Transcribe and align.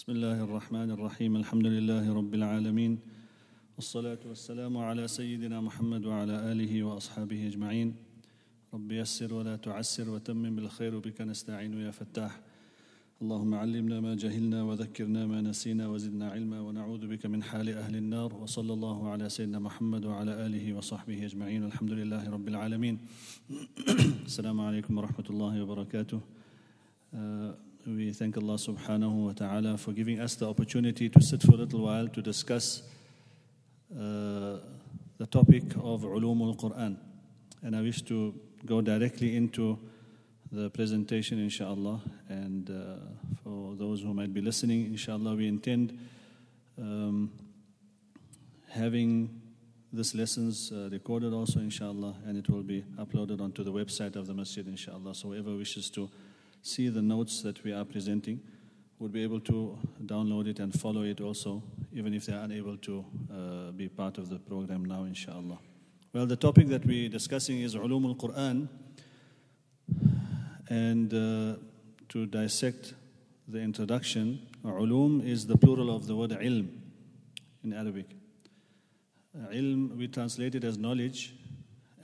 بسم 0.00 0.12
الله 0.12 0.44
الرحمن 0.44 0.90
الرحيم 0.90 1.36
الحمد 1.36 1.66
لله 1.66 2.12
رب 2.14 2.34
العالمين 2.34 2.98
والصلاة 3.76 4.18
والسلام 4.26 4.76
على 4.76 5.08
سيدنا 5.08 5.60
محمد 5.60 6.06
وعلى 6.06 6.52
آله 6.52 6.82
وأصحابه 6.82 7.46
أجمعين 7.46 7.94
رب 8.74 8.92
يسر 8.92 9.34
ولا 9.34 9.56
تعسر 9.56 10.10
وتمم 10.10 10.56
بالخير 10.56 10.98
بك 10.98 11.20
نستعين 11.20 11.72
يا 11.80 11.90
فتاح 11.90 12.40
اللهم 13.22 13.54
علمنا 13.54 14.00
ما 14.00 14.14
جهلنا 14.14 14.62
وذكرنا 14.62 15.26
ما 15.26 15.40
نسينا 15.40 15.88
وزدنا 15.88 16.30
علما 16.30 16.60
ونعوذ 16.60 17.06
بك 17.06 17.26
من 17.26 17.42
حال 17.42 17.68
أهل 17.68 17.96
النار 17.96 18.34
وصلى 18.34 18.72
الله 18.72 19.08
على 19.08 19.28
سيدنا 19.28 19.58
محمد 19.58 20.04
وعلى 20.04 20.46
آله 20.46 20.74
وصحبه 20.74 21.26
أجمعين 21.26 21.64
والحمد 21.64 21.92
لله 21.92 22.30
رب 22.30 22.48
العالمين 22.48 22.98
السلام 24.24 24.60
عليكم 24.60 24.98
ورحمة 24.98 25.26
الله 25.30 25.62
وبركاته 25.62 26.20
we 27.86 28.12
thank 28.12 28.36
Allah 28.36 28.54
subhanahu 28.54 29.26
wa 29.26 29.32
ta'ala 29.32 29.78
for 29.78 29.92
giving 29.92 30.20
us 30.20 30.34
the 30.34 30.46
opportunity 30.46 31.08
to 31.08 31.22
sit 31.22 31.42
for 31.42 31.52
a 31.52 31.56
little 31.56 31.84
while 31.84 32.08
to 32.08 32.20
discuss 32.20 32.82
uh, 33.92 34.58
the 35.16 35.26
topic 35.30 35.62
of 35.76 36.02
ulumul 36.02 36.56
Quran. 36.56 36.96
And 37.62 37.74
I 37.74 37.80
wish 37.80 38.02
to 38.02 38.34
go 38.66 38.80
directly 38.80 39.34
into 39.36 39.78
the 40.52 40.68
presentation, 40.70 41.38
inshallah. 41.38 42.02
And 42.28 42.68
uh, 42.68 42.96
for 43.42 43.74
those 43.76 44.02
who 44.02 44.12
might 44.12 44.34
be 44.34 44.42
listening, 44.42 44.86
inshallah, 44.86 45.34
we 45.36 45.48
intend 45.48 45.98
um, 46.78 47.30
having 48.68 49.40
this 49.92 50.14
lessons 50.14 50.70
uh, 50.70 50.88
recorded 50.92 51.32
also, 51.32 51.60
inshallah, 51.60 52.14
and 52.26 52.36
it 52.36 52.48
will 52.48 52.62
be 52.62 52.84
uploaded 52.98 53.40
onto 53.40 53.64
the 53.64 53.72
website 53.72 54.16
of 54.16 54.26
the 54.26 54.34
masjid, 54.34 54.66
inshallah. 54.66 55.14
So 55.14 55.28
whoever 55.28 55.56
wishes 55.56 55.88
to 55.90 56.10
see 56.62 56.88
the 56.88 57.02
notes 57.02 57.42
that 57.42 57.62
we 57.64 57.72
are 57.72 57.84
presenting 57.84 58.40
would 58.98 59.12
be 59.12 59.22
able 59.22 59.40
to 59.40 59.78
download 60.04 60.46
it 60.46 60.58
and 60.58 60.78
follow 60.78 61.02
it 61.02 61.20
also, 61.20 61.62
even 61.92 62.12
if 62.12 62.26
they 62.26 62.34
are 62.34 62.44
unable 62.44 62.76
to 62.76 63.04
uh, 63.32 63.70
be 63.72 63.88
part 63.88 64.18
of 64.18 64.28
the 64.28 64.38
program 64.38 64.84
now, 64.84 65.04
inshallah. 65.04 65.58
Well, 66.12 66.26
the 66.26 66.36
topic 66.36 66.68
that 66.68 66.84
we're 66.84 67.08
discussing 67.08 67.62
is 67.62 67.74
Ulum 67.74 68.04
al 68.04 68.14
Quran, 68.14 68.68
and 70.68 71.14
uh, 71.14 71.56
to 72.10 72.26
dissect 72.26 72.94
the 73.48 73.58
introduction, 73.58 74.46
Ulum 74.64 75.26
is 75.26 75.46
the 75.46 75.56
plural 75.56 75.94
of 75.94 76.06
the 76.06 76.14
word 76.14 76.30
ilm 76.32 76.68
in 77.64 77.72
Arabic. 77.72 78.06
Ilm 79.52 79.96
we 79.96 80.08
translate 80.08 80.54
it 80.54 80.64
as 80.64 80.76
knowledge, 80.76 81.34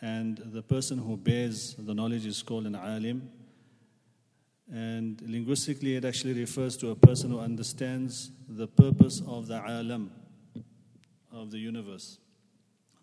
and 0.00 0.38
the 0.38 0.62
person 0.62 0.98
who 0.98 1.16
bears 1.16 1.74
the 1.78 1.94
knowledge 1.94 2.24
is 2.24 2.42
called 2.42 2.64
an 2.66 2.74
alim 2.74 3.28
and 4.72 5.20
linguistically, 5.22 5.94
it 5.94 6.04
actually 6.04 6.32
refers 6.32 6.76
to 6.78 6.90
a 6.90 6.96
person 6.96 7.30
who 7.30 7.38
understands 7.38 8.32
the 8.48 8.66
purpose 8.66 9.22
of 9.26 9.46
the 9.46 9.62
alam, 9.64 10.10
of 11.32 11.50
the 11.52 11.58
universe. 11.58 12.18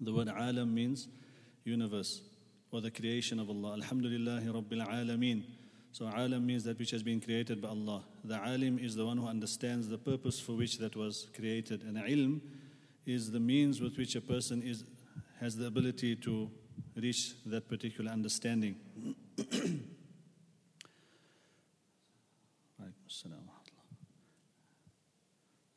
The 0.02 0.12
word 0.14 0.28
alam 0.28 0.74
means 0.74 1.08
universe 1.64 2.22
or 2.72 2.82
the 2.82 2.92
creation 2.92 3.40
of 3.40 3.50
Allah. 3.50 3.78
Alhamdulillahi 3.78 4.48
Rabbil 4.48 4.86
Alameen. 4.86 5.44
So, 5.94 6.06
alam 6.06 6.46
means 6.46 6.64
that 6.66 6.78
which 6.80 6.92
has 6.92 7.04
been 7.04 7.22
created 7.22 7.62
by 7.62 7.70
Allah. 7.70 8.04
The 8.26 8.36
alim 8.44 8.80
is 8.80 8.96
the 8.96 9.06
one 9.06 9.18
who 9.18 9.28
understands 9.28 9.88
the 9.88 9.98
purpose 9.98 10.40
for 10.40 10.54
which 10.54 10.80
that 10.80 10.96
was 10.96 11.28
created. 11.36 11.84
And 11.84 11.98
ilm 11.98 12.42
is 13.06 13.32
the 13.32 13.40
means 13.40 13.80
with 13.80 13.98
which 13.98 14.16
a 14.16 14.22
person 14.22 14.62
is, 14.64 14.84
has 15.40 15.56
the 15.56 15.68
ability 15.68 16.16
to 16.18 16.50
reach 16.96 17.36
that 17.46 17.70
particular 17.70 18.12
understanding. 18.12 18.76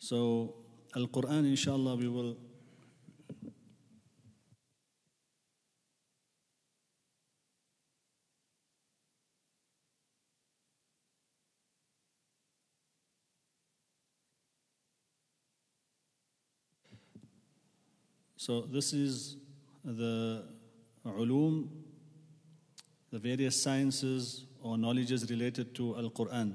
So, 0.06 0.54
Al 0.94 1.08
Quran, 1.08 1.46
inshallah, 1.46 1.96
we 1.96 2.06
will. 2.06 2.36
So, 18.36 18.60
this 18.60 18.92
is 18.92 19.38
the 19.84 20.44
ulum, 21.04 21.66
the 23.10 23.18
various 23.18 23.60
sciences 23.60 24.44
or 24.62 24.78
knowledges 24.78 25.28
related 25.28 25.74
to 25.74 25.96
Al 25.96 26.10
Quran. 26.10 26.54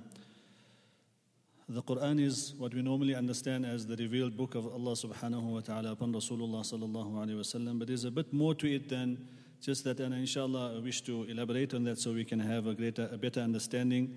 The 1.71 1.81
Quran 1.81 2.19
is 2.19 2.53
what 2.57 2.73
we 2.73 2.81
normally 2.81 3.15
understand 3.15 3.65
as 3.65 3.85
the 3.85 3.95
revealed 3.95 4.35
book 4.35 4.55
of 4.55 4.65
Allah 4.65 4.91
subhanahu 4.91 5.43
wa 5.43 5.61
ta'ala 5.61 5.93
upon 5.93 6.11
Rasulullah 6.11 6.65
sallallahu 6.65 7.13
alayhi 7.13 7.37
wa 7.37 7.43
sallam, 7.43 7.79
but 7.79 7.87
there's 7.87 8.03
a 8.03 8.11
bit 8.11 8.33
more 8.33 8.53
to 8.55 8.69
it 8.69 8.89
than 8.89 9.25
just 9.61 9.85
that, 9.85 10.01
and 10.01 10.13
inshallah 10.13 10.75
I 10.75 10.79
wish 10.79 10.99
to 11.03 11.23
elaborate 11.29 11.73
on 11.73 11.85
that 11.85 11.97
so 11.97 12.11
we 12.11 12.25
can 12.25 12.41
have 12.41 12.67
a 12.67 12.73
greater, 12.73 13.07
a 13.09 13.17
better 13.17 13.39
understanding 13.39 14.13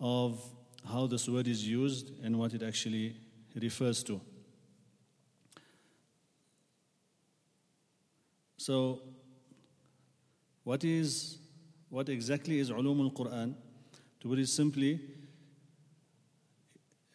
of 0.00 0.40
how 0.88 1.08
this 1.08 1.28
word 1.28 1.48
is 1.48 1.66
used 1.66 2.12
and 2.22 2.38
what 2.38 2.54
it 2.54 2.62
actually 2.62 3.16
refers 3.60 4.04
to. 4.04 4.20
So, 8.56 9.02
what 10.62 10.84
is 10.84 11.38
what 11.88 12.08
exactly 12.08 12.60
is 12.60 12.70
ulum 12.70 13.00
al-Quran? 13.00 13.56
To 14.20 14.28
put 14.28 14.38
it 14.38 14.46
simply, 14.46 15.00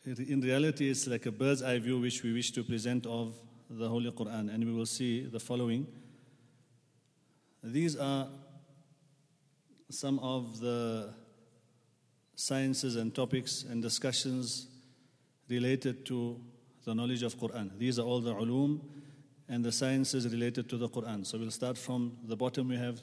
in 0.05 0.41
reality, 0.41 0.89
it's 0.89 1.07
like 1.07 1.25
a 1.25 1.31
bird's 1.31 1.61
eye 1.61 1.79
view 1.79 1.99
which 1.99 2.23
we 2.23 2.33
wish 2.33 2.51
to 2.51 2.63
present 2.63 3.05
of 3.05 3.35
the 3.69 3.87
Holy 3.87 4.11
Quran, 4.11 4.53
and 4.53 4.63
we 4.63 4.71
will 4.71 4.85
see 4.85 5.25
the 5.25 5.39
following. 5.39 5.85
These 7.61 7.97
are 7.97 8.27
some 9.91 10.19
of 10.19 10.59
the 10.59 11.13
sciences 12.35 12.95
and 12.95 13.13
topics 13.13 13.63
and 13.63 13.81
discussions 13.81 14.67
related 15.49 16.05
to 16.05 16.39
the 16.85 16.95
knowledge 16.95 17.23
of 17.23 17.35
Quran. 17.35 17.77
These 17.77 17.99
are 17.99 18.05
all 18.05 18.21
the 18.21 18.33
ulum 18.33 18.79
and 19.49 19.65
the 19.65 19.71
sciences 19.71 20.27
related 20.31 20.69
to 20.69 20.77
the 20.77 20.87
Quran. 20.87 21.25
So 21.25 21.37
we'll 21.37 21.51
start 21.51 21.77
from 21.77 22.17
the 22.23 22.37
bottom 22.37 22.69
we 22.69 22.77
have, 22.77 22.99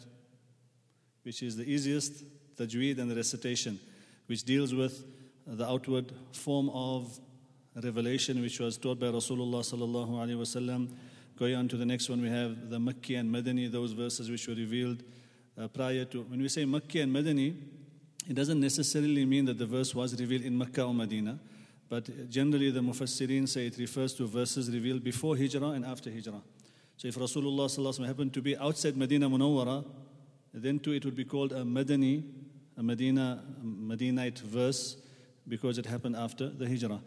which 1.22 1.42
is 1.42 1.56
the 1.56 1.64
easiest, 1.64 2.24
tajweed 2.56 2.98
and 2.98 3.10
the 3.10 3.16
recitation, 3.16 3.78
which 4.26 4.44
deals 4.44 4.74
with 4.74 5.04
the 5.46 5.68
outward 5.68 6.12
form 6.32 6.68
of 6.70 7.20
revelation 7.82 8.40
which 8.40 8.58
was 8.58 8.76
taught 8.76 8.98
by 8.98 9.06
Rasulullah 9.06 9.60
sallallahu 9.60 10.10
alaihi 10.10 10.36
wasallam. 10.36 10.88
Going 11.38 11.54
on 11.54 11.68
to 11.68 11.76
the 11.76 11.86
next 11.86 12.08
one, 12.08 12.20
we 12.20 12.30
have 12.30 12.70
the 12.70 12.78
Makki 12.78 13.18
and 13.18 13.32
Madani, 13.32 13.70
those 13.70 13.92
verses 13.92 14.30
which 14.30 14.48
were 14.48 14.54
revealed 14.54 15.02
uh, 15.60 15.68
prior 15.68 16.04
to. 16.06 16.22
When 16.22 16.40
we 16.40 16.48
say 16.48 16.64
Makki 16.64 17.02
and 17.02 17.14
Madani, 17.14 17.54
it 18.28 18.34
doesn't 18.34 18.58
necessarily 18.58 19.24
mean 19.24 19.44
that 19.44 19.58
the 19.58 19.66
verse 19.66 19.94
was 19.94 20.18
revealed 20.18 20.42
in 20.42 20.58
Makkah 20.58 20.84
or 20.84 20.94
Medina, 20.94 21.38
but 21.88 22.28
generally 22.28 22.70
the 22.70 22.80
Mufassirin 22.80 23.48
say 23.48 23.66
it 23.66 23.78
refers 23.78 24.14
to 24.14 24.26
verses 24.26 24.68
revealed 24.68 25.04
before 25.04 25.36
Hijrah 25.36 25.70
and 25.70 25.84
after 25.84 26.10
Hijrah. 26.10 26.42
So 26.96 27.06
if 27.06 27.14
Rasulullah 27.14 27.66
sallallahu 27.66 28.00
alaihi 28.00 28.06
happened 28.06 28.34
to 28.34 28.42
be 28.42 28.56
outside 28.56 28.96
Medina 28.96 29.30
Munawwara, 29.30 29.84
then 30.52 30.80
too 30.80 30.92
it 30.92 31.04
would 31.04 31.14
be 31.14 31.24
called 31.24 31.52
a 31.52 31.62
Madani, 31.62 32.24
a 32.76 32.82
Medina, 32.82 33.44
a 33.60 33.64
Medinite 33.64 34.40
verse 34.40 34.96
because 35.48 35.78
it 35.78 35.86
happened 35.86 36.16
after 36.16 36.48
the 36.48 36.66
hijrah. 36.66 37.00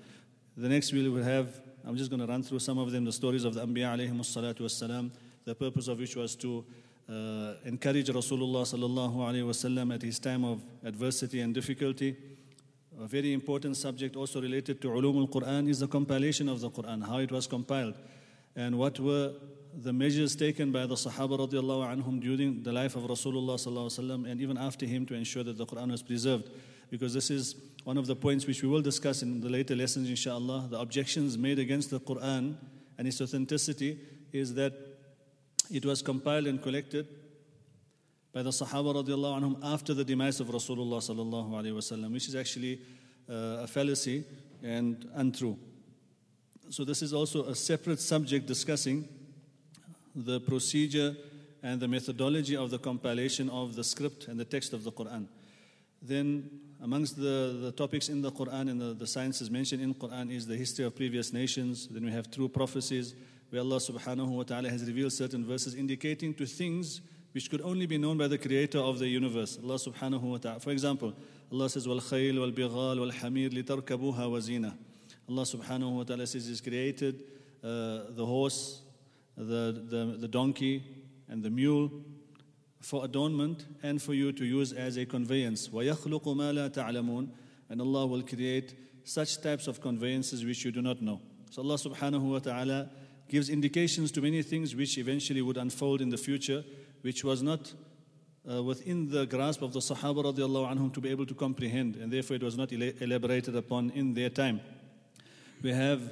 The 0.57 0.69
next 0.69 0.91
we 0.91 1.07
will 1.07 1.23
have, 1.23 1.61
I'm 1.85 1.95
just 1.95 2.09
going 2.09 2.19
to 2.19 2.27
run 2.27 2.43
through 2.43 2.59
some 2.59 2.77
of 2.77 2.91
them, 2.91 3.05
the 3.05 3.11
stories 3.11 3.43
of 3.43 3.53
the 3.53 3.65
Anbiya 3.65 3.97
alayhi 3.97 4.11
salatu 4.19 4.61
wasalam, 4.61 5.11
the 5.45 5.55
purpose 5.55 5.87
of 5.87 5.99
which 5.99 6.15
was 6.15 6.35
to 6.37 6.65
uh, 7.09 7.53
encourage 7.65 8.07
Rasulullah 8.09 8.63
sallallahu 8.63 9.15
alayhi 9.15 9.47
wasallam 9.47 9.93
at 9.93 10.01
his 10.01 10.19
time 10.19 10.43
of 10.43 10.61
adversity 10.83 11.41
and 11.41 11.53
difficulty. 11.53 12.15
A 12.99 13.07
very 13.07 13.33
important 13.33 13.77
subject 13.77 14.15
also 14.15 14.41
related 14.41 14.81
to 14.81 14.89
ulum 14.89 15.21
al-Quran 15.21 15.69
is 15.69 15.79
the 15.79 15.87
compilation 15.87 16.49
of 16.49 16.59
the 16.59 16.69
Quran, 16.69 17.05
how 17.07 17.19
it 17.19 17.31
was 17.31 17.47
compiled, 17.47 17.95
and 18.55 18.77
what 18.77 18.99
were 18.99 19.33
the 19.73 19.93
measures 19.93 20.35
taken 20.35 20.71
by 20.71 20.85
the 20.85 20.95
Sahaba 20.95 21.39
radiallahu 21.39 22.03
anhum 22.03 22.19
during 22.19 22.63
the 22.63 22.73
life 22.73 22.95
of 22.95 23.03
Rasulullah 23.03 23.55
sallallahu 23.55 23.97
wasallam 23.97 24.29
and 24.29 24.41
even 24.41 24.57
after 24.57 24.85
him 24.85 25.05
to 25.05 25.13
ensure 25.13 25.43
that 25.43 25.57
the 25.57 25.65
Quran 25.65 25.91
was 25.91 26.01
preserved. 26.01 26.49
Because 26.89 27.13
this 27.13 27.29
is 27.29 27.55
one 27.89 27.97
of 27.97 28.05
the 28.05 28.15
points 28.15 28.45
which 28.45 28.61
we 28.61 28.69
will 28.69 28.83
discuss 28.83 29.23
in 29.23 29.41
the 29.41 29.49
later 29.49 29.75
lessons, 29.75 30.07
inshallah. 30.07 30.67
The 30.69 30.79
objections 30.79 31.39
made 31.39 31.57
against 31.57 31.89
the 31.89 31.99
Quran 31.99 32.55
and 32.99 33.07
its 33.07 33.19
authenticity 33.19 33.97
is 34.31 34.53
that 34.53 34.73
it 35.71 35.83
was 35.83 36.03
compiled 36.03 36.45
and 36.45 36.61
collected 36.61 37.07
by 38.31 38.43
the 38.43 38.51
Sahaba 38.51 38.93
radiallahu 38.93 39.41
anhum 39.41 39.59
after 39.63 39.95
the 39.95 40.05
demise 40.05 40.39
of 40.39 40.49
Rasulullah 40.49 40.99
sallallahu 41.01 41.49
alaihi 41.49 41.73
wasallam, 41.73 42.13
which 42.13 42.27
is 42.27 42.35
actually 42.35 42.79
uh, 43.27 43.63
a 43.63 43.67
fallacy 43.67 44.23
and 44.61 45.09
untrue. 45.15 45.57
So 46.69 46.85
this 46.85 47.01
is 47.01 47.11
also 47.11 47.45
a 47.45 47.55
separate 47.55 47.99
subject 47.99 48.45
discussing 48.45 49.09
the 50.15 50.39
procedure 50.41 51.15
and 51.63 51.79
the 51.79 51.87
methodology 51.87 52.55
of 52.55 52.69
the 52.69 52.77
compilation 52.77 53.49
of 53.49 53.75
the 53.75 53.83
script 53.83 54.27
and 54.27 54.39
the 54.39 54.45
text 54.45 54.73
of 54.73 54.83
the 54.83 54.91
Quran. 54.91 55.25
Then 56.03 56.68
Amongst 56.81 57.17
the, 57.17 57.57
the 57.61 57.73
topics 57.73 58.07
in 58.07 58.21
the 58.21 58.31
Quran 58.31 58.69
and 58.71 58.79
the, 58.79 58.93
the 58.93 59.07
sciences 59.07 59.51
mentioned 59.51 59.81
in 59.81 59.93
Quran 59.93 60.31
is 60.33 60.47
the 60.47 60.55
history 60.55 60.85
of 60.85 60.95
previous 60.95 61.33
nations. 61.33 61.87
Then 61.89 62.05
we 62.05 62.11
have 62.11 62.31
true 62.31 62.47
prophecies 62.47 63.15
where 63.49 63.61
Allah 63.61 63.77
subhanahu 63.77 64.29
wa 64.29 64.43
ta'ala 64.43 64.69
has 64.69 64.85
revealed 64.85 65.11
certain 65.11 65.45
verses 65.45 65.75
indicating 65.75 66.33
to 66.35 66.45
things 66.45 67.01
which 67.33 67.49
could 67.51 67.61
only 67.61 67.85
be 67.85 67.97
known 67.97 68.17
by 68.17 68.27
the 68.27 68.37
creator 68.37 68.79
of 68.79 68.97
the 68.97 69.07
universe. 69.07 69.59
Allah 69.61 69.75
subhanahu 69.75 70.21
wa 70.21 70.37
ta'ala. 70.37 70.59
For 70.61 70.71
example, 70.71 71.13
Allah 71.51 71.69
says, 71.69 71.85
Wal 71.85 71.99
khayl 71.99 72.39
wal 72.39 72.51
bighal 72.51 72.99
wal 72.99 73.11
hamir 73.11 73.49
litarkabuha 73.49 74.29
wazina. 74.29 74.73
Allah 75.27 75.43
subhanahu 75.43 75.97
wa 75.97 76.03
ta'ala 76.03 76.25
says 76.27 76.47
He's 76.47 76.61
created 76.61 77.23
uh, 77.61 78.07
the 78.11 78.25
horse, 78.25 78.81
the, 79.35 79.83
the, 79.89 80.17
the 80.17 80.27
donkey, 80.29 80.83
and 81.27 81.43
the 81.43 81.49
mule 81.49 81.91
for 82.80 83.04
adornment 83.04 83.66
and 83.82 84.00
for 84.00 84.14
you 84.14 84.32
to 84.32 84.44
use 84.44 84.72
as 84.72 84.96
a 84.96 85.06
conveyance. 85.06 85.68
وَيَخْلُقُ 85.68 86.22
مَا 86.22 86.52
لَا 86.52 86.68
تَعْلَمُونَ 86.68 87.28
And 87.70 87.80
Allah 87.80 88.06
will 88.06 88.22
create 88.22 88.74
such 89.04 89.40
types 89.40 89.66
of 89.66 89.80
conveyances 89.80 90.44
which 90.44 90.64
you 90.64 90.72
do 90.72 90.82
not 90.82 91.00
know. 91.00 91.20
So 91.50 91.62
Allah 91.62 91.76
subhanahu 91.76 92.32
wa 92.32 92.38
ta'ala 92.40 92.90
gives 93.28 93.48
indications 93.48 94.10
to 94.12 94.20
many 94.20 94.42
things 94.42 94.74
which 94.74 94.98
eventually 94.98 95.40
would 95.40 95.56
unfold 95.56 96.00
in 96.00 96.10
the 96.10 96.16
future, 96.16 96.64
which 97.02 97.24
was 97.24 97.42
not 97.42 97.72
uh, 98.50 98.62
within 98.62 99.08
the 99.10 99.24
grasp 99.26 99.62
of 99.62 99.72
the 99.72 99.80
Sahaba 99.80 100.24
radiallahu 100.24 100.74
anhum 100.74 100.92
to 100.92 101.00
be 101.00 101.10
able 101.10 101.24
to 101.26 101.34
comprehend, 101.34 101.96
and 101.96 102.12
therefore 102.12 102.36
it 102.36 102.42
was 102.42 102.56
not 102.56 102.72
elaborated 102.72 103.56
upon 103.56 103.90
in 103.90 104.14
their 104.14 104.28
time. 104.28 104.60
We 105.62 105.70
have 105.70 106.02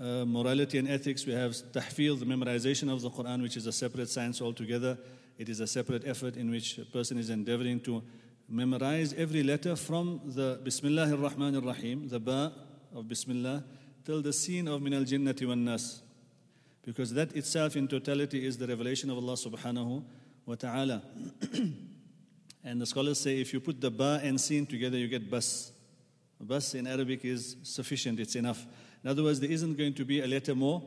uh, 0.00 0.24
morality 0.24 0.78
and 0.78 0.88
ethics, 0.88 1.24
we 1.24 1.32
have 1.32 1.52
tahfeel, 1.52 2.18
the 2.18 2.26
memorization 2.26 2.92
of 2.92 3.02
the 3.02 3.10
Quran, 3.10 3.42
which 3.42 3.56
is 3.56 3.66
a 3.66 3.72
separate 3.72 4.08
science 4.08 4.42
altogether. 4.42 4.98
It 5.37 5.49
is 5.49 5.59
a 5.59 5.67
separate 5.67 6.05
effort 6.05 6.37
in 6.37 6.51
which 6.51 6.77
a 6.77 6.85
person 6.85 7.17
is 7.17 7.29
endeavoring 7.29 7.79
to 7.81 8.03
memorize 8.47 9.13
every 9.13 9.43
letter 9.43 9.75
from 9.75 10.19
the 10.25 10.59
Bismillah 10.63 11.09
ar-Rahman 11.11 11.55
ar-Rahim, 11.55 12.09
the 12.09 12.19
Ba 12.19 12.53
of 12.93 13.07
Bismillah, 13.07 13.63
till 14.03 14.21
the 14.21 14.33
Sin 14.33 14.67
of 14.67 14.81
Min 14.81 14.93
al-Jinnati 14.93 15.47
wan-Nas. 15.47 16.01
Because 16.83 17.13
that 17.13 17.35
itself 17.35 17.75
in 17.75 17.87
totality 17.87 18.45
is 18.45 18.57
the 18.57 18.67
revelation 18.67 19.09
of 19.09 19.17
Allah 19.17 19.33
subhanahu 19.33 20.03
wa 20.45 20.55
ta'ala. 20.55 21.01
and 22.63 22.81
the 22.81 22.85
scholars 22.85 23.19
say 23.19 23.39
if 23.39 23.53
you 23.53 23.59
put 23.59 23.79
the 23.79 23.89
Ba 23.89 24.19
and 24.21 24.39
Sin 24.39 24.65
together, 24.65 24.97
you 24.97 25.07
get 25.07 25.29
Bas. 25.29 25.71
Bas 26.39 26.73
in 26.73 26.87
Arabic 26.87 27.23
is 27.23 27.55
sufficient, 27.63 28.19
it's 28.19 28.35
enough. 28.35 28.65
In 29.03 29.09
other 29.09 29.23
words, 29.23 29.39
there 29.39 29.51
isn't 29.51 29.77
going 29.77 29.93
to 29.93 30.03
be 30.03 30.21
a 30.21 30.27
letter 30.27 30.55
more, 30.55 30.83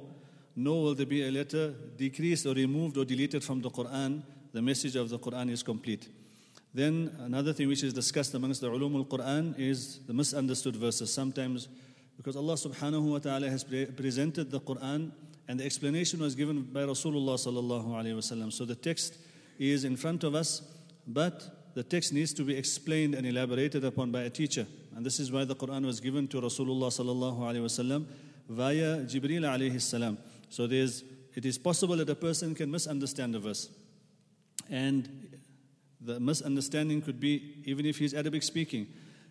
nor 0.56 0.82
will 0.82 0.94
there 0.94 1.06
be 1.06 1.26
a 1.26 1.30
letter 1.30 1.70
decreased 1.96 2.44
or 2.44 2.54
removed 2.54 2.98
or 2.98 3.04
deleted 3.04 3.42
from 3.42 3.62
the 3.62 3.70
Quran 3.70 4.22
the 4.54 4.62
message 4.62 4.94
of 4.96 5.10
the 5.10 5.18
Quran 5.18 5.50
is 5.50 5.62
complete. 5.62 6.08
Then 6.72 7.14
another 7.18 7.52
thing 7.52 7.68
which 7.68 7.82
is 7.82 7.92
discussed 7.92 8.32
amongst 8.34 8.60
the 8.60 8.70
ulum 8.70 8.94
al-Quran 8.94 9.58
is 9.58 9.98
the 10.06 10.14
misunderstood 10.14 10.76
verses. 10.76 11.12
Sometimes 11.12 11.68
because 12.16 12.36
Allah 12.36 12.54
subhanahu 12.54 13.10
wa 13.10 13.18
ta'ala 13.18 13.50
has 13.50 13.64
pre- 13.64 13.86
presented 13.86 14.52
the 14.52 14.60
Quran 14.60 15.10
and 15.48 15.60
the 15.60 15.64
explanation 15.64 16.20
was 16.20 16.36
given 16.36 16.62
by 16.62 16.80
Rasulullah 16.80 17.34
sallallahu 17.34 17.88
alayhi 17.88 18.14
wasallam. 18.14 18.52
So 18.52 18.64
the 18.64 18.76
text 18.76 19.18
is 19.58 19.84
in 19.84 19.96
front 19.96 20.22
of 20.22 20.36
us, 20.36 20.62
but 21.06 21.74
the 21.74 21.82
text 21.82 22.12
needs 22.12 22.32
to 22.34 22.44
be 22.44 22.56
explained 22.56 23.16
and 23.16 23.26
elaborated 23.26 23.84
upon 23.84 24.12
by 24.12 24.22
a 24.22 24.30
teacher. 24.30 24.66
And 24.94 25.04
this 25.04 25.18
is 25.18 25.32
why 25.32 25.44
the 25.44 25.56
Quran 25.56 25.84
was 25.84 25.98
given 25.98 26.28
to 26.28 26.40
Rasulullah 26.40 26.90
sallallahu 26.94 27.40
alayhi 27.40 27.64
wasallam 27.64 28.06
via 28.48 28.98
Jibril 28.98 29.42
alayhi 29.42 29.80
salam. 29.80 30.16
So 30.48 30.68
there's, 30.68 31.02
it 31.34 31.44
is 31.44 31.58
possible 31.58 31.96
that 31.96 32.08
a 32.08 32.14
person 32.14 32.54
can 32.54 32.70
misunderstand 32.70 33.34
the 33.34 33.40
verse. 33.40 33.68
And 34.70 35.38
the 36.00 36.20
misunderstanding 36.20 37.02
could 37.02 37.20
be 37.20 37.62
even 37.64 37.86
if 37.86 37.98
he's 37.98 38.14
Arabic 38.14 38.42
speaking. 38.42 38.86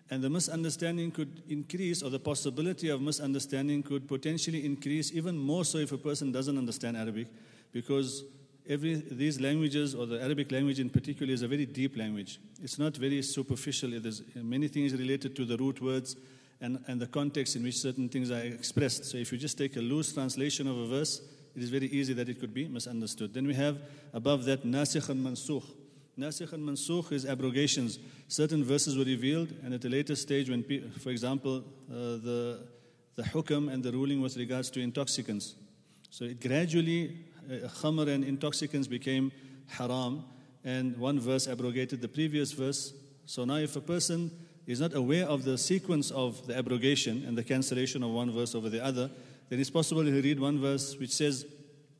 And 0.09 0.23
the 0.23 0.29
misunderstanding 0.29 1.11
could 1.11 1.43
increase, 1.47 2.03
or 2.03 2.09
the 2.09 2.19
possibility 2.19 2.89
of 2.89 3.01
misunderstanding 3.01 3.83
could 3.83 4.07
potentially 4.07 4.65
increase 4.65 5.11
even 5.11 5.37
more 5.37 5.65
so 5.65 5.77
if 5.77 5.91
a 5.91 5.97
person 5.97 6.31
doesn't 6.31 6.57
understand 6.57 6.97
Arabic, 6.97 7.27
because 7.71 8.23
every, 8.67 8.95
these 8.95 9.39
languages, 9.39 9.95
or 9.95 10.05
the 10.05 10.21
Arabic 10.21 10.51
language 10.51 10.79
in 10.79 10.89
particular, 10.89 11.33
is 11.33 11.41
a 11.41 11.47
very 11.47 11.65
deep 11.65 11.97
language. 11.97 12.39
It's 12.61 12.77
not 12.77 12.97
very 12.97 13.21
superficial. 13.21 13.91
There's 13.99 14.21
many 14.35 14.67
things 14.67 14.93
related 14.93 15.35
to 15.37 15.45
the 15.45 15.57
root 15.57 15.81
words 15.81 16.15
and, 16.61 16.83
and 16.87 17.01
the 17.01 17.07
context 17.07 17.55
in 17.55 17.63
which 17.63 17.77
certain 17.77 18.09
things 18.09 18.29
are 18.29 18.41
expressed. 18.41 19.05
So 19.05 19.17
if 19.17 19.31
you 19.31 19.37
just 19.37 19.57
take 19.57 19.77
a 19.77 19.81
loose 19.81 20.13
translation 20.13 20.67
of 20.67 20.77
a 20.77 20.87
verse, 20.87 21.21
it 21.55 21.61
is 21.61 21.69
very 21.69 21.87
easy 21.87 22.13
that 22.13 22.29
it 22.29 22.39
could 22.39 22.53
be 22.53 22.67
misunderstood. 22.67 23.33
Then 23.33 23.45
we 23.45 23.53
have 23.53 23.77
above 24.13 24.45
that 24.45 24.65
nasikh 24.65 25.09
and 25.09 25.25
mansukh. 25.25 25.65
Nasikh 26.17 26.53
and 26.53 26.67
mansukh 26.67 27.11
is 27.11 27.25
abrogations. 27.25 27.99
Certain 28.27 28.63
verses 28.63 28.97
were 28.97 29.03
revealed, 29.03 29.53
and 29.63 29.73
at 29.73 29.83
a 29.85 29.89
later 29.89 30.15
stage, 30.15 30.49
when, 30.49 30.63
for 30.99 31.09
example, 31.09 31.63
uh, 31.91 31.93
the, 31.93 32.67
the 33.15 33.23
hukam 33.23 33.71
and 33.71 33.83
the 33.83 33.91
ruling 33.91 34.21
with 34.21 34.37
regards 34.37 34.69
to 34.71 34.79
intoxicants. 34.79 35.55
So 36.09 36.25
it 36.25 36.39
gradually, 36.39 37.17
uh, 37.49 37.67
khamr 37.67 38.07
and 38.07 38.23
intoxicants 38.23 38.87
became 38.87 39.31
haram, 39.67 40.25
and 40.63 40.97
one 40.97 41.19
verse 41.19 41.47
abrogated 41.47 42.01
the 42.01 42.07
previous 42.07 42.51
verse. 42.51 42.93
So 43.25 43.45
now, 43.45 43.55
if 43.55 43.75
a 43.75 43.81
person 43.81 44.31
is 44.65 44.79
not 44.79 44.93
aware 44.95 45.25
of 45.25 45.43
the 45.43 45.57
sequence 45.57 46.11
of 46.11 46.47
the 46.47 46.55
abrogation 46.57 47.25
and 47.27 47.37
the 47.37 47.43
cancellation 47.43 48.03
of 48.03 48.11
one 48.11 48.31
verse 48.31 48.55
over 48.55 48.69
the 48.69 48.83
other, 48.83 49.09
then 49.53 49.59
it's 49.59 49.69
possible 49.69 50.03
to 50.03 50.11
read 50.11 50.39
one 50.39 50.59
verse 50.59 50.97
which 50.97 51.11
says, 51.11 51.45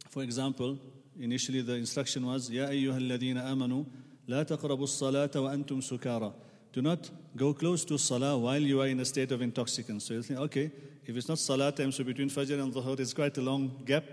for 0.10 0.24
example, 0.24 0.76
initially 1.20 1.62
the 1.62 1.76
instruction 1.76 2.26
was, 2.26 2.50
Ya 2.50 2.66
ayyuhalladina 2.66 3.44
amanu, 3.44 3.86
la 4.26 4.44
taqrabu 4.44 4.88
salata 4.88 5.36
wa 5.36 5.52
antum 5.52 5.80
sukara. 5.80 6.34
Do 6.72 6.82
not 6.82 7.12
go 7.36 7.54
close 7.54 7.86
to 7.86 8.00
salah 8.00 8.36
while 8.40 8.60
you 8.60 8.82
are 8.82 8.88
in 8.88 9.00
a 9.02 9.06
state 9.06 9.32
of 9.32 9.44
intoxicants. 9.44 10.06
So 10.06 10.16
you 10.16 10.24
think, 10.24 10.40
okay, 10.40 10.72
if 11.06 11.16
it's 11.16 11.30
not 11.30 11.38
salah 11.38 11.72
time, 11.72 11.92
so 11.92 12.04
between 12.04 12.32
fajr 12.32 12.60
and 12.60 12.74
dhuhr 12.74 13.00
is 13.00 13.14
quite 13.14 13.38
a 13.38 13.42
long 13.42 13.84
gap. 13.86 14.06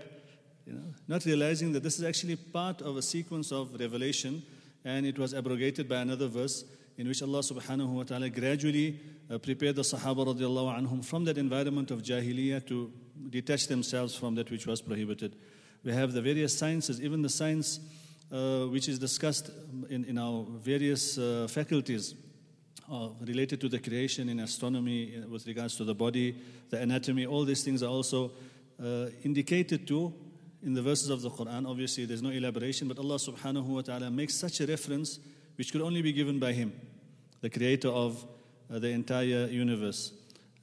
You 0.67 0.73
know, 0.73 0.93
not 1.07 1.25
realizing 1.25 1.71
that 1.71 1.81
this 1.81 1.97
is 1.97 2.05
actually 2.05 2.35
part 2.35 2.83
of 2.83 2.95
a 2.95 3.01
sequence 3.01 3.51
of 3.51 3.73
revelation 3.73 4.43
and 4.85 5.03
it 5.03 5.17
was 5.17 5.33
abrogated 5.33 5.89
by 5.89 6.01
another 6.01 6.27
verse 6.27 6.63
in 6.97 7.07
which 7.07 7.21
Allah 7.21 7.39
subhanahu 7.39 7.87
wa 7.87 8.03
ta'ala 8.03 8.29
gradually 8.29 8.99
uh, 9.29 9.37
prepared 9.37 9.75
the 9.75 9.81
Sahaba 9.81 10.25
radiallahu 10.25 10.79
anhum 10.79 11.03
from 11.03 11.25
that 11.25 11.37
environment 11.37 11.91
of 11.91 12.01
Jahiliyyah 12.01 12.67
to 12.67 12.91
detach 13.29 13.67
themselves 13.67 14.15
from 14.15 14.35
that 14.35 14.51
which 14.51 14.67
was 14.67 14.81
prohibited. 14.81 15.35
We 15.83 15.93
have 15.93 16.13
the 16.13 16.21
various 16.21 16.57
sciences, 16.57 17.01
even 17.01 17.21
the 17.21 17.29
science 17.29 17.79
uh, 18.31 18.65
which 18.65 18.87
is 18.87 18.99
discussed 18.99 19.49
in, 19.89 20.05
in 20.05 20.17
our 20.17 20.45
various 20.61 21.17
uh, 21.17 21.47
faculties 21.49 22.15
uh, 22.91 23.09
related 23.21 23.61
to 23.61 23.69
the 23.69 23.79
creation 23.79 24.29
in 24.29 24.39
astronomy, 24.39 25.15
uh, 25.15 25.27
with 25.27 25.47
regards 25.47 25.75
to 25.77 25.83
the 25.83 25.95
body, 25.95 26.35
the 26.69 26.79
anatomy, 26.79 27.25
all 27.25 27.45
these 27.45 27.63
things 27.63 27.81
are 27.81 27.89
also 27.89 28.31
uh, 28.83 29.05
indicated 29.23 29.87
to 29.87 30.13
in 30.63 30.73
the 30.73 30.81
verses 30.81 31.09
of 31.09 31.21
the 31.21 31.29
Quran. 31.29 31.67
Obviously, 31.67 32.05
there's 32.05 32.21
no 32.21 32.29
elaboration, 32.29 32.87
but 32.87 32.99
Allah 32.99 33.15
subhanahu 33.15 33.65
wa 33.65 33.81
ta'ala 33.81 34.11
makes 34.11 34.35
such 34.35 34.61
a 34.61 34.67
reference 34.67 35.19
which 35.55 35.71
could 35.71 35.81
only 35.81 36.01
be 36.01 36.13
given 36.13 36.39
by 36.39 36.53
Him, 36.53 36.73
the 37.41 37.49
creator 37.49 37.89
of 37.89 38.25
uh, 38.73 38.79
the 38.79 38.89
entire 38.89 39.47
universe. 39.47 40.13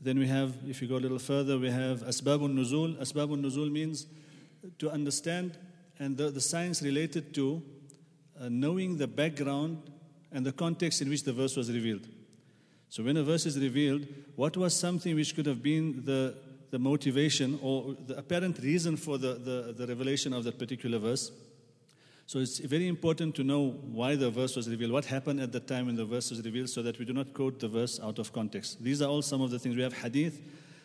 Then 0.00 0.18
we 0.18 0.28
have, 0.28 0.54
if 0.66 0.80
you 0.80 0.88
go 0.88 0.96
a 0.96 0.98
little 0.98 1.18
further, 1.18 1.58
we 1.58 1.70
have 1.70 2.00
Asbabun 2.00 2.54
Nuzul. 2.54 2.96
Asbabun 2.98 3.42
Nuzul 3.42 3.70
means 3.70 4.06
to 4.78 4.90
understand 4.90 5.58
and 5.98 6.16
the, 6.16 6.30
the 6.30 6.40
science 6.40 6.82
related 6.82 7.34
to 7.34 7.62
uh, 8.40 8.48
knowing 8.48 8.96
the 8.96 9.06
background 9.06 9.90
and 10.30 10.46
the 10.46 10.52
context 10.52 11.02
in 11.02 11.08
which 11.08 11.24
the 11.24 11.32
verse 11.32 11.56
was 11.56 11.72
revealed. 11.72 12.06
So 12.88 13.02
when 13.02 13.16
a 13.16 13.22
verse 13.22 13.46
is 13.46 13.58
revealed, 13.58 14.06
what 14.36 14.56
was 14.56 14.74
something 14.74 15.14
which 15.14 15.34
could 15.34 15.46
have 15.46 15.62
been 15.62 16.04
the, 16.04 16.36
the 16.70 16.78
motivation 16.78 17.58
or 17.62 17.96
the 18.06 18.16
apparent 18.16 18.58
reason 18.60 18.96
for 18.96 19.18
the, 19.18 19.34
the, 19.34 19.74
the 19.76 19.86
revelation 19.86 20.32
of 20.32 20.44
that 20.44 20.58
particular 20.58 20.98
verse? 20.98 21.32
So 22.28 22.40
it's 22.40 22.58
very 22.58 22.88
important 22.88 23.34
to 23.36 23.42
know 23.42 23.70
why 23.90 24.14
the 24.14 24.28
verse 24.28 24.54
was 24.54 24.68
revealed, 24.68 24.92
what 24.92 25.06
happened 25.06 25.40
at 25.40 25.50
the 25.50 25.60
time 25.60 25.86
when 25.86 25.96
the 25.96 26.04
verse 26.04 26.28
was 26.28 26.44
revealed, 26.44 26.68
so 26.68 26.82
that 26.82 26.98
we 26.98 27.06
do 27.06 27.14
not 27.14 27.32
quote 27.32 27.58
the 27.58 27.68
verse 27.68 27.98
out 28.00 28.18
of 28.18 28.34
context. 28.34 28.84
These 28.84 29.00
are 29.00 29.08
all 29.08 29.22
some 29.22 29.40
of 29.40 29.50
the 29.50 29.58
things. 29.58 29.76
We 29.76 29.82
have 29.82 29.94
hadith. 29.94 30.38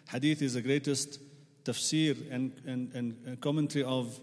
Hadith 0.09 0.41
is 0.41 0.53
the 0.53 0.61
greatest 0.61 1.19
tafsir 1.65 2.15
and, 2.31 2.53
and, 2.65 2.93
and 2.93 3.41
commentary 3.41 3.83
of, 3.83 4.17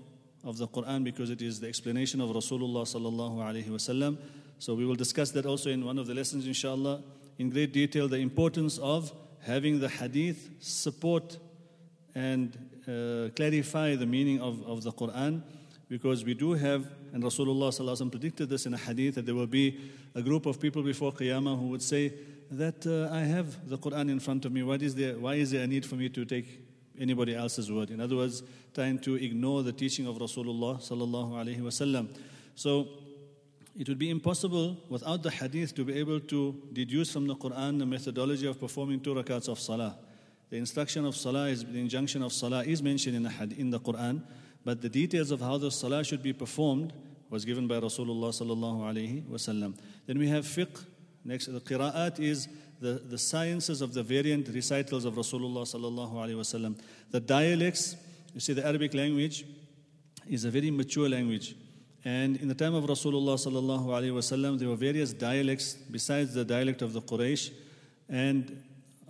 of 0.44 0.56
the 0.56 0.66
Quran 0.66 1.04
because 1.04 1.28
it 1.28 1.42
is 1.42 1.60
the 1.60 1.68
explanation 1.68 2.22
of 2.22 2.30
Rasulullah 2.30 2.84
sallallahu 2.88 3.36
alaihi 3.36 3.68
wasallam. 3.68 4.16
So 4.58 4.72
we 4.72 4.86
will 4.86 4.94
discuss 4.94 5.30
that 5.32 5.44
also 5.44 5.68
in 5.68 5.84
one 5.84 5.98
of 5.98 6.06
the 6.06 6.14
lessons, 6.14 6.46
inshallah, 6.46 7.02
in 7.36 7.50
great 7.50 7.74
detail, 7.74 8.08
the 8.08 8.16
importance 8.16 8.78
of 8.78 9.12
having 9.40 9.78
the 9.78 9.90
hadith 9.90 10.48
support 10.60 11.36
and 12.14 12.56
uh, 12.88 13.28
clarify 13.36 13.94
the 13.94 14.06
meaning 14.06 14.40
of, 14.40 14.62
of 14.66 14.84
the 14.84 14.92
Quran 14.92 15.42
because 15.90 16.24
we 16.24 16.34
do 16.34 16.52
have, 16.52 16.88
and 17.12 17.22
Rasulullah 17.24 18.10
predicted 18.12 18.48
this 18.48 18.64
in 18.64 18.72
a 18.72 18.78
hadith, 18.78 19.16
that 19.16 19.26
there 19.26 19.34
will 19.34 19.48
be 19.48 19.90
a 20.14 20.22
group 20.22 20.46
of 20.46 20.60
people 20.60 20.84
before 20.84 21.12
Qiyamah 21.12 21.58
who 21.58 21.66
would 21.66 21.82
say 21.82 22.14
that 22.52 22.86
uh, 22.86 23.12
I 23.12 23.22
have 23.22 23.68
the 23.68 23.76
Quran 23.76 24.08
in 24.08 24.20
front 24.20 24.44
of 24.44 24.52
me. 24.52 24.62
Why 24.62 24.76
is, 24.76 24.94
there, 24.94 25.18
why 25.18 25.34
is 25.34 25.50
there 25.50 25.64
a 25.64 25.66
need 25.66 25.84
for 25.84 25.96
me 25.96 26.08
to 26.08 26.24
take 26.24 26.46
anybody 26.98 27.34
else's 27.34 27.72
word? 27.72 27.90
In 27.90 28.00
other 28.00 28.14
words, 28.14 28.44
trying 28.72 29.00
to 29.00 29.16
ignore 29.16 29.64
the 29.64 29.72
teaching 29.72 30.06
of 30.06 30.16
Rasulullah 30.16 30.78
sallallahu 30.78 31.32
alaihi 31.32 31.60
wasallam. 31.60 32.16
So 32.54 32.88
it 33.76 33.88
would 33.88 33.98
be 33.98 34.10
impossible 34.10 34.76
without 34.88 35.24
the 35.24 35.30
hadith 35.30 35.74
to 35.74 35.84
be 35.84 35.94
able 35.94 36.20
to 36.20 36.54
deduce 36.72 37.12
from 37.12 37.26
the 37.26 37.34
Quran 37.34 37.80
the 37.80 37.86
methodology 37.86 38.46
of 38.46 38.60
performing 38.60 39.00
two 39.00 39.14
rakats 39.14 39.48
of 39.48 39.58
salah. 39.58 39.96
The 40.50 40.56
instruction 40.56 41.04
of 41.04 41.16
salah 41.16 41.48
is 41.48 41.64
the 41.64 41.80
injunction 41.80 42.22
of 42.22 42.32
salah 42.32 42.62
is 42.62 42.80
mentioned 42.80 43.16
in 43.16 43.24
the, 43.24 43.30
hadith, 43.30 43.58
in 43.58 43.70
the 43.70 43.80
Quran, 43.80 44.22
but 44.64 44.82
the 44.82 44.88
details 44.88 45.30
of 45.30 45.40
how 45.40 45.58
the 45.58 45.70
salah 45.70 46.04
should 46.04 46.22
be 46.22 46.32
performed 46.32 46.92
was 47.30 47.44
given 47.44 47.66
by 47.66 47.76
Rasulullah 47.76 48.30
sallallahu 48.30 48.80
alaihi 48.80 49.22
wasallam. 49.24 49.78
Then 50.06 50.18
we 50.18 50.28
have 50.28 50.44
fiqh. 50.44 50.84
Next, 51.24 51.46
the 51.46 51.60
qira'at 51.60 52.18
is 52.18 52.48
the, 52.80 52.92
the 52.92 53.18
sciences 53.18 53.80
of 53.80 53.94
the 53.94 54.02
variant 54.02 54.48
recitals 54.48 55.04
of 55.04 55.14
Rasulullah 55.14 55.62
sallallahu 55.62 56.12
alaihi 56.12 56.34
wasallam. 56.34 56.78
The 57.10 57.20
dialects, 57.20 57.96
you 58.34 58.40
see, 58.40 58.52
the 58.52 58.66
Arabic 58.66 58.94
language 58.94 59.44
is 60.28 60.44
a 60.44 60.50
very 60.50 60.70
mature 60.70 61.08
language. 61.08 61.54
And 62.04 62.36
in 62.38 62.48
the 62.48 62.54
time 62.54 62.74
of 62.74 62.84
Rasulullah 62.84 63.36
sallallahu 63.36 63.86
alaihi 63.86 64.12
wasallam, 64.12 64.58
there 64.58 64.68
were 64.68 64.76
various 64.76 65.12
dialects 65.12 65.74
besides 65.74 66.34
the 66.34 66.44
dialect 66.44 66.82
of 66.82 66.92
the 66.92 67.02
Quraysh. 67.02 67.52
And 68.08 68.62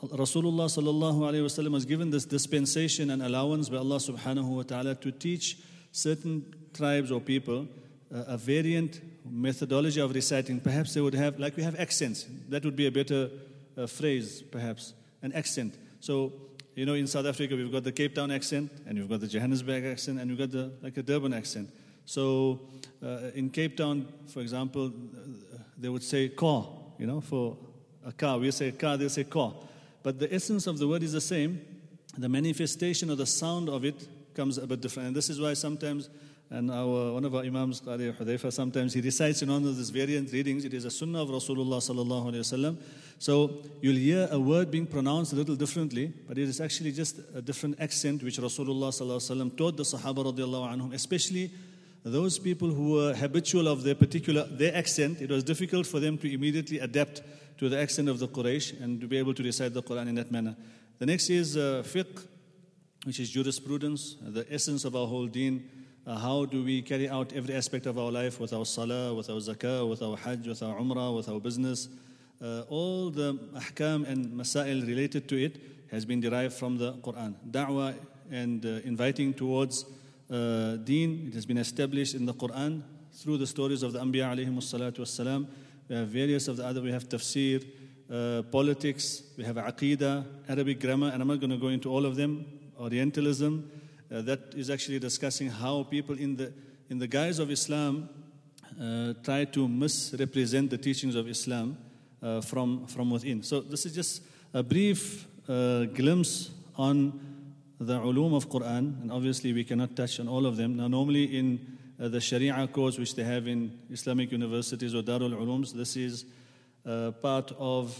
Rasulullah 0.02 0.64
sallallahu 0.64 1.20
alaihi 1.20 1.44
wasallam 1.44 1.72
was 1.72 1.84
given 1.84 2.10
this 2.10 2.24
dispensation 2.24 3.10
and 3.10 3.22
allowance 3.22 3.68
by 3.68 3.76
Allah 3.76 3.96
subhanahu 3.96 4.48
wa 4.48 4.62
ta'ala 4.62 4.94
to 4.94 5.12
teach 5.12 5.58
certain 5.92 6.54
tribes 6.72 7.10
or 7.10 7.20
people 7.20 7.68
uh, 8.14 8.24
a 8.28 8.36
variant 8.38 9.00
methodology 9.28 10.00
of 10.00 10.14
reciting. 10.14 10.58
Perhaps 10.58 10.94
they 10.94 11.00
would 11.00 11.14
have, 11.14 11.38
like 11.38 11.56
we 11.56 11.62
have 11.62 11.78
accents. 11.78 12.26
That 12.48 12.64
would 12.64 12.76
be 12.76 12.86
a 12.86 12.90
better 12.90 13.28
uh, 13.76 13.86
phrase, 13.86 14.42
perhaps, 14.42 14.94
an 15.22 15.32
accent. 15.32 15.74
So, 16.00 16.32
you 16.74 16.86
know, 16.86 16.94
in 16.94 17.06
South 17.06 17.26
Africa, 17.26 17.54
we've 17.54 17.70
got 17.70 17.84
the 17.84 17.92
Cape 17.92 18.14
Town 18.14 18.30
accent, 18.30 18.70
and 18.86 18.98
we've 18.98 19.08
got 19.08 19.20
the 19.20 19.28
Johannesburg 19.28 19.84
accent, 19.84 20.18
and 20.18 20.30
we've 20.30 20.38
got 20.38 20.50
the, 20.50 20.72
like 20.82 20.96
a 20.96 21.02
Durban 21.02 21.34
accent. 21.34 21.68
So, 22.06 22.60
uh, 23.04 23.30
in 23.34 23.50
Cape 23.50 23.76
Town, 23.76 24.08
for 24.28 24.40
example, 24.40 24.92
they 25.76 25.88
would 25.88 26.02
say 26.02 26.30
car, 26.30 26.66
you 26.98 27.06
know, 27.06 27.20
for 27.20 27.56
a 28.04 28.12
car. 28.12 28.38
We 28.38 28.50
say 28.50 28.72
car, 28.72 28.96
they 28.96 29.08
say 29.08 29.24
car. 29.24 29.52
But 30.02 30.18
the 30.18 30.32
essence 30.32 30.66
of 30.66 30.78
the 30.78 30.88
word 30.88 31.02
is 31.02 31.12
the 31.12 31.20
same. 31.20 31.60
The 32.16 32.28
manifestation 32.28 33.10
or 33.10 33.16
the 33.16 33.26
sound 33.26 33.68
of 33.68 33.84
it 33.84 34.08
comes 34.34 34.58
a 34.58 34.66
bit 34.66 34.80
different. 34.80 35.08
And 35.08 35.16
this 35.16 35.30
is 35.30 35.40
why 35.40 35.54
sometimes 35.54 36.08
and 36.52 36.68
our, 36.68 37.12
one 37.12 37.24
of 37.24 37.32
our 37.32 37.42
Imams, 37.42 37.80
Qari 37.80 38.12
Hudayfa, 38.12 38.52
sometimes 38.52 38.92
he 38.92 39.00
recites 39.00 39.40
in 39.40 39.52
one 39.52 39.64
of 39.64 39.76
these 39.76 39.90
variant 39.90 40.32
readings, 40.32 40.64
it 40.64 40.74
is 40.74 40.84
a 40.84 40.90
sunnah 40.90 41.22
of 41.22 41.28
Rasulullah 41.28 41.78
sallallahu 41.78 42.32
alayhi 42.32 42.40
wasallam. 42.40 42.76
So 43.20 43.62
you'll 43.80 43.94
hear 43.94 44.28
a 44.32 44.40
word 44.40 44.68
being 44.68 44.86
pronounced 44.86 45.32
a 45.32 45.36
little 45.36 45.54
differently, 45.54 46.12
but 46.26 46.38
it 46.38 46.48
is 46.48 46.60
actually 46.60 46.90
just 46.90 47.20
a 47.36 47.40
different 47.40 47.80
accent 47.80 48.24
which 48.24 48.38
Rasulullah 48.38 48.90
sallallahu 48.90 49.20
alayhi 49.20 49.52
wasallam 49.52 49.56
taught 49.56 49.76
the 49.76 49.84
Sahaba 49.84 50.24
radiallahu 50.24 50.74
anhum, 50.74 50.92
especially 50.92 51.52
those 52.02 52.36
people 52.40 52.68
who 52.68 52.94
were 52.94 53.14
habitual 53.14 53.68
of 53.68 53.84
their 53.84 53.94
particular, 53.94 54.44
their 54.44 54.74
accent. 54.74 55.20
It 55.20 55.30
was 55.30 55.44
difficult 55.44 55.86
for 55.86 56.00
them 56.00 56.18
to 56.18 56.32
immediately 56.32 56.80
adapt 56.80 57.22
to 57.60 57.68
the 57.68 57.78
accent 57.78 58.08
of 58.08 58.18
the 58.18 58.26
Quraysh 58.26 58.82
and 58.82 59.00
to 59.00 59.06
be 59.06 59.16
able 59.18 59.34
to 59.34 59.42
recite 59.42 59.72
the 59.72 59.82
Quran 59.82 60.08
in 60.08 60.16
that 60.16 60.32
manner. 60.32 60.56
The 60.98 61.06
next 61.06 61.30
is 61.30 61.56
uh, 61.56 61.82
fiqh, 61.86 62.26
which 63.04 63.20
is 63.20 63.30
jurisprudence, 63.30 64.16
the 64.20 64.44
essence 64.50 64.84
of 64.84 64.96
our 64.96 65.06
whole 65.06 65.26
deen 65.26 65.70
uh, 66.06 66.16
how 66.16 66.44
do 66.44 66.64
we 66.64 66.82
carry 66.82 67.08
out 67.08 67.32
every 67.34 67.54
aspect 67.54 67.86
of 67.86 67.98
our 67.98 68.10
life 68.10 68.40
with 68.40 68.52
our 68.52 68.64
salah, 68.64 69.14
with 69.14 69.28
our 69.28 69.36
zakah, 69.36 69.88
with 69.88 70.02
our 70.02 70.16
hajj, 70.16 70.48
with 70.48 70.62
our 70.62 70.76
umrah, 70.76 71.14
with 71.14 71.28
our 71.28 71.38
business. 71.38 71.88
Uh, 72.42 72.62
all 72.68 73.10
the 73.10 73.34
ahkam 73.54 74.08
and 74.08 74.32
masail 74.32 74.86
related 74.86 75.28
to 75.28 75.36
it 75.36 75.60
has 75.90 76.04
been 76.04 76.20
derived 76.20 76.54
from 76.54 76.78
the 76.78 76.94
Quran. 76.94 77.34
Da'wah 77.50 77.94
and 78.30 78.64
uh, 78.64 78.80
inviting 78.84 79.34
towards 79.34 79.84
uh, 80.30 80.76
deen, 80.76 81.28
it 81.28 81.34
has 81.34 81.44
been 81.44 81.58
established 81.58 82.14
in 82.14 82.24
the 82.24 82.34
Quran 82.34 82.82
through 83.12 83.36
the 83.36 83.46
stories 83.46 83.82
of 83.82 83.92
the 83.92 83.98
Anbiya 83.98 84.34
alayhi 84.34 84.48
salatu 84.56 85.00
wassalam. 85.00 85.46
We 85.90 85.96
have 85.96 86.06
various 86.06 86.46
of 86.46 86.56
the 86.56 86.64
other, 86.64 86.80
we 86.80 86.92
have 86.92 87.08
tafsir, 87.08 87.66
uh, 88.08 88.42
politics, 88.42 89.24
we 89.36 89.42
have 89.42 89.56
aqidah, 89.56 90.24
Arabic 90.48 90.78
grammar, 90.78 91.08
and 91.08 91.20
I'm 91.20 91.26
not 91.26 91.40
going 91.40 91.50
to 91.50 91.56
go 91.56 91.66
into 91.66 91.90
all 91.90 92.06
of 92.06 92.14
them, 92.14 92.46
Orientalism, 92.78 93.68
uh, 94.14 94.22
that 94.22 94.54
is 94.54 94.70
actually 94.70 95.00
discussing 95.00 95.50
how 95.50 95.82
people 95.82 96.16
in 96.16 96.36
the, 96.36 96.52
in 96.90 97.00
the 97.00 97.08
guise 97.08 97.40
of 97.40 97.50
Islam 97.50 98.08
uh, 98.80 99.14
try 99.24 99.44
to 99.46 99.66
misrepresent 99.66 100.70
the 100.70 100.78
teachings 100.78 101.16
of 101.16 101.28
Islam 101.28 101.76
uh, 102.22 102.40
from, 102.40 102.86
from 102.86 103.10
within. 103.10 103.42
So, 103.42 103.60
this 103.60 103.84
is 103.84 103.92
just 103.92 104.22
a 104.54 104.62
brief 104.62 105.26
uh, 105.48 105.86
glimpse 105.86 106.50
on 106.76 107.18
the 107.80 107.98
ulum 107.98 108.36
of 108.36 108.48
Quran, 108.48 109.02
and 109.02 109.10
obviously 109.10 109.52
we 109.52 109.64
cannot 109.64 109.96
touch 109.96 110.20
on 110.20 110.28
all 110.28 110.46
of 110.46 110.56
them. 110.56 110.76
Now, 110.76 110.86
normally 110.86 111.36
in 111.36 111.78
uh, 112.00 112.08
the 112.08 112.20
Sharia 112.20 112.66
course, 112.68 112.98
which 112.98 113.14
they 113.14 113.24
have 113.24 113.46
in 113.46 113.78
Islamic 113.90 114.32
universities 114.32 114.94
or 114.94 115.02
Darul 115.02 115.34
Ulums, 115.34 115.72
this 115.72 115.96
is 115.96 116.24
uh, 116.86 117.10
part 117.10 117.52
of 117.58 117.96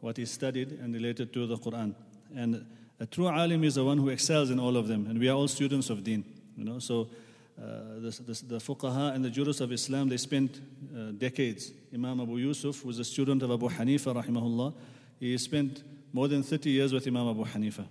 what 0.00 0.18
is 0.18 0.30
studied 0.30 0.72
and 0.72 0.94
related 0.94 1.32
to 1.34 1.46
the 1.46 1.56
Quran. 1.56 1.94
And 2.34 2.66
a 2.98 3.06
true 3.06 3.28
alim 3.28 3.62
is 3.64 3.74
the 3.74 3.84
one 3.84 3.98
who 3.98 4.08
excels 4.08 4.50
in 4.50 4.58
all 4.58 4.76
of 4.76 4.88
them, 4.88 5.06
and 5.06 5.18
we 5.18 5.28
are 5.28 5.36
all 5.36 5.48
students 5.48 5.90
of 5.90 6.02
deen. 6.02 6.24
You 6.56 6.64
know, 6.64 6.78
so 6.78 7.08
uh, 7.58 8.00
the, 8.00 8.22
the, 8.26 8.42
the 8.46 8.58
fuqaha 8.58 9.14
and 9.14 9.24
the 9.24 9.30
jurists 9.30 9.60
of 9.60 9.70
Islam, 9.70 10.08
they 10.08 10.16
spent 10.16 10.60
uh, 10.96 11.12
decades. 11.12 11.72
Imam 11.92 12.20
Abu 12.20 12.38
Yusuf 12.38 12.84
was 12.84 12.98
a 12.98 13.04
student 13.04 13.42
of 13.42 13.50
Abu 13.50 13.68
Hanifa, 13.68 14.22
rahimahullah. 14.22 14.72
He 15.20 15.36
spent 15.36 15.82
more 16.12 16.28
than 16.28 16.42
30 16.42 16.70
years 16.70 16.92
with 16.92 17.06
Imam 17.06 17.28
Abu 17.28 17.44
Hanifa. 17.44 17.86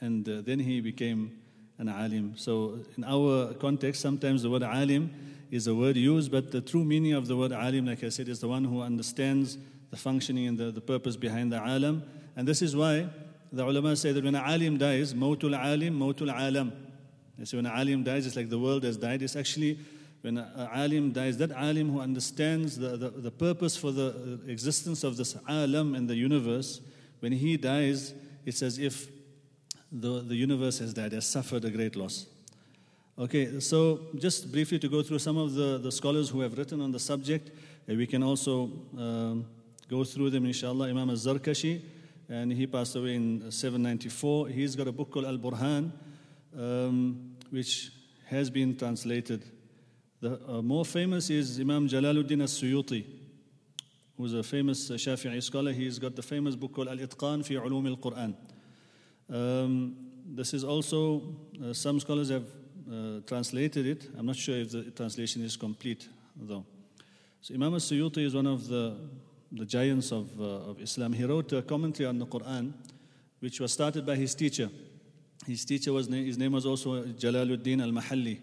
And 0.00 0.28
uh, 0.28 0.40
then 0.42 0.60
he 0.60 0.80
became 0.80 1.39
an 1.80 1.88
alim. 1.88 2.34
So 2.36 2.78
in 2.96 3.04
our 3.04 3.54
context, 3.54 4.02
sometimes 4.02 4.42
the 4.42 4.50
word 4.50 4.62
alim 4.62 5.10
is 5.50 5.66
a 5.66 5.74
word 5.74 5.96
used, 5.96 6.30
but 6.30 6.52
the 6.52 6.60
true 6.60 6.84
meaning 6.84 7.14
of 7.14 7.26
the 7.26 7.36
word 7.36 7.52
alim, 7.52 7.86
like 7.86 8.04
I 8.04 8.10
said, 8.10 8.28
is 8.28 8.38
the 8.38 8.48
one 8.48 8.64
who 8.64 8.82
understands 8.82 9.58
the 9.90 9.96
functioning 9.96 10.46
and 10.46 10.58
the, 10.58 10.70
the 10.70 10.80
purpose 10.80 11.16
behind 11.16 11.52
the 11.52 11.58
alam. 11.58 12.04
And 12.36 12.46
this 12.46 12.62
is 12.62 12.76
why 12.76 13.08
the 13.50 13.66
ulama 13.66 13.96
say 13.96 14.12
that 14.12 14.22
when 14.22 14.34
an 14.34 14.44
alim 14.44 14.76
dies, 14.76 15.14
mautul 15.14 15.58
alim, 15.58 15.98
mautul 15.98 16.32
alam. 16.32 16.72
They 17.38 17.46
say 17.46 17.56
when 17.56 17.66
an 17.66 17.72
alim 17.72 18.04
dies, 18.04 18.26
it's 18.26 18.36
like 18.36 18.50
the 18.50 18.58
world 18.58 18.84
has 18.84 18.96
died. 18.96 19.22
It's 19.22 19.34
actually 19.34 19.78
when 20.20 20.36
an 20.36 20.68
alim 20.72 21.12
dies, 21.12 21.38
that 21.38 21.50
alim 21.50 21.90
who 21.90 22.00
understands 22.00 22.76
the, 22.76 22.96
the, 22.98 23.08
the 23.08 23.30
purpose 23.30 23.76
for 23.76 23.90
the 23.90 24.38
existence 24.46 25.02
of 25.02 25.16
this 25.16 25.34
alam 25.48 25.94
and 25.94 26.08
the 26.08 26.14
universe, 26.14 26.82
when 27.20 27.32
he 27.32 27.56
dies, 27.56 28.12
it's 28.44 28.60
as 28.60 28.78
if 28.78 29.08
the, 29.92 30.20
the 30.20 30.34
universe 30.34 30.78
has 30.78 30.94
died, 30.94 31.12
has 31.12 31.26
suffered 31.26 31.64
a 31.64 31.70
great 31.70 31.96
loss. 31.96 32.26
Okay, 33.18 33.60
so 33.60 34.00
just 34.16 34.50
briefly 34.50 34.78
to 34.78 34.88
go 34.88 35.02
through 35.02 35.18
some 35.18 35.36
of 35.36 35.54
the, 35.54 35.78
the 35.78 35.92
scholars 35.92 36.30
who 36.30 36.40
have 36.40 36.56
written 36.56 36.80
on 36.80 36.90
the 36.90 36.98
subject, 36.98 37.50
uh, 37.50 37.94
we 37.94 38.06
can 38.06 38.22
also 38.22 38.70
um, 38.96 39.44
go 39.88 40.04
through 40.04 40.30
them, 40.30 40.46
inshallah. 40.46 40.88
Imam 40.88 41.10
al-Zarkashi, 41.10 41.82
and 42.28 42.52
he 42.52 42.66
passed 42.66 42.96
away 42.96 43.16
in 43.16 43.50
794. 43.50 44.48
He's 44.48 44.76
got 44.76 44.88
a 44.88 44.92
book 44.92 45.10
called 45.10 45.26
Al 45.26 45.36
Burhan, 45.36 45.90
um, 46.56 47.36
which 47.50 47.90
has 48.26 48.48
been 48.48 48.76
translated. 48.76 49.44
The 50.20 50.40
uh, 50.48 50.62
more 50.62 50.84
famous 50.84 51.28
is 51.30 51.58
Imam 51.58 51.88
Jalaluddin 51.88 52.42
as 52.42 52.52
Suyuti, 52.52 53.04
who's 54.16 54.34
a 54.34 54.42
famous 54.42 54.88
Shafi'i 54.88 55.42
scholar. 55.42 55.72
He's 55.72 55.98
got 55.98 56.14
the 56.14 56.22
famous 56.22 56.54
book 56.54 56.74
called 56.74 56.88
Al 56.88 56.98
Itqan 56.98 57.44
fi 57.44 57.54
Ulum 57.54 57.88
al 57.88 57.96
Quran. 57.96 58.34
Um, 59.30 59.96
this 60.26 60.54
is 60.54 60.64
also, 60.64 61.22
uh, 61.62 61.72
some 61.72 62.00
scholars 62.00 62.30
have 62.30 62.44
uh, 62.90 63.20
translated 63.26 63.86
it. 63.86 64.08
I'm 64.18 64.26
not 64.26 64.36
sure 64.36 64.56
if 64.56 64.70
the 64.70 64.90
translation 64.90 65.42
is 65.44 65.56
complete, 65.56 66.08
though. 66.36 66.64
So 67.40 67.54
Imam 67.54 67.74
al-Suyuti 67.74 68.24
is 68.24 68.34
one 68.34 68.46
of 68.46 68.68
the 68.68 68.96
the 69.52 69.64
giants 69.66 70.12
of, 70.12 70.28
uh, 70.40 70.70
of 70.70 70.80
Islam. 70.80 71.12
He 71.12 71.24
wrote 71.24 71.52
a 71.52 71.62
commentary 71.62 72.08
on 72.08 72.18
the 72.18 72.26
Quran, 72.26 72.72
which 73.40 73.60
was 73.60 73.72
started 73.72 74.06
by 74.06 74.16
his 74.16 74.34
teacher. 74.34 74.70
His 75.46 75.64
teacher 75.64 75.92
was 75.92 76.06
his 76.06 76.38
name 76.38 76.52
was 76.52 76.66
also 76.66 77.02
Jalaluddin 77.02 77.82
al 77.82 77.90
Mahalli. 77.90 78.38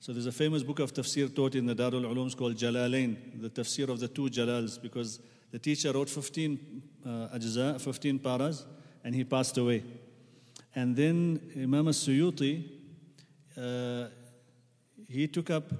So 0.00 0.12
there's 0.12 0.26
a 0.26 0.32
famous 0.32 0.62
book 0.62 0.78
of 0.78 0.92
tafsir 0.92 1.34
taught 1.34 1.56
in 1.56 1.66
the 1.66 1.74
Darul 1.74 2.04
Ulums 2.04 2.36
called 2.36 2.54
Jalalain, 2.54 3.16
the 3.40 3.50
tafsir 3.50 3.88
of 3.88 3.98
the 3.98 4.06
two 4.06 4.28
Jalals, 4.28 4.80
because 4.80 5.18
the 5.50 5.58
teacher 5.58 5.92
wrote 5.92 6.08
15 6.08 6.82
uh, 7.04 7.08
ajza, 7.34 7.80
15 7.80 8.18
paras, 8.20 8.64
and 9.02 9.14
he 9.14 9.24
passed 9.24 9.58
away. 9.58 9.82
And 10.74 10.94
then 10.94 11.40
Imam 11.56 11.88
al-Suyuti, 11.88 12.64
uh, 13.56 14.06
he 15.08 15.26
took 15.28 15.50
up 15.50 15.72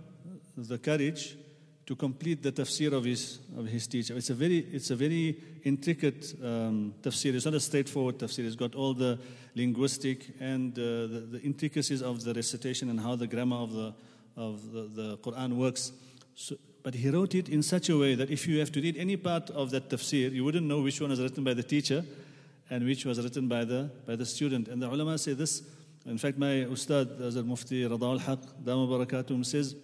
the 0.56 0.78
courage 0.78 1.36
to 1.86 1.96
complete 1.96 2.42
the 2.42 2.52
tafsir 2.52 2.92
of 2.92 3.04
his, 3.04 3.38
of 3.56 3.66
his 3.66 3.86
teacher. 3.86 4.14
It's 4.16 4.28
a 4.28 4.34
very, 4.34 4.58
it's 4.58 4.90
a 4.90 4.96
very 4.96 5.40
intricate 5.64 6.34
um, 6.42 6.92
tafsir. 7.02 7.34
It's 7.34 7.46
not 7.46 7.54
a 7.54 7.60
straightforward 7.60 8.18
tafsir. 8.18 8.44
It's 8.44 8.56
got 8.56 8.74
all 8.74 8.92
the 8.92 9.18
linguistic 9.54 10.34
and 10.38 10.72
uh, 10.78 10.82
the, 10.82 11.28
the, 11.32 11.40
intricacies 11.40 12.02
of 12.02 12.22
the 12.24 12.34
recitation 12.34 12.90
and 12.90 13.00
how 13.00 13.16
the 13.16 13.26
grammar 13.26 13.56
of 13.56 13.72
the, 13.72 13.94
of 14.36 14.70
the, 14.70 14.82
the 14.82 15.18
Quran 15.18 15.56
works. 15.56 15.92
So, 16.34 16.56
but 16.82 16.94
he 16.94 17.08
wrote 17.08 17.34
it 17.34 17.48
in 17.48 17.62
such 17.62 17.88
a 17.88 17.96
way 17.96 18.14
that 18.14 18.30
if 18.30 18.46
you 18.46 18.60
have 18.60 18.70
to 18.72 18.80
read 18.82 18.96
any 18.96 19.16
part 19.16 19.48
of 19.50 19.70
that 19.70 19.88
tafsir, 19.88 20.30
you 20.30 20.44
wouldn't 20.44 20.66
know 20.66 20.80
which 20.80 21.00
one 21.00 21.10
is 21.10 21.20
written 21.20 21.42
by 21.42 21.54
the 21.54 21.62
teacher 21.62 22.04
and 22.70 22.84
which 22.84 23.04
was 23.04 23.22
written 23.22 23.48
by 23.48 23.64
the, 23.64 23.90
by 24.06 24.16
the 24.16 24.26
student. 24.26 24.68
And 24.68 24.82
the 24.82 24.88
ulama 24.88 25.18
say 25.18 25.32
this. 25.32 25.62
In 26.06 26.18
fact, 26.18 26.38
my 26.38 26.64
ustad, 26.64 27.20
Azar 27.20 27.42
Mufti 27.42 27.84
Rada 27.84 28.04
al 28.04 28.18
Haq, 28.18 28.38
Dama 28.64 28.86
Barakatum, 28.86 29.44
says 29.44 29.74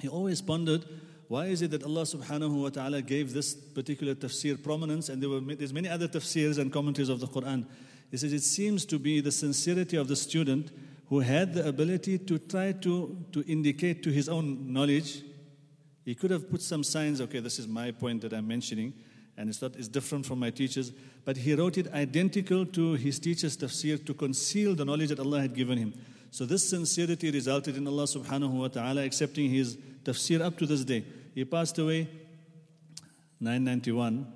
he 0.00 0.08
always 0.08 0.40
pondered 0.40 0.84
why 1.28 1.46
is 1.46 1.62
it 1.62 1.72
that 1.72 1.82
Allah 1.82 2.02
subhanahu 2.02 2.62
wa 2.62 2.68
ta'ala 2.68 3.02
gave 3.02 3.32
this 3.32 3.54
particular 3.54 4.14
tafsir 4.14 4.62
prominence 4.62 5.08
and 5.08 5.20
there 5.20 5.28
were 5.28 5.40
there's 5.40 5.72
many 5.72 5.88
other 5.88 6.06
tafsirs 6.06 6.58
and 6.58 6.72
commentaries 6.72 7.08
of 7.08 7.18
the 7.18 7.26
Quran? 7.26 7.66
He 8.10 8.16
says 8.16 8.32
it 8.32 8.44
seems 8.44 8.84
to 8.86 8.98
be 8.98 9.20
the 9.20 9.32
sincerity 9.32 9.96
of 9.96 10.06
the 10.06 10.14
student 10.14 10.70
who 11.08 11.20
had 11.20 11.54
the 11.54 11.66
ability 11.66 12.18
to 12.18 12.38
try 12.38 12.72
to, 12.72 13.16
to 13.32 13.42
indicate 13.46 14.02
to 14.04 14.10
his 14.10 14.28
own 14.28 14.72
knowledge. 14.72 15.22
He 16.04 16.14
could 16.14 16.30
have 16.30 16.48
put 16.48 16.62
some 16.62 16.84
signs, 16.84 17.20
okay, 17.20 17.40
this 17.40 17.58
is 17.58 17.66
my 17.66 17.90
point 17.90 18.22
that 18.22 18.32
I'm 18.32 18.46
mentioning, 18.46 18.92
and 19.36 19.48
it's, 19.48 19.60
not, 19.60 19.76
it's 19.76 19.88
different 19.88 20.24
from 20.24 20.38
my 20.38 20.50
teachers, 20.50 20.92
but 21.24 21.36
he 21.36 21.54
wrote 21.54 21.76
it 21.76 21.92
identical 21.92 22.64
to 22.64 22.94
his 22.94 23.18
teacher's 23.18 23.56
tafsir 23.56 24.04
to 24.06 24.14
conceal 24.14 24.74
the 24.74 24.84
knowledge 24.84 25.10
that 25.10 25.20
Allah 25.20 25.40
had 25.42 25.54
given 25.54 25.76
him. 25.76 25.94
So 26.30 26.44
this 26.46 26.68
sincerity 26.68 27.30
resulted 27.30 27.76
in 27.76 27.86
Allah 27.86 28.04
subhanahu 28.04 28.50
wa 28.50 28.68
ta'ala 28.68 29.04
accepting 29.04 29.50
his 29.50 29.76
tafsir 30.04 30.40
up 30.40 30.56
to 30.58 30.66
this 30.66 30.84
day. 30.84 31.04
He 31.34 31.44
passed 31.44 31.78
away 31.78 32.08
991 33.40 34.26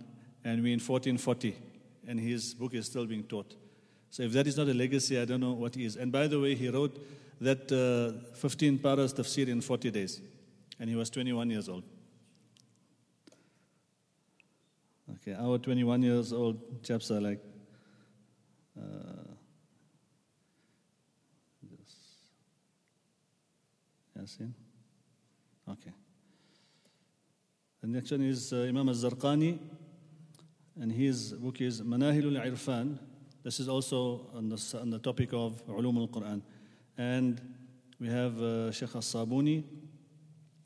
and 0.45 0.63
we 0.63 0.73
in 0.73 0.79
1440 0.79 1.57
and 2.07 2.21
his 2.21 2.55
book 2.55 2.75
is 2.75 2.87
still 2.87 3.07
being 3.07 3.23
taught. 3.23 3.55
So 4.11 4.23
if 4.23 4.33
that 4.33 4.47
is 4.47 4.57
not 4.57 4.69
a 4.69 4.75
legacy, 4.75 5.19
I 5.19 5.25
don't 5.25 5.41
know 5.41 5.53
what 5.53 5.77
is. 5.77 5.97
And 5.97 6.11
by 6.11 6.27
the 6.27 6.41
way, 6.41 6.55
he 6.55 6.69
wrote 6.69 6.99
that 7.41 7.71
uh, 7.73 8.35
15 8.35 8.79
paras 8.79 9.15
tafsir 9.15 9.49
in 9.49 9.61
40 9.61 9.91
days 9.91 10.21
and 10.79 10.91
he 10.91 10.97
was 10.97 11.11
21 11.11 11.51
years 11.51 11.69
old. 11.69 11.85
Okay, 15.21 15.37
our 15.39 15.59
21 15.59 16.03
years 16.03 16.33
old 16.33 16.83
chaps 16.83 17.11
are 17.11 17.21
like 17.21 17.41
uh? 18.79 19.21
Okay. 25.69 25.93
The 27.81 27.87
next 27.87 28.11
one 28.11 28.23
is 28.23 28.53
uh, 28.53 28.67
Imam 28.69 28.89
al-Zarqani, 28.89 29.59
and 30.81 30.93
his 30.93 31.33
book 31.33 31.61
is 31.61 31.81
Manahil 31.81 32.37
al-Irfan. 32.37 32.99
This 33.43 33.61
is 33.61 33.69
also 33.69 34.27
on 34.35 34.49
the, 34.49 34.79
on 34.81 34.91
the 34.91 34.99
topic 34.99 35.33
of 35.33 35.65
Ulum 35.67 35.97
al-Quran. 35.97 36.43
And 36.99 37.41
we 37.99 38.09
have 38.09 38.41
uh, 38.43 38.71
Sheikh 38.71 38.95
al-Sabuni. 38.95 39.65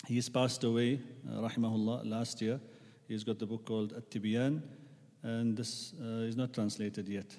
He's 0.06 0.28
passed 0.28 0.64
away, 0.64 1.00
uh, 1.28 1.49
rahimahullah, 1.49 2.11
last 2.11 2.42
year. 2.42 2.61
He's 3.08 3.25
got 3.25 3.38
the 3.38 3.46
book 3.46 3.66
called 3.66 3.92
At-Tibyan, 3.92 4.62
and 5.23 5.56
this 5.56 5.92
uh, 6.00 6.28
is 6.28 6.37
not 6.37 6.54
translated 6.54 7.08
yet. 7.08 7.37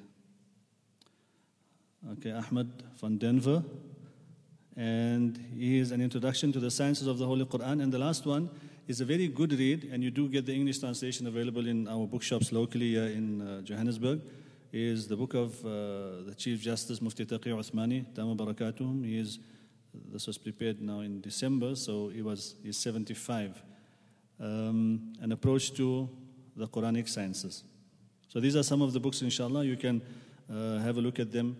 Okay, 2.14 2.32
Ahmed 2.32 2.68
von 3.00 3.18
Denffer, 3.18 3.64
and 4.78 5.38
he 5.58 5.80
is 5.80 5.92
an 5.92 6.02
introduction 6.02 6.52
to 6.52 6.60
the 6.60 6.70
sciences 6.70 7.08
of 7.08 7.18
the 7.18 7.26
Holy 7.26 7.46
Quran. 7.46 7.82
And 7.82 7.92
the 7.92 7.98
last 7.98 8.28
one 8.28 8.50
is 8.88 9.02
a 9.02 9.06
very 9.06 9.28
good 9.28 9.54
read, 9.54 9.90
and 9.92 10.04
you 10.04 10.12
do 10.12 10.30
get 10.30 10.46
the 10.46 10.54
English 10.54 10.80
translation 10.80 11.26
available 11.26 11.68
in 11.68 11.88
our 11.88 12.06
bookshops 12.06 12.52
locally 12.52 12.96
in 12.96 13.42
uh, 13.42 13.62
Johannesburg. 13.62 14.22
Is 14.72 15.08
the 15.08 15.16
book 15.16 15.34
of 15.34 15.66
uh, 15.66 16.28
the 16.28 16.36
Chief 16.38 16.60
Justice 16.62 17.02
Mufti 17.02 17.26
Taqi 17.26 17.48
Uthmani, 17.48 18.14
Dama 18.14 18.36
Barakatuhum. 18.36 19.06
He 19.06 19.18
is, 19.18 19.40
this 20.12 20.28
was 20.28 20.38
prepared 20.38 20.82
now 20.82 21.00
in 21.00 21.22
December, 21.22 21.76
so 21.76 22.10
he 22.10 22.22
was 22.22 22.56
he's 22.62 22.78
75. 22.78 23.64
Um, 24.40 25.14
an 25.22 25.32
approach 25.32 25.74
to 25.76 26.10
the 26.56 26.68
Quranic 26.68 27.08
sciences. 27.08 27.64
So 28.28 28.40
these 28.40 28.56
are 28.56 28.64
some 28.64 28.82
of 28.82 28.92
the 28.92 29.00
books, 29.00 29.22
inshallah. 29.22 29.64
You 29.64 29.78
can 29.78 30.02
uh, 30.52 30.80
have 30.80 30.98
a 30.98 31.02
look 31.02 31.20
at 31.20 31.32
them 31.32 31.56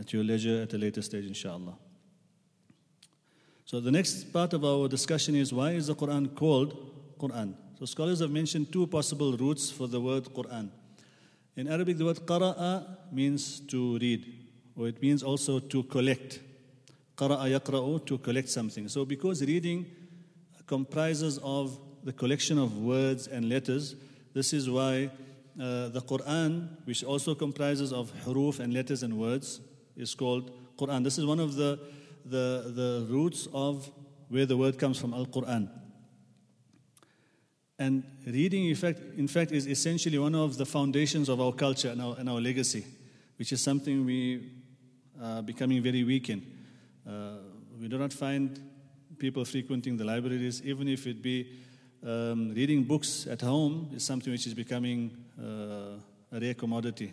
at 0.00 0.12
your 0.12 0.24
leisure 0.24 0.62
at 0.62 0.74
a 0.74 0.78
later 0.78 1.02
stage, 1.02 1.24
inshallah. 1.24 1.74
So 3.64 3.80
the 3.80 3.90
next 3.90 4.32
part 4.32 4.52
of 4.52 4.64
our 4.64 4.88
discussion 4.88 5.36
is 5.36 5.52
why 5.52 5.72
is 5.72 5.86
the 5.86 5.94
Quran 5.94 6.34
called 6.34 7.18
Quran? 7.18 7.54
So 7.78 7.84
scholars 7.84 8.20
have 8.20 8.30
mentioned 8.30 8.72
two 8.72 8.86
possible 8.86 9.36
roots 9.36 9.70
for 9.70 9.86
the 9.86 10.00
word 10.00 10.24
Quran. 10.24 10.70
In 11.56 11.68
Arabic, 11.68 11.96
the 11.96 12.04
word 12.04 12.18
qara'a 12.26 12.84
means 13.12 13.60
to 13.60 13.98
read, 13.98 14.26
or 14.76 14.88
it 14.88 15.00
means 15.00 15.22
also 15.22 15.58
to 15.58 15.82
collect. 15.84 16.40
Qara'a 17.16 17.58
yaqra'u, 17.58 18.04
to 18.06 18.18
collect 18.18 18.48
something. 18.48 18.88
So 18.88 19.04
because 19.04 19.42
reading 19.42 19.86
comprises 20.66 21.38
of 21.38 21.78
the 22.06 22.12
collection 22.12 22.56
of 22.56 22.78
words 22.78 23.26
and 23.26 23.48
letters, 23.48 23.96
this 24.32 24.52
is 24.52 24.70
why 24.70 25.10
uh, 25.60 25.88
the 25.88 26.00
Quran, 26.00 26.68
which 26.84 27.02
also 27.02 27.34
comprises 27.34 27.92
of 27.92 28.12
huruf 28.24 28.60
and 28.60 28.72
letters 28.72 29.02
and 29.02 29.18
words, 29.18 29.60
is 29.96 30.14
called 30.14 30.52
Quran. 30.78 31.02
This 31.02 31.18
is 31.18 31.26
one 31.26 31.40
of 31.40 31.56
the 31.56 31.80
the, 32.24 32.72
the 32.74 33.06
roots 33.08 33.48
of 33.52 33.90
where 34.28 34.46
the 34.46 34.56
word 34.56 34.78
comes 34.78 34.98
from, 34.98 35.14
Al 35.14 35.26
Quran. 35.26 35.68
And 37.78 38.04
reading, 38.26 38.66
in 38.66 38.74
fact, 38.74 39.00
in 39.16 39.28
fact, 39.28 39.52
is 39.52 39.66
essentially 39.66 40.18
one 40.18 40.34
of 40.34 40.56
the 40.56 40.66
foundations 40.66 41.28
of 41.28 41.40
our 41.40 41.52
culture 41.52 41.90
and 41.90 42.00
our, 42.00 42.16
and 42.18 42.28
our 42.28 42.40
legacy, 42.40 42.84
which 43.36 43.52
is 43.52 43.60
something 43.60 44.04
we 44.06 44.52
are 45.20 45.42
becoming 45.42 45.82
very 45.82 46.04
weak 46.04 46.30
in. 46.30 46.42
Uh, 47.06 47.38
we 47.80 47.88
do 47.88 47.98
not 47.98 48.12
find 48.12 48.60
people 49.18 49.44
frequenting 49.44 49.96
the 49.96 50.04
libraries, 50.04 50.62
even 50.62 50.88
if 50.88 51.06
it 51.06 51.22
be 51.22 51.65
um, 52.06 52.54
reading 52.54 52.84
books 52.84 53.26
at 53.26 53.40
home, 53.40 53.90
is 53.94 54.04
something 54.04 54.32
which 54.32 54.46
is 54.46 54.54
becoming 54.54 55.10
uh, 55.38 55.98
a 56.32 56.40
rare 56.40 56.54
commodity. 56.54 57.12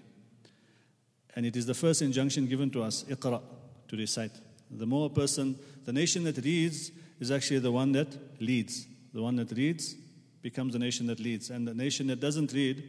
And 1.36 1.46
it 1.46 1.56
is 1.56 1.66
the 1.66 1.74
first 1.74 2.04
injunction 2.04 2.46
given 2.46 2.70
to 2.72 2.84
us, 2.84 3.04
iqra, 3.10 3.42
to 3.88 3.98
recite. 3.98 4.32
The 4.70 4.86
more 4.86 5.08
a 5.08 5.10
person, 5.10 5.58
the 5.84 5.94
nation 5.94 6.24
that 6.26 6.38
reads 6.38 6.92
is 7.20 7.32
actually 7.32 7.60
the 7.60 7.72
one 7.72 7.92
that 7.94 8.08
leads. 8.40 8.86
The 9.14 9.22
one 9.22 9.36
that 9.38 9.52
reads 9.52 9.96
becomes 10.44 10.74
the 10.74 10.80
nation 10.80 11.08
that 11.08 11.20
leads. 11.20 11.50
And 11.50 11.68
the 11.68 11.74
nation 11.74 12.08
that 12.08 12.20
doesn't 12.20 12.54
read, 12.54 12.84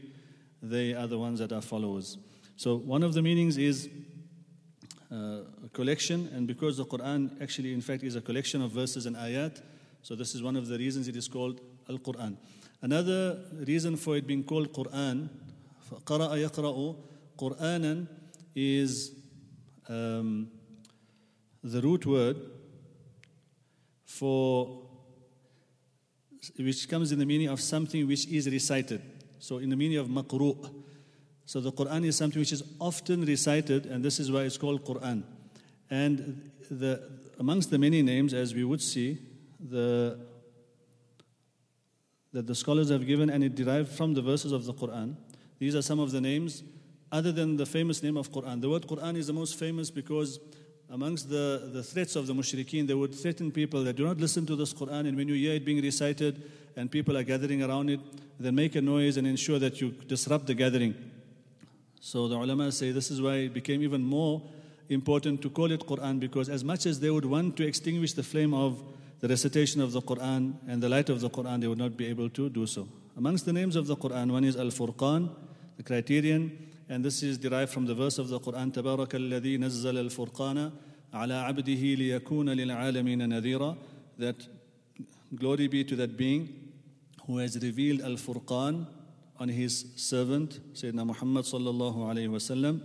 they 0.62 0.93
are 0.93 1.07
the 1.07 1.19
ones 1.19 1.38
that 1.38 1.53
are 1.53 1.62
followers. 1.62 2.19
So 2.57 2.77
one 2.77 3.03
of 3.03 3.14
the 3.14 3.23
meanings 3.23 3.57
is 3.57 3.88
uh, 5.11 5.40
a 5.64 5.69
collection, 5.73 6.29
and 6.35 6.47
because 6.47 6.77
the 6.77 6.85
Quran 6.85 7.40
actually, 7.40 7.73
in 7.73 7.81
fact, 7.81 8.03
is 8.03 8.17
a 8.17 8.21
collection 8.21 8.62
of 8.62 8.73
verses 8.73 9.07
and 9.07 9.17
ayat, 9.17 9.62
so 10.03 10.14
this 10.14 10.35
is 10.35 10.43
one 10.43 10.57
of 10.57 10.69
the 10.69 10.77
reasons 10.77 11.09
it 11.09 11.17
is 11.17 11.29
called 11.29 11.61
Al 11.89 12.00
Quran. 12.00 12.38
Another 12.82 13.39
reason 13.65 13.98
for 13.98 14.18
it 14.18 14.26
being 14.26 14.44
called 14.44 14.72
Quran, 14.72 15.30
قرأ 16.06 16.36
يقرأ 16.38 16.96
Quranan 17.39 18.06
is 18.54 19.13
um, 19.88 20.50
the 21.63 21.82
root 21.82 22.06
word 22.06 22.36
for 24.04 24.84
which 26.58 26.89
comes 26.89 27.12
in 27.12 27.20
the 27.20 27.26
meaning 27.26 27.48
of 27.48 27.62
something 27.62 28.08
which 28.08 28.28
is 28.28 28.50
recited. 28.50 29.02
So 29.39 29.60
in 29.60 29.70
the 29.70 29.76
meaning 29.78 29.98
of 29.98 30.08
maqru'. 30.08 30.70
So 31.46 31.62
the 31.62 31.72
Quran 31.72 32.06
is 32.06 32.18
something 32.18 32.39
which 32.39 32.52
is 32.52 32.63
often 32.80 33.26
recited, 33.26 33.86
and 33.86 34.04
this 34.04 34.20
is 34.20 34.32
why 34.32 34.42
it's 34.42 34.58
called 34.58 34.84
Quran. 34.84 35.24
And 35.89 36.52
the, 36.70 37.10
amongst 37.39 37.72
the 37.72 37.78
many 37.78 38.02
names, 38.02 38.34
as 38.34 38.54
we 38.54 38.63
would 38.63 38.82
see, 38.82 39.20
the, 39.60 40.20
that 42.35 42.49
the 42.49 42.55
scholars 42.55 42.90
have 42.90 43.07
given, 43.07 43.31
and 43.31 43.42
it 43.44 43.55
derived 43.55 43.88
from 43.88 44.12
the 44.12 44.20
verses 44.20 44.51
of 44.51 44.64
the 44.66 44.75
Quran. 44.75 45.14
These 45.61 45.77
are 45.77 45.83
some 45.83 46.01
of 46.01 46.11
the 46.11 46.20
names, 46.20 46.64
other 47.12 47.31
than 47.31 47.57
the 47.57 47.64
famous 47.64 48.03
name 48.03 48.16
of 48.16 48.31
Quran. 48.33 48.61
The 48.61 48.68
word 48.68 48.83
Quran 48.83 49.16
is 49.16 49.29
the 49.29 49.33
most 49.33 49.57
famous 49.57 49.88
because 49.88 50.40
amongst 50.90 51.31
the, 51.31 51.70
the 51.73 51.83
threats 51.83 52.16
of 52.16 52.27
the 52.27 52.35
mushrikeen, 52.35 52.88
they 52.88 52.94
would 52.94 53.14
threaten 53.14 53.53
people 53.53 53.85
that 53.85 53.94
do 53.94 54.05
not 54.05 54.18
listen 54.18 54.44
to 54.47 54.57
this 54.57 54.75
Quran, 54.75 55.07
and 55.07 55.16
when 55.16 55.29
you 55.29 55.35
hear 55.35 55.55
it 55.55 55.64
being 55.64 55.81
recited 55.81 56.51
and 56.77 56.90
people 56.90 57.16
are 57.16 57.23
gathering 57.23 57.62
around 57.62 57.88
it, 57.88 58.01
then 58.40 58.57
make 58.57 58.75
a 58.75 58.83
noise 58.83 59.16
and 59.16 59.29
ensure 59.29 59.61
that 59.61 59.81
you 59.81 59.90
disrupt 60.09 60.49
the 60.49 60.55
gathering. 60.55 60.92
So 62.01 62.27
the 62.27 62.37
ulama 62.37 62.73
say 62.73 62.90
this 62.90 63.12
is 63.12 63.23
why 63.23 63.37
it 63.37 63.55
became 63.55 63.81
even 63.81 64.03
more 64.03 64.42
important 64.88 65.40
to 65.42 65.51
call 65.51 65.70
it 65.70 65.81
Quran 65.87 66.18
because 66.18 66.49
as 66.49 66.64
much 66.64 66.85
as 66.85 66.99
they 66.99 67.11
would 67.11 67.25
want 67.25 67.57
to 67.59 67.66
extinguish 67.66 68.12
the 68.12 68.25
flame 68.25 68.53
of 68.53 68.83
the 69.24 69.28
recitation 69.28 69.82
of 69.82 69.92
the 69.92 70.02
Quran 70.02 70.56
and 70.68 70.82
the 70.82 70.89
light 70.89 71.10
of 71.10 71.22
the 71.22 71.30
Quran, 71.30 71.62
they 71.62 71.68
would 71.68 71.78
not 71.78 71.98
be 71.98 72.06
able 72.08 72.30
to 72.30 72.50
do 72.50 72.65
so. 72.65 72.88
Amongst 73.18 73.46
the 73.46 73.54
names 73.54 73.76
of 73.76 73.88
the 73.88 73.96
Quran, 73.96 74.32
one 74.32 74.44
is 74.44 74.56
Al 74.56 74.68
Furqan, 74.68 75.30
the 75.78 75.84
criterion 75.84 76.70
and 76.89 77.06
this 77.06 77.22
is 77.22 77.38
derived 77.38 77.72
from 77.72 77.86
the 77.86 77.94
verse 77.94 78.18
of 78.18 78.28
the 78.28 78.39
Quran 78.39 78.74
تبارك 78.74 79.15
الذي 79.15 79.58
نزل 79.58 79.98
الفرقان 79.98 80.72
على 81.13 81.34
عبده 81.34 81.96
ليكون 81.96 82.50
للعالمين 82.50 83.30
نذيرا 83.30 83.78
that 84.18 84.48
glory 85.36 85.68
be 85.68 85.84
to 85.84 85.96
that 85.96 86.18
being 86.18 86.50
who 87.28 87.38
has 87.38 87.58
revealed 87.62 88.02
al-Furqan 88.02 88.88
on 89.39 89.48
his 89.48 89.86
servant 89.96 90.60
Sayyidina 90.74 91.06
Muhammad 91.06 91.46
sallallahu 91.46 91.98
alayhi 92.12 92.28
wasallam 92.28 92.82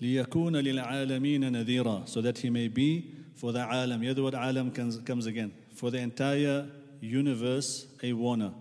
ليكون 0.00 0.56
للعالمين 0.56 1.52
نذيرا 1.52 2.08
so 2.08 2.22
that 2.22 2.38
he 2.38 2.48
may 2.48 2.68
be 2.68 3.12
for 3.35 3.51
the 3.51 3.59
alam 3.59 4.01
word 4.01 4.33
alam 4.33 4.71
comes, 4.71 4.97
comes 4.99 5.25
again 5.25 5.53
for 5.75 5.91
the 5.91 5.97
entire 5.97 6.67
universe 6.99 7.87
a 8.01 8.13
warner 8.13 8.51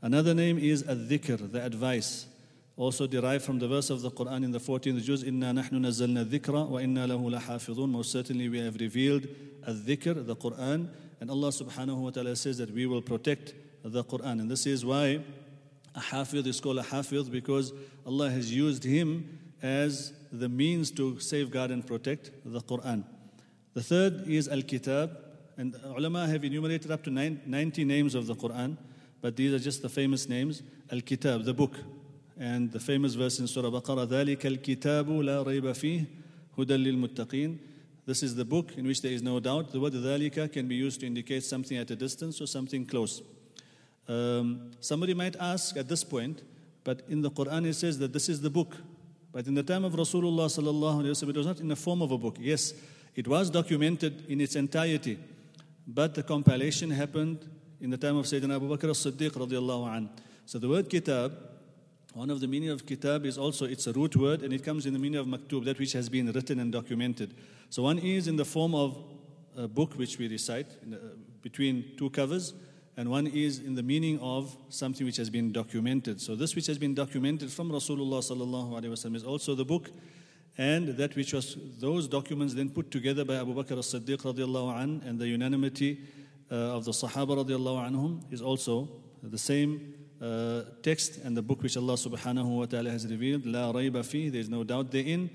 another 0.00 0.34
name 0.34 0.58
is 0.58 0.82
al-dhikr 0.88 1.50
the 1.52 1.62
advice 1.62 2.26
also 2.76 3.06
derived 3.06 3.44
from 3.44 3.58
the 3.58 3.68
verse 3.68 3.90
of 3.90 4.00
the 4.00 4.10
Quran 4.10 4.44
in 4.44 4.50
the 4.50 4.58
14th 4.58 5.02
juz, 5.02 5.22
Inna 5.22 5.52
nahnu 5.52 5.72
nazzalna 5.72 6.24
dhikra 6.24 6.66
wa 6.66 6.78
inna 6.78 7.06
lahu 7.06 7.30
lahafidhun. 7.30 7.90
Most 7.90 8.10
certainly 8.10 8.48
we 8.48 8.60
have 8.60 8.76
revealed 8.76 9.28
al-dhikr, 9.68 10.26
the 10.26 10.34
Quran, 10.34 10.88
And 11.22 11.30
Allah 11.30 11.50
subhanahu 11.50 11.98
wa 11.98 12.10
ta'ala 12.10 12.34
says 12.34 12.58
that 12.58 12.72
we 12.72 12.84
will 12.84 13.00
protect 13.00 13.54
the 13.84 14.02
Quran. 14.02 14.40
And 14.40 14.50
this 14.50 14.66
is 14.66 14.84
why 14.84 15.20
a 15.94 16.00
hafidh 16.00 16.48
is 16.48 16.60
called 16.60 16.80
a 16.80 16.82
hafidh 16.82 17.30
because 17.30 17.72
Allah 18.04 18.28
has 18.28 18.52
used 18.52 18.82
him 18.82 19.38
as 19.62 20.12
the 20.32 20.48
means 20.48 20.90
to 20.90 21.20
safeguard 21.20 21.70
and 21.70 21.86
protect 21.86 22.32
the 22.44 22.60
Quran. 22.60 23.04
The 23.73 23.83
third 23.83 24.27
is 24.27 24.47
Al 24.47 24.61
Kitab, 24.61 25.17
and 25.57 25.75
ulama 25.83 26.27
have 26.27 26.43
enumerated 26.43 26.91
up 26.91 27.03
to 27.03 27.11
90 27.11 27.83
names 27.85 28.15
of 28.15 28.27
the 28.27 28.35
Quran, 28.35 28.77
but 29.21 29.35
these 29.35 29.53
are 29.53 29.59
just 29.59 29.81
the 29.81 29.89
famous 29.89 30.27
names. 30.27 30.61
Al 30.91 31.01
Kitab, 31.01 31.43
the 31.43 31.53
book. 31.53 31.75
And 32.39 32.71
the 32.71 32.79
famous 32.79 33.15
verse 33.15 33.39
in 33.39 33.47
Surah 33.47 33.69
Baqarah, 33.69 34.07
ذَلِكَ 34.07 34.41
الْكِتَابُ 34.41 35.07
لَا 35.07 35.43
رَيْبَ 35.43 35.63
فِيهِ 35.63 36.05
هُدًى 36.57 36.77
لِلْمُتَّقِينَ 36.77 37.57
This 38.05 38.21
is 38.21 38.35
the 38.35 38.45
book 38.45 38.77
in 38.77 38.85
which 38.85 39.01
there 39.01 39.11
is 39.11 39.23
no 39.23 39.39
doubt. 39.39 39.71
The 39.71 39.79
word 39.79 39.93
ذَلِكَ 39.93 40.53
can 40.53 40.67
be 40.67 40.75
used 40.75 40.99
to 40.99 41.07
indicate 41.07 41.43
something 41.43 41.77
at 41.77 41.89
a 41.89 41.95
distance 41.95 42.39
or 42.39 42.45
something 42.45 42.85
close. 42.85 43.23
Um, 44.07 44.71
somebody 44.79 45.13
might 45.13 45.35
ask 45.35 45.75
at 45.77 45.87
this 45.89 46.03
point, 46.03 46.43
but 46.83 47.01
in 47.09 47.21
the 47.21 47.31
Quran 47.31 47.65
it 47.65 47.73
says 47.73 47.97
that 47.99 48.13
this 48.13 48.29
is 48.29 48.41
the 48.41 48.49
book. 48.49 48.77
But 49.32 49.46
in 49.46 49.54
the 49.54 49.62
time 49.62 49.84
of 49.84 49.94
Rasulullah 49.94 50.46
sallallahu 50.46 51.02
alaihi 51.02 51.10
wasallam, 51.10 51.30
it 51.30 51.36
was 51.36 51.46
not 51.46 51.60
in 51.60 51.68
the 51.68 51.76
form 51.76 52.02
of 52.02 52.12
a 52.12 52.18
book. 52.18 52.36
Yes, 52.38 52.74
it 53.14 53.26
was 53.26 53.48
documented 53.50 54.26
in 54.28 54.40
its 54.40 54.56
entirety, 54.56 55.18
but 55.86 56.14
the 56.14 56.22
compilation 56.22 56.90
happened 56.90 57.48
in 57.80 57.90
the 57.90 57.96
time 57.96 58.16
of 58.16 58.26
Sayyidina 58.26 58.56
Abu 58.56 58.68
Bakr 58.68 58.90
as-Siddiq 58.90 59.30
radiallahu 59.30 59.96
an. 59.96 60.10
So 60.44 60.58
the 60.58 60.68
word 60.68 60.90
kitab, 60.90 61.32
one 62.12 62.28
of 62.28 62.40
the 62.40 62.46
meaning 62.46 62.68
of 62.68 62.84
kitab 62.84 63.24
is 63.24 63.38
also 63.38 63.64
it's 63.64 63.86
a 63.86 63.92
root 63.92 64.16
word 64.16 64.42
and 64.42 64.52
it 64.52 64.62
comes 64.62 64.84
in 64.84 64.92
the 64.92 64.98
meaning 64.98 65.18
of 65.18 65.26
maktub, 65.26 65.64
that 65.64 65.78
which 65.78 65.92
has 65.92 66.10
been 66.10 66.30
written 66.30 66.60
and 66.60 66.70
documented. 66.70 67.34
So 67.70 67.84
one 67.84 67.98
is 67.98 68.28
in 68.28 68.36
the 68.36 68.44
form 68.44 68.74
of 68.74 68.98
a 69.56 69.66
book 69.66 69.94
which 69.94 70.18
we 70.18 70.28
recite 70.28 70.66
the, 70.88 71.00
between 71.40 71.92
two 71.96 72.10
covers, 72.10 72.52
and 72.96 73.10
one 73.10 73.26
is 73.26 73.58
in 73.58 73.74
the 73.74 73.82
meaning 73.82 74.18
of 74.20 74.56
something 74.68 75.06
which 75.06 75.16
has 75.16 75.30
been 75.30 75.52
documented. 75.52 76.20
So 76.20 76.36
this 76.36 76.54
which 76.54 76.66
has 76.66 76.78
been 76.78 76.94
documented 76.94 77.50
from 77.50 77.70
Rasulullah 77.70 78.20
sallallahu 78.20 78.72
alaihi 78.72 78.90
wasallam 78.90 79.16
is 79.16 79.24
also 79.24 79.54
the 79.54 79.64
book, 79.64 79.90
and 80.58 80.88
that 80.98 81.16
which 81.16 81.32
was 81.32 81.56
those 81.78 82.06
documents 82.06 82.52
then 82.54 82.68
put 82.68 82.90
together 82.90 83.24
by 83.24 83.36
Abu 83.36 83.54
Bakr 83.54 83.78
as-Siddiq 83.78 84.18
radiallahu 84.18 84.82
an, 84.82 85.02
and 85.06 85.18
the 85.18 85.26
unanimity 85.26 86.00
uh, 86.50 86.76
of 86.76 86.84
the 86.84 86.90
Sahaba 86.90 87.44
radiallahu 87.44 87.90
anhum 87.90 88.30
is 88.30 88.42
also 88.42 88.88
the 89.22 89.38
same 89.38 89.94
uh, 90.20 90.62
text 90.82 91.16
and 91.24 91.36
the 91.36 91.42
book 91.42 91.62
which 91.62 91.76
Allah 91.76 91.94
subhanahu 91.94 92.58
wa 92.58 92.66
ta'ala 92.66 92.90
has 92.90 93.06
revealed. 93.06 93.46
La 93.46 93.72
rayba 93.72 94.04
fi, 94.04 94.28
there 94.28 94.40
is 94.40 94.48
no 94.48 94.62
doubt 94.64 94.90
therein. 94.90 95.30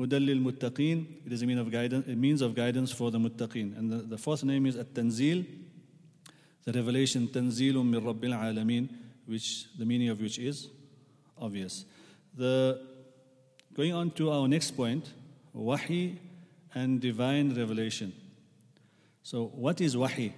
Hudallil 0.00 0.42
muttaqeen, 0.42 1.26
it 1.26 1.32
is 1.32 1.42
a 1.42 1.46
means 1.46 1.60
of 1.60 1.70
guidance, 1.70 2.06
a 2.06 2.16
means 2.16 2.40
of 2.40 2.54
guidance 2.54 2.90
for 2.90 3.10
the 3.10 3.18
muttaqeen. 3.18 3.76
And 3.76 3.90
the, 3.92 3.96
the 3.98 4.18
fourth 4.18 4.42
name 4.42 4.64
is 4.64 4.76
At-Tanzil, 4.76 5.44
the 6.64 6.72
revelation 6.72 7.28
Tanzilum 7.28 7.90
min 7.90 8.00
Rabbil 8.00 8.34
Alameen, 8.34 8.88
which 9.26 9.66
the 9.76 9.84
meaning 9.84 10.08
of 10.08 10.20
which 10.20 10.38
is 10.38 10.68
obvious. 11.38 11.84
The, 12.36 12.80
going 13.74 13.92
on 13.92 14.10
to 14.12 14.30
our 14.30 14.48
next 14.48 14.72
point, 14.72 15.12
Wahi 15.52 16.18
and 16.74 17.00
divine 17.00 17.54
revelation. 17.54 18.12
So, 19.22 19.46
what 19.54 19.80
is 19.80 19.96
Wahi? 19.96 20.32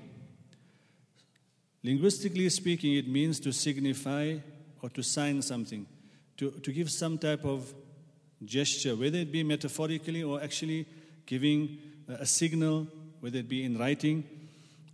Linguistically 1.82 2.48
speaking, 2.48 2.94
it 2.94 3.06
means 3.06 3.38
to 3.40 3.52
signify 3.52 4.38
or 4.82 4.88
to 4.90 5.02
sign 5.02 5.42
something, 5.42 5.86
to, 6.38 6.50
to 6.50 6.72
give 6.72 6.90
some 6.90 7.18
type 7.18 7.44
of 7.44 7.72
gesture, 8.44 8.96
whether 8.96 9.18
it 9.18 9.30
be 9.30 9.42
metaphorically 9.42 10.22
or 10.22 10.42
actually 10.42 10.86
giving 11.26 11.78
a 12.08 12.26
signal, 12.26 12.86
whether 13.20 13.38
it 13.38 13.48
be 13.48 13.64
in 13.64 13.78
writing. 13.78 14.24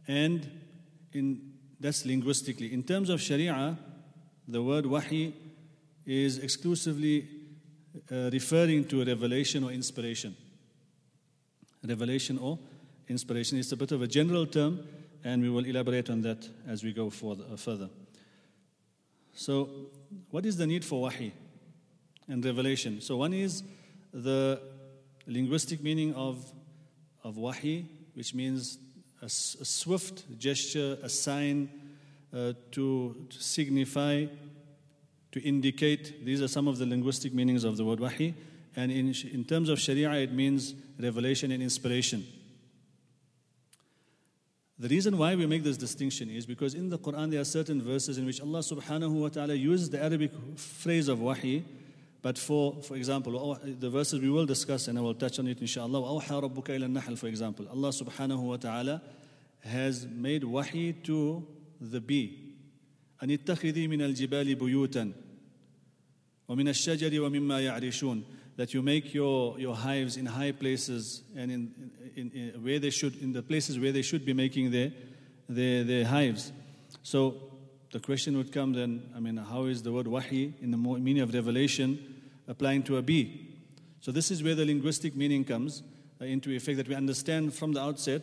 And 0.06 0.60
in, 1.12 1.53
that's 1.79 2.05
linguistically. 2.05 2.73
In 2.73 2.83
terms 2.83 3.11
of 3.11 3.20
Sharia, 3.20 3.77
the 4.46 4.62
word 4.62 4.87
wahi 4.87 5.33
is 6.07 6.38
exclusively 6.38 7.29
uh, 8.11 8.31
referring 8.33 8.85
to 8.87 9.05
revelation 9.05 9.64
or 9.64 9.70
inspiration. 9.70 10.37
Revelation 11.87 12.38
or 12.38 12.59
inspiration. 13.09 13.59
It's 13.59 13.73
a 13.73 13.77
bit 13.77 13.92
of 13.92 14.03
a 14.03 14.07
general 14.07 14.46
term, 14.46 14.81
and 15.25 15.42
we 15.42 15.51
will 15.51 15.64
elaborate 15.64 16.11
on 16.11 16.23
that 16.23 16.49
as 16.66 16.83
we 16.83 16.92
go 16.92 17.07
uh, 17.07 17.57
further. 17.57 17.88
So, 19.35 19.68
what 20.31 20.44
is 20.46 20.57
the 20.57 20.66
need 20.66 20.85
for 20.85 21.03
wahi 21.03 21.33
and 22.29 22.44
revelation? 22.44 23.01
So, 23.01 23.16
one 23.16 23.33
is 23.33 23.62
the 24.12 24.61
linguistic 25.27 25.83
meaning 25.83 26.14
of, 26.14 26.44
of 27.25 27.37
wahi, 27.37 27.87
which 28.14 28.35
means 28.35 28.79
a, 29.22 29.26
a 29.26 29.28
swift 29.28 30.38
gesture, 30.38 30.98
a 31.02 31.09
sign 31.09 31.68
uh, 32.33 32.52
to, 32.72 33.26
to 33.28 33.42
signify, 33.42 34.26
to 35.33 35.42
indicate. 35.42 36.24
These 36.24 36.42
are 36.42 36.48
some 36.48 36.68
of 36.68 36.78
the 36.78 36.87
linguistic 36.87 37.35
meanings 37.35 37.64
of 37.64 37.76
the 37.76 37.85
word 37.85 38.00
wahi. 38.00 38.35
And 38.76 38.90
in, 38.90 39.14
in 39.33 39.44
terms 39.44 39.68
of 39.68 39.80
Sharia, 39.80 40.12
it 40.12 40.33
means 40.33 40.74
revelation 40.98 41.50
and 41.50 41.62
inspiration. 41.62 42.24
The 44.78 44.88
reason 44.88 45.18
why 45.18 45.35
we 45.35 45.44
make 45.44 45.62
this 45.62 45.76
distinction 45.76 46.30
is 46.30 46.46
because 46.46 46.74
in 46.74 46.88
the 46.88 46.98
Quran 46.98 47.30
there 47.30 47.40
are 47.40 47.44
certain 47.44 47.83
verses 47.83 48.16
in 48.16 48.24
which 48.24 48.40
Allah 48.40 48.61
subhanahu 48.61 49.11
wa 49.11 49.28
ta'ala 49.28 49.54
uses 49.54 49.90
the 49.90 50.02
Arabic 50.02 50.30
phrase 50.56 51.09
of 51.09 51.20
wahi, 51.20 51.64
but 52.21 52.39
for, 52.39 52.81
for 52.81 52.95
example, 52.95 53.60
the 53.63 53.89
verses 53.89 54.19
we 54.19 54.31
will 54.31 54.47
discuss 54.47 54.88
and 54.88 54.97
I 54.97 55.01
will 55.01 55.13
touch 55.13 55.38
on 55.38 55.47
it 55.47 55.62
inshallah. 55.62 55.99
وَأَوْحَى 55.99 56.49
رَبُّكَ 56.49 56.63
إِلَى 56.63 56.86
النَّحْلِ 56.88 57.19
For 57.19 57.27
example, 57.27 57.67
Allah 57.69 57.89
subhanahu 57.89 58.39
wa 58.39 58.58
ta'ala 58.58 59.01
has 59.60 60.08
made 60.08 60.43
wahi 60.43 60.93
to 61.03 61.45
the 61.79 62.01
bee. 62.01 62.41
أن 63.23 63.31
اتخذي 63.31 63.88
من 63.88 64.01
الجبال 64.01 64.55
بيوتا 64.55 65.13
ومن 66.49 66.67
الشجر 66.67 67.21
ومما 67.21 67.62
يعرشون 67.62 68.23
that 68.58 68.73
you 68.73 68.81
make 68.81 69.13
your, 69.13 69.60
your 69.60 69.75
hives 69.75 70.17
in 70.17 70.25
high 70.25 70.51
places 70.51 71.21
and 71.36 71.51
in, 71.51 71.91
in, 72.15 72.31
in, 72.31 72.63
where 72.63 72.79
they 72.79 72.89
should 72.89 73.15
in 73.21 73.34
the 73.34 73.43
places 73.43 73.77
where 73.77 73.91
they 73.91 74.01
should 74.01 74.25
be 74.25 74.34
making 74.34 74.71
their, 74.71 74.91
their, 75.49 75.84
their 75.84 76.05
hives. 76.05 76.51
So 77.03 77.48
the 77.92 78.00
question 78.00 78.37
would 78.37 78.53
come 78.53 78.72
then, 78.72 79.11
I 79.16 79.20
mean, 79.20 79.37
how 79.37 79.64
is 79.64 79.83
the 79.83 79.92
word 79.92 80.07
wahi 80.07 80.55
in 80.61 80.70
the 80.70 80.76
meaning 80.76 81.22
of 81.22 81.35
revelation 81.35 82.22
applying 82.46 82.83
to 82.85 82.98
a 82.98 83.03
bee? 83.03 83.48
So 84.00 84.12
this 84.12 84.31
is 84.31 84.42
where 84.42 84.55
the 84.55 84.64
linguistic 84.64 85.16
meaning 85.16 85.44
comes 85.44 85.83
uh, 86.20 86.24
into 86.24 86.50
effect 86.53 86.76
that 86.79 86.88
we 86.88 86.94
understand 86.94 87.53
from 87.53 87.72
the 87.72 87.81
outset 87.81 88.22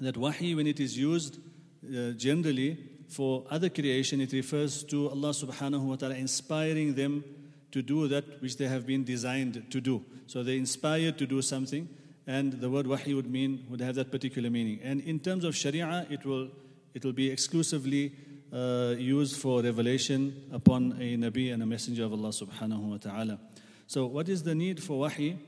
that 0.00 0.16
wahi, 0.16 0.54
when 0.54 0.66
it 0.66 0.80
is 0.80 0.96
used 0.96 1.38
uh, 1.84 2.12
generally 2.12 2.78
for 3.08 3.44
other 3.50 3.68
creation, 3.68 4.20
it 4.20 4.32
refers 4.32 4.84
to 4.84 5.08
Allah 5.08 5.30
subhanahu 5.30 5.82
wa 5.82 5.96
ta'ala 5.96 6.14
inspiring 6.14 6.94
them 6.94 7.24
to 7.72 7.82
do 7.82 8.08
that 8.08 8.40
which 8.42 8.56
they 8.56 8.68
have 8.68 8.86
been 8.86 9.04
designed 9.04 9.70
to 9.70 9.80
do. 9.80 10.04
So 10.26 10.42
they're 10.42 10.56
inspired 10.56 11.18
to 11.18 11.26
do 11.26 11.42
something, 11.42 11.88
and 12.26 12.52
the 12.52 12.70
word 12.70 12.86
wahi 12.86 13.14
would 13.14 13.30
mean 13.30 13.66
would 13.68 13.80
have 13.80 13.94
that 13.96 14.10
particular 14.10 14.50
meaning. 14.50 14.80
And 14.82 15.00
in 15.00 15.18
terms 15.20 15.44
of 15.44 15.56
Sharia, 15.56 16.06
it 16.10 16.24
will 16.24 16.48
it 16.94 17.04
will 17.04 17.12
be 17.12 17.30
exclusively 17.30 18.12
uh, 18.52 18.94
used 18.98 19.40
for 19.40 19.62
revelation 19.62 20.48
upon 20.52 20.92
a 21.00 21.16
Nabi 21.16 21.52
and 21.52 21.62
a 21.62 21.66
messenger 21.66 22.04
of 22.04 22.12
Allah 22.12 22.30
subhanahu 22.30 22.80
wa 22.80 22.96
ta'ala. 22.96 23.38
So 23.86 24.06
what 24.06 24.28
is 24.28 24.42
the 24.42 24.54
need 24.54 24.82
for 24.82 25.00
wahi? 25.00 25.38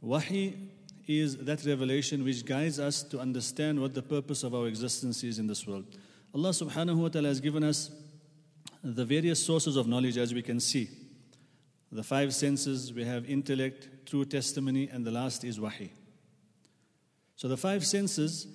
Wahi 0.00 0.54
is 1.06 1.36
that 1.36 1.64
revelation 1.64 2.24
which 2.24 2.44
guides 2.44 2.80
us 2.80 3.02
to 3.04 3.20
understand 3.20 3.80
what 3.80 3.94
the 3.94 4.02
purpose 4.02 4.42
of 4.42 4.54
our 4.54 4.66
existence 4.66 5.22
is 5.22 5.38
in 5.38 5.46
this 5.46 5.66
world. 5.66 5.84
Allah 6.34 6.50
subhanahu 6.50 6.96
wa 6.96 7.08
ta'ala 7.08 7.28
has 7.28 7.40
given 7.40 7.62
us 7.62 7.90
the 8.82 9.04
various 9.04 9.44
sources 9.44 9.76
of 9.76 9.86
knowledge 9.86 10.16
as 10.18 10.34
we 10.34 10.42
can 10.42 10.60
see. 10.60 10.88
The 11.92 12.02
five 12.02 12.34
senses, 12.34 12.92
we 12.92 13.04
have 13.04 13.28
intellect, 13.28 14.06
true 14.06 14.24
testimony, 14.24 14.88
and 14.88 15.04
the 15.04 15.10
last 15.10 15.44
is 15.44 15.60
wahi. 15.60 15.92
So 17.36 17.48
the 17.48 17.56
five 17.56 17.86
senses 17.86 18.46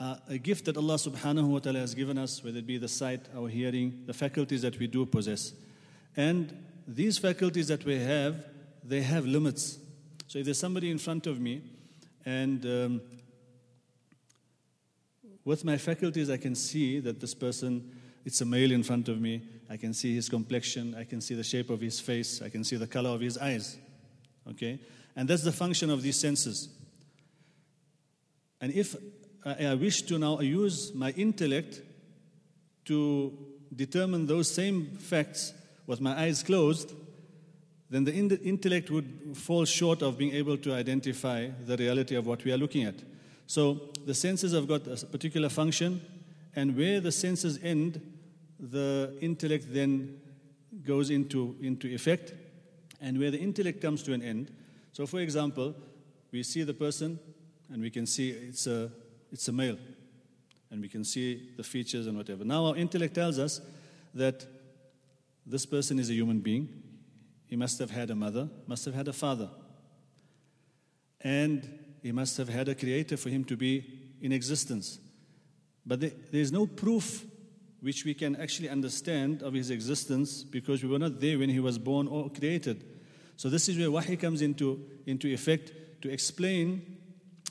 are 0.00 0.18
a 0.28 0.38
gift 0.38 0.64
that 0.64 0.78
Allah 0.78 0.94
subhanahu 0.94 1.48
wa 1.48 1.58
ta'ala 1.58 1.80
has 1.80 1.94
given 1.94 2.16
us, 2.16 2.42
whether 2.42 2.58
it 2.58 2.66
be 2.66 2.78
the 2.78 2.88
sight, 2.88 3.20
our 3.36 3.48
hearing, 3.48 4.02
the 4.06 4.14
faculties 4.14 4.62
that 4.62 4.78
we 4.78 4.86
do 4.86 5.04
possess. 5.04 5.52
And 6.16 6.56
these 6.88 7.18
faculties 7.18 7.68
that 7.68 7.84
we 7.84 7.98
have, 7.98 8.46
they 8.82 9.02
have 9.02 9.26
limits. 9.26 9.78
So 10.26 10.38
if 10.38 10.46
there's 10.46 10.58
somebody 10.58 10.90
in 10.90 10.98
front 10.98 11.26
of 11.26 11.38
me 11.38 11.62
and 12.24 12.64
um, 12.64 13.00
with 15.44 15.64
my 15.64 15.76
faculties, 15.76 16.30
I 16.30 16.38
can 16.38 16.54
see 16.54 17.00
that 17.00 17.20
this 17.20 17.34
person, 17.34 18.00
it's 18.24 18.40
a 18.40 18.46
male 18.46 18.72
in 18.72 18.82
front 18.82 19.08
of 19.08 19.20
me. 19.20 19.42
I 19.68 19.76
can 19.76 19.92
see 19.92 20.14
his 20.14 20.28
complexion. 20.28 20.94
I 20.94 21.04
can 21.04 21.20
see 21.20 21.34
the 21.34 21.44
shape 21.44 21.68
of 21.68 21.80
his 21.80 22.00
face. 22.00 22.40
I 22.40 22.48
can 22.48 22.64
see 22.64 22.76
the 22.76 22.86
color 22.86 23.10
of 23.10 23.20
his 23.20 23.36
eyes. 23.36 23.76
Okay? 24.48 24.80
And 25.14 25.28
that's 25.28 25.42
the 25.42 25.52
function 25.52 25.90
of 25.90 26.02
these 26.02 26.16
senses. 26.18 26.70
And 28.60 28.72
if 28.72 28.96
I 29.44 29.74
wish 29.74 30.02
to 30.02 30.18
now 30.18 30.40
use 30.40 30.92
my 30.94 31.10
intellect 31.12 31.80
to 32.86 33.32
determine 33.74 34.26
those 34.26 34.50
same 34.52 34.96
facts 34.96 35.54
with 35.86 36.00
my 36.00 36.18
eyes 36.20 36.42
closed, 36.42 36.92
then 37.88 38.04
the 38.04 38.14
intellect 38.14 38.90
would 38.90 39.36
fall 39.36 39.64
short 39.64 40.02
of 40.02 40.16
being 40.18 40.32
able 40.34 40.56
to 40.58 40.72
identify 40.74 41.48
the 41.66 41.76
reality 41.76 42.14
of 42.14 42.26
what 42.26 42.44
we 42.44 42.52
are 42.52 42.58
looking 42.58 42.84
at. 42.84 42.94
So 43.46 43.90
the 44.06 44.14
senses 44.14 44.52
have 44.52 44.68
got 44.68 44.86
a 44.86 45.04
particular 45.06 45.48
function, 45.48 46.00
and 46.54 46.76
where 46.76 47.00
the 47.00 47.12
senses 47.12 47.58
end, 47.62 48.00
the 48.58 49.16
intellect 49.20 49.66
then 49.72 50.20
goes 50.84 51.10
into, 51.10 51.56
into 51.60 51.88
effect, 51.88 52.34
and 53.00 53.18
where 53.18 53.30
the 53.30 53.40
intellect 53.40 53.80
comes 53.80 54.02
to 54.04 54.12
an 54.12 54.22
end. 54.22 54.52
So, 54.92 55.06
for 55.06 55.20
example, 55.20 55.74
we 56.30 56.42
see 56.42 56.62
the 56.62 56.74
person 56.74 57.18
and 57.72 57.82
we 57.82 57.90
can 57.90 58.06
see 58.06 58.30
it's 58.30 58.66
a, 58.66 58.90
it's 59.32 59.48
a 59.48 59.52
male, 59.52 59.78
and 60.70 60.80
we 60.80 60.88
can 60.88 61.04
see 61.04 61.50
the 61.56 61.62
features 61.62 62.06
and 62.06 62.16
whatever. 62.16 62.44
Now, 62.44 62.66
our 62.66 62.76
intellect 62.76 63.14
tells 63.14 63.38
us 63.38 63.60
that 64.14 64.46
this 65.46 65.66
person 65.66 65.98
is 65.98 66.10
a 66.10 66.14
human 66.14 66.40
being. 66.40 66.68
He 67.46 67.56
must 67.56 67.78
have 67.78 67.90
had 67.90 68.10
a 68.10 68.14
mother, 68.14 68.48
must 68.66 68.84
have 68.84 68.94
had 68.94 69.08
a 69.08 69.12
father. 69.12 69.50
And 71.20 71.78
he 72.02 72.12
must 72.12 72.36
have 72.36 72.48
had 72.48 72.68
a 72.68 72.74
creator 72.74 73.16
for 73.16 73.28
him 73.28 73.44
to 73.44 73.56
be 73.56 73.84
in 74.20 74.32
existence. 74.32 74.98
But 75.84 76.00
there 76.00 76.12
is 76.32 76.52
no 76.52 76.66
proof 76.66 77.24
which 77.80 78.04
we 78.04 78.14
can 78.14 78.36
actually 78.36 78.68
understand 78.68 79.42
of 79.42 79.54
his 79.54 79.70
existence 79.70 80.44
because 80.44 80.82
we 80.82 80.88
were 80.88 80.98
not 80.98 81.20
there 81.20 81.38
when 81.38 81.48
he 81.48 81.60
was 81.60 81.78
born 81.78 82.06
or 82.06 82.30
created. 82.30 82.84
So 83.36 83.48
this 83.48 83.68
is 83.68 83.78
where 83.78 83.90
wahi 83.90 84.16
comes 84.16 84.42
into, 84.42 84.84
into 85.06 85.28
effect 85.28 85.72
to 86.02 86.10
explain 86.10 86.98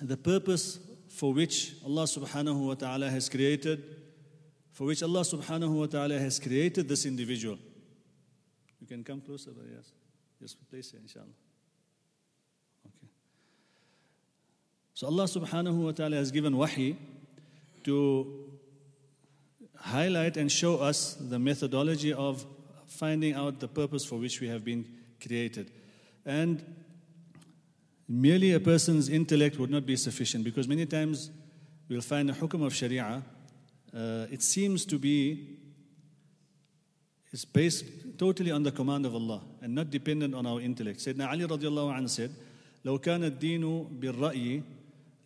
the 0.02 0.18
purpose 0.18 0.80
for 1.10 1.34
which 1.34 1.74
Allah 1.84 2.04
subhanahu 2.04 2.68
wa 2.68 2.76
ta'ala 2.76 3.10
has 3.10 3.28
created, 3.28 3.84
for 4.72 4.86
which 4.86 5.04
Allah 5.04 5.22
subhanahu 5.22 5.72
wa 5.72 5.86
ta'ala 5.88 6.18
has 6.18 6.40
created 6.40 6.88
this 6.88 7.06
individual. 7.06 7.58
You 8.80 8.88
can 8.88 9.04
come 9.04 9.20
closer, 9.20 9.52
but 9.52 9.66
yes. 9.70 9.92
Just 10.40 10.70
place 10.70 10.92
here, 10.92 11.02
inshallah. 11.02 11.26
Okay. 12.86 13.12
So 14.94 15.08
Allah 15.08 15.26
subhanahu 15.26 15.76
wa 15.76 15.92
ta'ala 15.92 16.16
has 16.16 16.32
given 16.32 16.56
wahi 16.56 16.96
to 17.84 18.50
highlight 19.76 20.38
and 20.38 20.52
show 20.52 20.78
us 20.78 21.16
the 21.20 21.40
methodology 21.40 22.14
of 22.14 22.46
finding 22.88 23.34
out 23.34 23.60
the 23.60 23.68
purpose 23.68 24.06
for 24.06 24.16
which 24.16 24.40
we 24.40 24.48
have 24.48 24.64
been 24.64 24.86
created. 25.22 25.72
And 26.26 26.64
merely 28.09 28.53
a 28.53 28.61
person's 28.61 29.09
intellect 29.09 29.59
would 29.59 29.71
not 29.71 29.87
be 29.87 29.97
sufficient 29.97 30.45
because 30.45 30.69
many 30.69 30.87
times 30.87 31.31
we'll 31.89 32.01
find 32.01 32.31
a 32.31 32.33
hukum 32.33 32.65
of 32.65 32.75
Sharia, 32.75 33.23
uh, 33.95 34.27
it 34.31 34.43
seems 34.43 34.85
to 34.87 34.99
be 34.99 35.59
is 37.33 37.45
based 37.45 37.85
totally 38.17 38.53
on 38.53 38.63
the 38.63 38.71
command 38.71 39.05
of 39.05 39.15
Allah 39.15 39.43
and 39.61 39.75
not 39.75 39.91
dependent 39.91 40.35
on 40.35 40.47
our 40.47 40.61
intellect. 40.61 41.01
Sayyidina 41.01 41.31
Ali 41.31 41.45
radiallahu 41.45 41.99
anhu 41.99 42.09
said, 42.09 42.31
لو 42.85 42.99
كان 42.99 43.25
الدين 43.25 43.83
بالرأي 44.01 44.63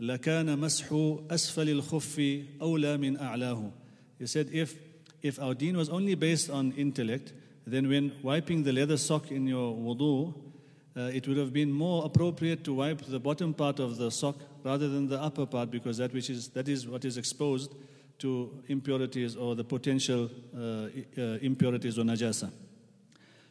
لكان 0.00 0.59
مسح 0.59 0.92
أسفل 1.31 1.68
الخف 1.68 2.44
أولى 2.62 2.96
من 2.96 3.16
أعلاه 3.16 3.72
he 4.18 4.26
said, 4.26 4.48
if, 4.52 4.74
if 5.22 5.40
our 5.40 5.54
deen 5.54 5.76
was 5.76 5.88
only 5.88 6.14
based 6.14 6.50
on 6.50 6.72
intellect, 6.72 7.33
then 7.66 7.88
when 7.88 8.12
wiping 8.22 8.64
the 8.64 8.72
leather 8.72 8.96
sock 8.96 9.31
in 9.31 9.46
your 9.46 9.74
wudu, 9.74 10.35
uh, 10.95 11.01
it 11.13 11.27
would 11.27 11.38
have 11.38 11.51
been 11.51 11.71
more 11.71 12.06
appropriate 12.06 12.63
to 12.63 12.73
wipe 12.73 13.01
the 13.01 13.19
bottom 13.19 13.53
part 13.53 13.79
of 13.79 13.97
the 13.97 14.12
sock 14.12 14.36
rather 14.63 14.88
than 14.88 15.08
the 15.08 15.19
upper 15.19 15.45
part 15.45 15.71
because 15.71 15.97
that, 15.97 16.13
which 16.13 16.29
is, 16.29 16.49
that 16.49 16.67
is 16.67 16.88
what 16.88 17.03
is 17.03 17.17
exposed 17.17 17.73
to 18.19 18.63
impurities 18.67 19.36
or 19.36 19.56
the 19.56 19.63
potential 19.63 20.29
uh, 20.56 20.60
uh, 20.60 21.38
impurities 21.41 21.97
or 21.97 22.03
najasa. 22.03 22.51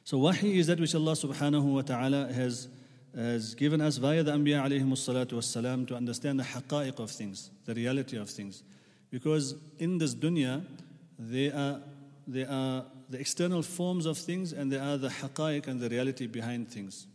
So 0.05 0.19
wahi 0.19 0.59
is 0.59 0.69
that 0.69 0.79
which 0.81 0.95
Allah 0.95 1.13
subhanahu 1.13 1.65
wa 1.65 1.83
ta'ala 1.83 2.33
has, 2.33 2.69
has 3.17 3.55
given 3.55 3.81
us 3.81 3.97
via 3.97 4.23
the 4.23 4.33
Anbiya 4.33 4.65
alayhi 4.65 4.83
salatu 4.83 5.33
wassalam 5.33 5.87
to 5.89 5.97
understand 5.97 6.39
the 6.39 6.45
haqa'iq 6.45 6.99
of 7.01 7.11
things, 7.11 7.51
the 7.65 7.75
reality 7.75 8.17
of 8.17 8.31
things. 8.31 8.63
Because 9.11 9.57
in 9.79 9.99
this 9.99 10.15
dunya, 10.15 10.65
there 11.19 11.55
are, 11.55 11.81
there 12.27 12.49
are 12.49 12.85
the 13.11 13.19
external 13.19 13.63
forms 13.63 14.07
of 14.07 14.17
things 14.17 14.53
and 14.53 14.73
there 14.73 14.83
are 14.83 14.97
the 14.97 15.09
haqa'iq 15.09 15.67
and 15.67 15.81
the 15.81 15.89
reality 15.89 16.27
behind 16.29 16.69
things. 16.69 17.07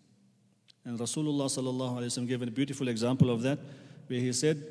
And 0.86 0.98
Rasulullah 0.98 1.46
sallallahu 1.46 1.98
alayhi 1.98 2.18
wa 2.18 2.24
gave 2.24 2.42
a 2.42 2.46
beautiful 2.46 2.88
example 2.88 3.30
of 3.30 3.42
that, 3.42 3.58
where 4.06 4.20
he 4.20 4.32
said, 4.32 4.62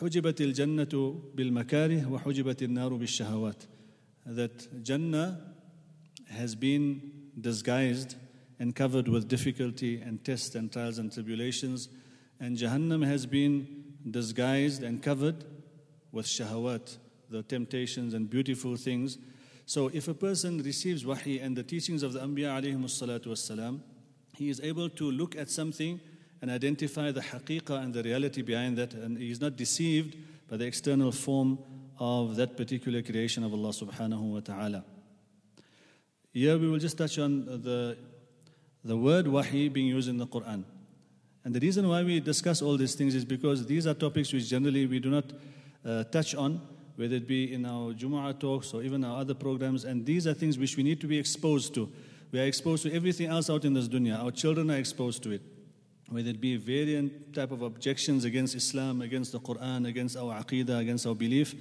حجبت 0.00 0.40
الجنة 0.40 1.20
بالمكاره 1.34 2.06
وحجبت 2.06 2.62
النار 2.62 2.98
بالشهوات. 2.98 3.66
That 4.26 4.82
Jannah 4.82 5.54
has 6.28 6.54
been 6.54 7.30
disguised 7.40 8.16
and 8.58 8.74
covered 8.74 9.08
with 9.08 9.28
difficulty 9.28 10.00
and 10.00 10.24
tests 10.24 10.54
and 10.54 10.72
trials 10.72 10.98
and 10.98 11.12
tribulations, 11.12 11.88
and 12.40 12.56
Jahannam 12.56 13.04
has 13.04 13.26
been 13.26 13.84
disguised 14.10 14.82
and 14.82 15.02
covered 15.02 15.44
with 16.10 16.26
shahawat, 16.26 16.98
the 17.30 17.42
temptations 17.42 18.14
and 18.14 18.28
beautiful 18.28 18.76
things. 18.76 19.18
So 19.66 19.88
if 19.92 20.08
a 20.08 20.14
person 20.14 20.62
receives 20.62 21.04
wahi 21.04 21.40
and 21.40 21.56
the 21.56 21.62
teachings 21.62 22.02
of 22.02 22.12
the 22.12 22.20
Anbiya 22.20 22.60
alayhi 22.60 22.76
salatu 22.84 23.26
wasalam, 23.26 23.80
he 24.39 24.49
is 24.49 24.61
able 24.61 24.89
to 24.89 25.11
look 25.11 25.35
at 25.35 25.49
something 25.49 25.99
and 26.41 26.49
identify 26.49 27.11
the 27.11 27.19
haqiqah 27.19 27.83
and 27.83 27.93
the 27.93 28.01
reality 28.01 28.41
behind 28.41 28.77
that, 28.77 28.93
and 28.93 29.17
he 29.17 29.29
is 29.29 29.41
not 29.41 29.57
deceived 29.57 30.15
by 30.49 30.55
the 30.55 30.65
external 30.65 31.11
form 31.11 31.59
of 31.99 32.37
that 32.37 32.55
particular 32.55 33.01
creation 33.01 33.43
of 33.43 33.53
Allah 33.53 33.71
subhanahu 33.71 34.21
wa 34.21 34.39
ta'ala. 34.39 34.85
Here 36.31 36.57
we 36.57 36.69
will 36.69 36.79
just 36.79 36.97
touch 36.97 37.19
on 37.19 37.45
the, 37.45 37.97
the 38.85 38.95
word 38.95 39.27
wahi 39.27 39.67
being 39.67 39.87
used 39.87 40.07
in 40.07 40.17
the 40.17 40.25
Quran. 40.25 40.63
And 41.43 41.53
the 41.53 41.59
reason 41.59 41.89
why 41.89 42.03
we 42.03 42.21
discuss 42.21 42.61
all 42.61 42.77
these 42.77 42.95
things 42.95 43.15
is 43.15 43.25
because 43.25 43.65
these 43.65 43.85
are 43.87 43.93
topics 43.93 44.31
which 44.31 44.47
generally 44.47 44.85
we 44.85 44.99
do 44.99 45.09
not 45.09 45.25
uh, 45.85 46.05
touch 46.05 46.33
on, 46.33 46.61
whether 46.95 47.15
it 47.15 47.27
be 47.27 47.53
in 47.53 47.65
our 47.65 47.91
Jumu'ah 47.91 48.39
talks 48.39 48.73
or 48.73 48.83
even 48.83 49.03
our 49.03 49.19
other 49.19 49.33
programs. 49.33 49.83
And 49.83 50.05
these 50.05 50.27
are 50.27 50.33
things 50.33 50.57
which 50.57 50.77
we 50.77 50.83
need 50.83 51.01
to 51.01 51.07
be 51.07 51.19
exposed 51.19 51.73
to. 51.75 51.91
We 52.31 52.39
are 52.39 52.45
exposed 52.45 52.83
to 52.83 52.93
everything 52.93 53.27
else 53.27 53.49
out 53.49 53.65
in 53.65 53.73
this 53.73 53.87
dunya. 53.87 54.23
Our 54.23 54.31
children 54.31 54.69
are 54.69 54.77
exposed 54.77 55.23
to 55.23 55.31
it. 55.31 55.41
Whether 56.09 56.29
it 56.29 56.41
be 56.41 56.57
variant 56.57 57.33
type 57.33 57.51
of 57.51 57.61
objections 57.61 58.25
against 58.25 58.55
Islam, 58.55 59.01
against 59.01 59.31
the 59.31 59.39
Quran, 59.39 59.87
against 59.87 60.17
our 60.17 60.33
aqidah, 60.41 60.79
against 60.79 61.05
our 61.05 61.15
belief. 61.15 61.55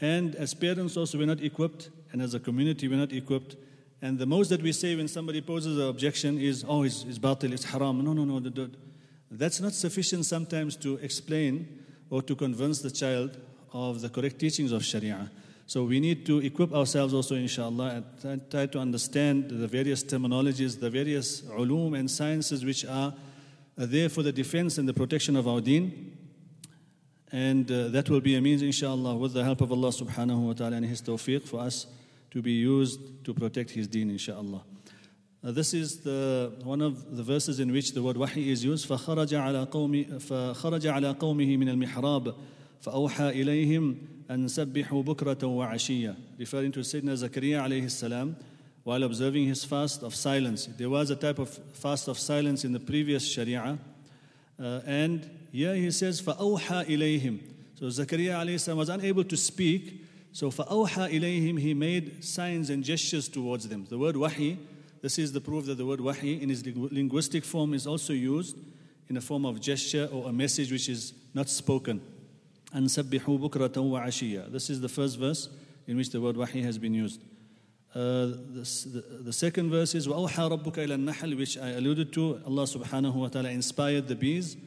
And 0.00 0.34
as 0.36 0.54
parents 0.54 0.96
also, 0.96 1.18
we're 1.18 1.26
not 1.26 1.40
equipped, 1.40 1.90
and 2.12 2.20
as 2.20 2.34
a 2.34 2.40
community, 2.40 2.88
we're 2.88 2.98
not 2.98 3.12
equipped. 3.12 3.56
And 4.02 4.18
the 4.18 4.26
most 4.26 4.48
that 4.50 4.62
we 4.62 4.72
say 4.72 4.94
when 4.96 5.08
somebody 5.08 5.40
poses 5.40 5.78
an 5.78 5.88
objection 5.88 6.38
is, 6.38 6.64
oh, 6.66 6.82
it's, 6.82 7.04
it's 7.04 7.18
batil, 7.18 7.52
it's 7.52 7.64
haram. 7.64 8.04
No, 8.04 8.12
no, 8.12 8.24
no. 8.24 8.68
That's 9.30 9.60
not 9.60 9.72
sufficient 9.72 10.26
sometimes 10.26 10.76
to 10.76 10.96
explain 10.96 11.84
or 12.10 12.22
to 12.22 12.36
convince 12.36 12.80
the 12.80 12.90
child 12.90 13.36
of 13.72 14.00
the 14.00 14.08
correct 14.08 14.38
teachings 14.38 14.72
of 14.72 14.84
Sharia. 14.84 15.30
So 15.67 15.83
we 15.83 15.99
need 15.99 16.25
to 16.25 16.39
equip 16.39 16.73
ourselves 16.73 17.13
also, 17.13 17.35
inshallah, 17.35 18.03
and 18.23 18.49
try 18.49 18.65
to 18.65 18.79
understand 18.79 19.51
the 19.51 19.67
various 19.67 20.03
terminologies, 20.03 20.79
the 20.79 20.89
various 20.89 21.41
ulum 21.41 21.97
and 21.97 22.09
sciences 22.09 22.65
which 22.65 22.85
are 22.85 23.13
there 23.77 24.09
for 24.09 24.23
the 24.23 24.31
defense 24.31 24.77
and 24.79 24.89
the 24.89 24.93
protection 24.93 25.35
of 25.35 25.47
our 25.47 25.61
deen. 25.61 26.17
And 27.31 27.71
uh, 27.71 27.89
that 27.89 28.09
will 28.09 28.19
be 28.19 28.35
a 28.35 28.41
means, 28.41 28.63
inshallah, 28.63 29.15
with 29.15 29.33
the 29.33 29.43
help 29.43 29.61
of 29.61 29.71
Allah 29.71 29.89
subhanahu 29.89 30.47
wa 30.47 30.53
ta'ala 30.53 30.77
and 30.77 30.85
His 30.85 31.03
tawfiq 31.03 31.47
for 31.47 31.59
us 31.59 31.85
to 32.31 32.41
be 32.41 32.53
used 32.53 33.23
to 33.25 33.33
protect 33.33 33.69
His 33.69 33.87
deen, 33.87 34.09
inshallah. 34.09 34.63
Uh, 35.41 35.51
this 35.51 35.73
is 35.73 35.99
the, 35.99 36.51
one 36.63 36.81
of 36.81 37.15
the 37.15 37.23
verses 37.23 37.59
in 37.59 37.71
which 37.71 37.93
the 37.93 38.01
word 38.01 38.17
wahi 38.17 38.51
is 38.51 38.65
used. 38.65 38.87
فخرج 38.87 39.33
على 39.33 39.67
قومي 39.69 40.19
فخرج 40.19 40.87
على 40.87 41.13
قومه 41.13 41.57
من 41.57 41.69
المحراب 41.69 42.35
فأوحى 42.83 43.29
إليهم 43.29 43.97
أن 44.31 44.47
سبحوا 44.47 45.03
بكرة 45.03 45.47
وعشية 45.47 46.15
referring 46.37 46.71
to 46.71 46.79
Sayyidina 46.79 47.17
Zakaria 47.17 47.61
alayhi 47.63 47.89
salam 47.89 48.35
while 48.83 49.03
observing 49.03 49.45
his 49.45 49.63
fast 49.63 50.03
of 50.03 50.15
silence. 50.15 50.65
There 50.65 50.89
was 50.89 51.09
a 51.09 51.15
type 51.15 51.39
of 51.39 51.49
fast 51.73 52.07
of 52.07 52.17
silence 52.17 52.63
in 52.63 52.71
the 52.71 52.79
previous 52.79 53.27
Sharia 53.27 53.77
uh, 54.59 54.81
and 54.85 55.29
here 55.51 55.75
he 55.75 55.91
says 55.91 56.21
فأوحى 56.21 56.85
إليهم 56.85 57.39
So 57.75 57.85
Zakaria 57.85 58.35
alayhi 58.35 58.59
salam 58.59 58.77
was 58.77 58.89
unable 58.89 59.23
to 59.23 59.37
speak 59.37 60.05
so 60.31 60.49
فأوحى 60.49 61.19
إليهم 61.19 61.59
he 61.59 61.73
made 61.73 62.23
signs 62.23 62.69
and 62.69 62.83
gestures 62.83 63.27
towards 63.27 63.67
them. 63.67 63.85
The 63.89 63.97
word 63.97 64.15
wahi 64.15 64.57
this 65.01 65.17
is 65.17 65.31
the 65.31 65.41
proof 65.41 65.65
that 65.65 65.75
the 65.75 65.85
word 65.85 65.99
wahi 65.99 66.41
in 66.41 66.51
its 66.51 66.63
linguistic 66.65 67.43
form 67.45 67.73
is 67.73 67.87
also 67.87 68.13
used 68.13 68.57
in 69.07 69.17
a 69.17 69.21
form 69.21 69.45
of 69.45 69.59
gesture 69.59 70.07
or 70.11 70.29
a 70.29 70.33
message 70.33 70.71
which 70.71 70.89
is 70.89 71.13
not 71.33 71.49
spoken. 71.49 72.01
أن 72.75 72.87
سبحوا 72.87 73.37
بكرة 73.37 73.77
وعشية. 73.77 74.51
This 74.51 74.69
is 74.69 74.81
the 74.81 74.89
first 74.89 75.17
verse 75.17 75.49
in 75.87 75.97
which 75.97 76.11
the 76.11 76.21
word 76.21 76.37
wahi 76.37 76.61
has 76.61 76.77
been 76.77 76.93
used. 76.93 77.21
Uh, 77.95 78.27
the, 78.53 79.21
the, 79.23 79.33
second 79.33 79.71
verse 79.71 79.95
is 79.95 80.07
وأوحى 80.07 80.49
ربك 80.51 80.77
إلى 80.77 80.95
النحل 80.95 81.35
which 81.35 81.57
I 81.57 81.69
alluded 81.69 82.13
to. 82.13 82.39
Allah 82.45 82.63
subhanahu 82.63 83.15
wa 83.15 83.27
ta'ala 83.29 83.49
inspired 83.49 84.07
the 84.07 84.15
bees 84.15 84.57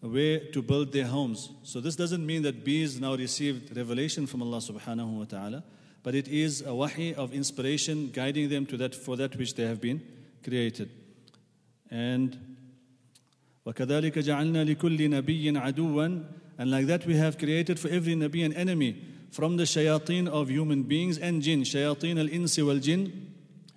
where 0.00 0.40
to 0.52 0.60
build 0.60 0.92
their 0.92 1.06
homes. 1.06 1.50
So 1.62 1.80
this 1.80 1.96
doesn't 1.96 2.24
mean 2.24 2.42
that 2.42 2.64
bees 2.64 3.00
now 3.00 3.14
received 3.14 3.74
revelation 3.74 4.26
from 4.26 4.42
Allah 4.42 4.58
subhanahu 4.58 5.18
wa 5.18 5.24
ta'ala, 5.24 5.64
but 6.02 6.14
it 6.14 6.28
is 6.28 6.60
a 6.60 6.74
wahi 6.74 7.14
of 7.14 7.32
inspiration 7.32 8.10
guiding 8.10 8.50
them 8.50 8.66
to 8.66 8.76
that 8.76 8.94
for 8.94 9.16
that 9.16 9.34
which 9.36 9.54
they 9.54 9.64
have 9.64 9.80
been 9.80 10.02
created. 10.44 10.90
And 11.90 12.56
وَكَذَلِكَ 13.66 14.12
جَعَلْنَا 14.12 14.74
لِكُلِّ 14.74 15.22
نَبِيٍّ 15.22 15.56
عَدُوًّا 15.56 16.24
and 16.57 16.71
like 16.71 16.85
that, 16.87 17.05
we 17.05 17.15
have 17.17 17.37
created 17.37 17.79
for 17.79 17.89
every 17.89 18.13
Nabi 18.13 18.45
an 18.45 18.53
enemy 18.53 19.03
from 19.31 19.57
the 19.57 19.63
shayateen 19.63 20.27
of 20.27 20.49
human 20.49 20.83
beings 20.83 21.17
and 21.17 21.41
jinn. 21.41 21.61
Shayateen 21.61 22.19
al 22.19 22.27
insi 22.27 22.65
wal 22.65 22.77
jinn, 22.77 23.33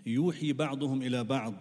yuhi 0.07 0.53
ba'duhum 0.53 1.05
ila 1.05 1.25
ba'd. 1.25 1.55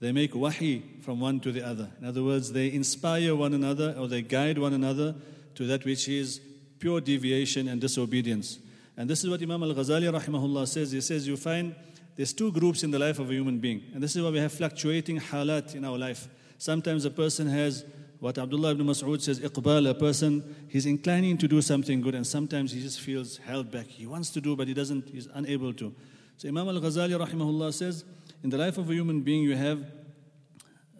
They 0.00 0.12
make 0.12 0.34
wahi 0.34 1.02
from 1.02 1.20
one 1.20 1.40
to 1.40 1.52
the 1.52 1.66
other. 1.66 1.90
In 2.00 2.06
other 2.06 2.22
words, 2.22 2.52
they 2.52 2.72
inspire 2.72 3.34
one 3.34 3.54
another 3.54 3.94
or 3.98 4.08
they 4.08 4.22
guide 4.22 4.58
one 4.58 4.74
another 4.74 5.14
to 5.54 5.66
that 5.66 5.84
which 5.84 6.08
is 6.08 6.40
pure 6.78 7.00
deviation 7.00 7.68
and 7.68 7.80
disobedience. 7.80 8.58
And 8.96 9.08
this 9.08 9.24
is 9.24 9.30
what 9.30 9.42
Imam 9.42 9.62
al 9.62 9.74
Ghazali 9.74 10.10
rahimahullah 10.10 10.68
says. 10.68 10.92
He 10.92 11.00
says, 11.00 11.26
You 11.26 11.36
find 11.36 11.74
there's 12.16 12.32
two 12.32 12.50
groups 12.50 12.82
in 12.82 12.90
the 12.90 12.98
life 12.98 13.18
of 13.18 13.30
a 13.30 13.32
human 13.34 13.58
being. 13.58 13.82
And 13.92 14.02
this 14.02 14.16
is 14.16 14.22
why 14.22 14.30
we 14.30 14.38
have 14.38 14.52
fluctuating 14.52 15.20
halat 15.20 15.74
in 15.74 15.84
our 15.84 15.98
life. 15.98 16.28
Sometimes 16.58 17.04
a 17.04 17.10
person 17.10 17.46
has 17.46 17.84
what 18.18 18.38
Abdullah 18.38 18.72
ibn 18.72 18.86
Mas'ud 18.86 19.20
says, 19.20 19.40
iqbal, 19.40 19.90
a 19.90 19.94
person, 19.94 20.66
he's 20.68 20.86
inclining 20.86 21.36
to 21.38 21.48
do 21.48 21.60
something 21.60 22.00
good, 22.00 22.14
and 22.14 22.26
sometimes 22.26 22.72
he 22.72 22.80
just 22.80 23.00
feels 23.00 23.36
held 23.36 23.70
back. 23.70 23.86
He 23.86 24.06
wants 24.06 24.30
to 24.30 24.40
do, 24.40 24.56
but 24.56 24.68
he 24.68 24.74
doesn't, 24.74 25.08
he's 25.08 25.28
unable 25.34 25.72
to. 25.74 25.94
So 26.38 26.48
Imam 26.48 26.68
al-Ghazali 26.68 27.18
rahimahullah 27.18 27.74
says, 27.74 28.04
in 28.42 28.50
the 28.50 28.58
life 28.58 28.78
of 28.78 28.88
a 28.88 28.94
human 28.94 29.20
being, 29.20 29.42
you 29.42 29.56
have, 29.56 29.84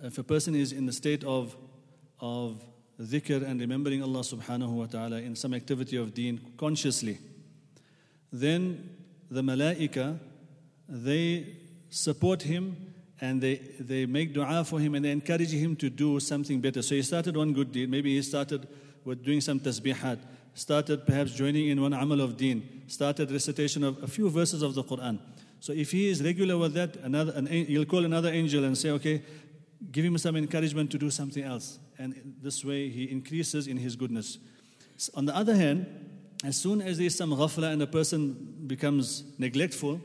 if 0.02 0.18
a 0.18 0.22
person 0.22 0.54
is 0.54 0.72
in 0.72 0.86
the 0.86 0.92
state 0.92 1.24
of, 1.24 1.56
of 2.20 2.62
dhikr 3.00 3.46
and 3.46 3.60
remembering 3.60 4.02
Allah 4.02 4.20
subhanahu 4.20 4.70
wa 4.70 4.86
ta'ala 4.86 5.16
in 5.18 5.36
some 5.36 5.54
activity 5.54 5.96
of 5.96 6.14
deen 6.14 6.40
consciously, 6.56 7.18
then 8.32 8.90
the 9.30 9.42
malaika, 9.42 10.18
they 10.88 11.56
support 11.88 12.42
him 12.42 12.85
and 13.20 13.40
they, 13.40 13.56
they 13.80 14.06
make 14.06 14.34
dua 14.34 14.64
for 14.64 14.78
him 14.78 14.94
and 14.94 15.04
they 15.04 15.10
encourage 15.10 15.50
him 15.50 15.74
to 15.76 15.88
do 15.88 16.20
something 16.20 16.60
better. 16.60 16.82
So 16.82 16.94
he 16.94 17.02
started 17.02 17.36
one 17.36 17.52
good 17.52 17.72
deed. 17.72 17.90
Maybe 17.90 18.14
he 18.14 18.22
started 18.22 18.68
with 19.04 19.24
doing 19.24 19.40
some 19.40 19.58
tasbihat, 19.60 20.18
started 20.54 21.06
perhaps 21.06 21.32
joining 21.32 21.68
in 21.68 21.80
one 21.80 21.92
amal 21.92 22.20
of 22.20 22.36
deen, 22.36 22.82
started 22.88 23.30
recitation 23.30 23.84
of 23.84 24.02
a 24.02 24.06
few 24.06 24.28
verses 24.28 24.62
of 24.62 24.74
the 24.74 24.84
Quran. 24.84 25.18
So 25.60 25.72
if 25.72 25.92
he 25.92 26.08
is 26.08 26.22
regular 26.22 26.58
with 26.58 26.74
that, 26.74 26.96
another, 26.96 27.32
an, 27.32 27.46
he'll 27.46 27.86
call 27.86 28.04
another 28.04 28.28
angel 28.28 28.64
and 28.64 28.76
say, 28.76 28.90
okay, 28.90 29.22
give 29.90 30.04
him 30.04 30.18
some 30.18 30.36
encouragement 30.36 30.90
to 30.90 30.98
do 30.98 31.10
something 31.10 31.42
else. 31.42 31.78
And 31.98 32.34
this 32.42 32.64
way 32.64 32.90
he 32.90 33.04
increases 33.10 33.66
in 33.66 33.78
his 33.78 33.96
goodness. 33.96 34.38
On 35.14 35.24
the 35.24 35.34
other 35.34 35.54
hand, 35.54 35.86
as 36.44 36.56
soon 36.56 36.82
as 36.82 36.98
there 36.98 37.06
is 37.06 37.16
some 37.16 37.30
ghafla 37.30 37.72
and 37.72 37.82
a 37.82 37.86
person 37.86 38.64
becomes 38.66 39.24
neglectful, 39.38 40.00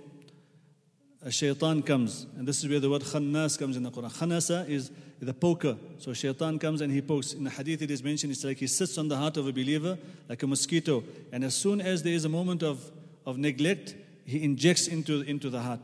shaitan 1.30 1.84
comes. 1.84 2.26
And 2.36 2.48
this 2.48 2.64
is 2.64 2.70
where 2.70 2.80
the 2.80 2.90
word 2.90 3.04
khannas 3.04 3.60
comes 3.60 3.78
in 3.78 3.84
the 3.84 3.92
Quran. 3.92 4.12
Khanasa 4.12 4.68
is 4.68 4.92
the 5.20 5.34
poker. 5.34 5.78
So 6.00 6.14
shaitan 6.14 6.58
comes 6.58 6.82
and 6.82 6.92
he 6.92 7.02
pokes. 7.02 7.34
In 7.34 7.44
the 7.44 7.50
hadith 7.52 7.84
it 7.84 7.92
is 7.92 8.04
mentioned, 8.04 8.32
it's 8.32 8.44
like 8.44 8.58
he 8.58 8.68
sits 8.68 8.98
on 8.98 9.08
the 9.08 9.18
heart 9.18 9.38
of 9.38 9.48
a 9.48 9.52
believer 9.52 10.00
like 10.28 10.42
a 10.42 10.48
mosquito. 10.48 11.04
And 11.32 11.44
as 11.44 11.54
soon 11.54 11.80
as 11.80 12.02
there 12.02 12.14
is 12.14 12.26
a 12.26 12.30
moment 12.30 12.64
of, 12.64 12.92
of 13.26 13.38
neglect, 13.38 13.96
he 14.26 14.44
injects 14.44 14.88
into, 14.88 15.22
into 15.22 15.50
the 15.52 15.60
heart. 15.60 15.82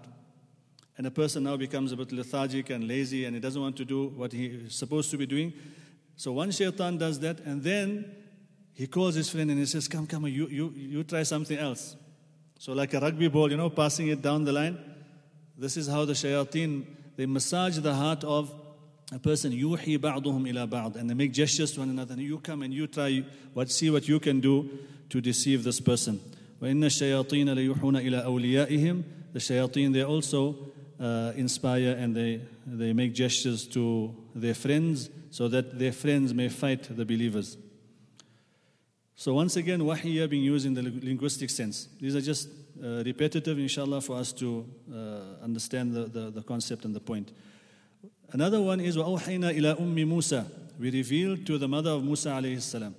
And 0.98 1.06
a 1.06 1.12
person 1.12 1.44
now 1.44 1.56
becomes 1.56 1.92
a 1.92 1.98
bit 1.98 2.12
lethargic 2.12 2.72
and 2.72 2.88
lazy 2.88 3.26
and 3.26 3.36
he 3.36 3.40
doesn't 3.40 3.62
want 3.62 3.78
to 3.78 3.86
do 3.86 4.08
what 4.08 4.34
he 4.34 4.48
is 4.48 4.74
supposed 4.74 5.12
to 5.12 5.18
be 5.18 5.28
doing. 5.28 5.54
So 6.16 6.32
one 6.32 6.50
shaitan 6.50 6.98
does 6.98 7.20
that 7.20 7.42
and 7.42 7.62
then 7.62 8.12
he 8.74 8.88
calls 8.88 9.14
his 9.14 9.30
friend 9.30 9.52
and 9.52 9.60
he 9.60 9.66
says, 9.68 9.88
Come, 9.88 10.08
come, 10.08 10.26
you, 10.28 10.48
you, 10.48 10.74
you 10.76 11.04
try 11.04 11.24
something 11.24 11.58
else. 11.58 11.96
So, 12.60 12.74
like 12.74 12.94
a 12.94 13.00
rugby 13.00 13.28
ball, 13.28 13.52
you 13.52 13.58
know, 13.58 13.70
passing 13.70 14.08
it 14.08 14.22
down 14.22 14.44
the 14.44 14.52
line. 14.52 14.78
This 15.57 15.77
is 15.77 15.87
how 15.87 16.05
the 16.05 16.13
shayateen, 16.13 16.85
they 17.17 17.27
massage 17.27 17.79
the 17.79 17.95
heart 17.95 18.25
of 18.25 18.53
a 19.13 19.19
person, 19.19 19.53
yuhi 19.53 19.99
ba'duhum 19.99 20.49
ila 20.49 20.67
ba'd, 20.67 20.97
and 20.97 21.09
they 21.09 21.15
make 21.15 21.33
gestures 21.33 21.73
to 21.73 21.81
one 21.81 21.91
another, 21.91 22.15
and 22.15 22.23
you 22.23 22.39
come 22.39 22.63
and 22.63 22.73
you 22.73 22.87
try, 22.87 23.25
what, 23.53 23.71
see 23.71 23.91
what 23.91 24.09
you 24.09 24.19
can 24.19 24.41
do 24.41 24.71
to 25.11 25.21
deceive 25.21 25.65
this 25.65 25.81
person. 25.81 26.21
وَإِنَّ 26.63 26.83
الشَّيَاطِينَ 26.85 27.47
لَيُوحُونَ 27.47 28.03
إِلَىٰ 28.03 28.25
أَوْلِيَائِهِمْ 28.25 29.05
The 29.33 29.39
shayateen, 29.39 29.93
they 29.93 30.05
also 30.05 30.57
uh, 30.99 31.33
inspire 31.37 31.97
and 31.99 32.15
they, 32.15 32.41
they 32.67 32.93
make 32.93 33.13
gestures 33.13 33.67
to 33.69 34.15
their 34.35 34.55
friends 34.55 35.11
so 35.31 35.49
that 35.49 35.79
their 35.79 35.93
friends 35.93 36.33
may 36.33 36.49
fight 36.49 36.85
the 36.85 37.05
believers. 37.05 37.57
So 39.15 39.35
once 39.35 39.57
again, 39.57 39.81
wahiya 39.81 40.29
being 40.29 40.45
used 40.45 40.67
in 40.67 40.75
the 40.75 40.83
linguistic 40.83 41.51
sense. 41.51 41.89
These 42.01 42.17
are 42.17 42.21
just 42.21 42.49
uh, 42.83 43.03
repetitive, 43.05 43.59
inshallah, 43.59 44.01
for 44.01 44.17
us 44.17 44.33
to 44.33 44.67
uh, 44.93 45.45
understand 45.45 45.93
the, 45.93 46.05
the, 46.05 46.31
the, 46.31 46.43
concept 46.43 46.85
and 46.85 46.95
the 46.95 47.01
point. 47.01 47.33
Another 48.33 48.61
one 48.61 48.81
is 48.81 48.97
وَأَوْحَيْنَا 48.97 49.57
إِلَىٰ 49.57 49.79
أُمِّ 49.79 49.95
مُوسَى 49.95 50.45
We 50.79 50.91
revealed 50.91 51.47
to 51.47 51.59
the 51.59 51.69
mother 51.69 51.91
of 51.91 52.05
Musa 52.05 52.31
alayhi 52.31 52.61
salam. 52.61 52.95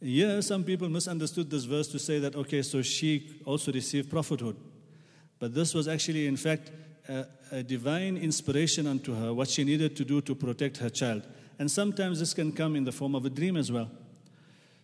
Here, 0.00 0.40
some 0.42 0.64
people 0.64 0.88
misunderstood 0.88 1.50
this 1.50 1.64
verse 1.64 1.88
to 1.88 1.98
say 1.98 2.18
that, 2.20 2.36
okay, 2.36 2.62
so 2.62 2.82
she 2.82 3.40
also 3.44 3.72
received 3.72 4.10
prophethood. 4.10 4.56
But 5.38 5.54
this 5.54 5.74
was 5.74 5.88
actually, 5.88 6.26
in 6.26 6.36
fact, 6.36 6.70
a, 7.08 7.26
a 7.50 7.62
divine 7.62 8.16
inspiration 8.16 8.86
unto 8.86 9.14
her, 9.14 9.32
what 9.32 9.48
she 9.48 9.64
needed 9.64 9.96
to 9.96 10.04
do 10.04 10.20
to 10.20 10.34
protect 10.34 10.76
her 10.78 10.90
child. 10.90 11.22
And 11.58 11.70
sometimes 11.70 12.20
this 12.20 12.34
can 12.34 12.52
come 12.52 12.76
in 12.76 12.84
the 12.84 12.92
form 12.92 13.14
of 13.14 13.24
a 13.24 13.30
dream 13.30 13.56
as 13.56 13.72
well. 13.72 13.90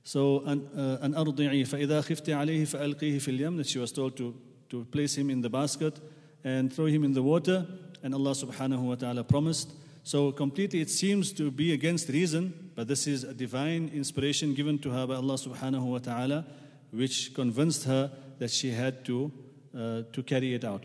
So, 0.04 0.40
an 0.44 0.68
uh, 0.76 0.98
أرضعي 1.16 1.64
فإذا 1.64 2.00
خفت 2.00 2.30
عليه 2.30 2.64
فألقيه 2.64 3.18
في 3.18 3.28
اليم 3.30 3.56
that 3.56 3.66
she 3.66 3.78
was 3.78 3.90
told 3.90 4.16
to, 4.16 4.34
to 4.68 4.84
place 4.84 5.16
him 5.16 5.30
in 5.30 5.40
the 5.40 5.48
basket 5.48 5.98
and 6.44 6.72
throw 6.72 6.86
him 6.86 7.04
in 7.04 7.12
the 7.14 7.22
water 7.22 7.66
and 8.02 8.14
Allah 8.14 8.32
subhanahu 8.32 8.80
wa 8.80 8.94
ta'ala 8.96 9.24
promised. 9.24 9.72
So 10.02 10.30
completely 10.30 10.82
it 10.82 10.90
seems 10.90 11.32
to 11.32 11.50
be 11.50 11.72
against 11.72 12.10
reason, 12.10 12.70
but 12.74 12.86
this 12.86 13.06
is 13.06 13.24
a 13.24 13.32
divine 13.32 13.90
inspiration 13.94 14.52
given 14.52 14.78
to 14.80 14.90
her 14.90 15.06
by 15.06 15.14
Allah 15.14 15.34
subhanahu 15.34 15.84
wa 15.84 15.98
ta'ala, 15.98 16.44
which 16.90 17.32
convinced 17.34 17.84
her 17.84 18.10
that 18.38 18.50
she 18.50 18.70
had 18.70 19.06
to, 19.06 19.32
uh, 19.74 20.02
to 20.12 20.22
carry 20.22 20.52
it 20.52 20.64
out. 20.64 20.84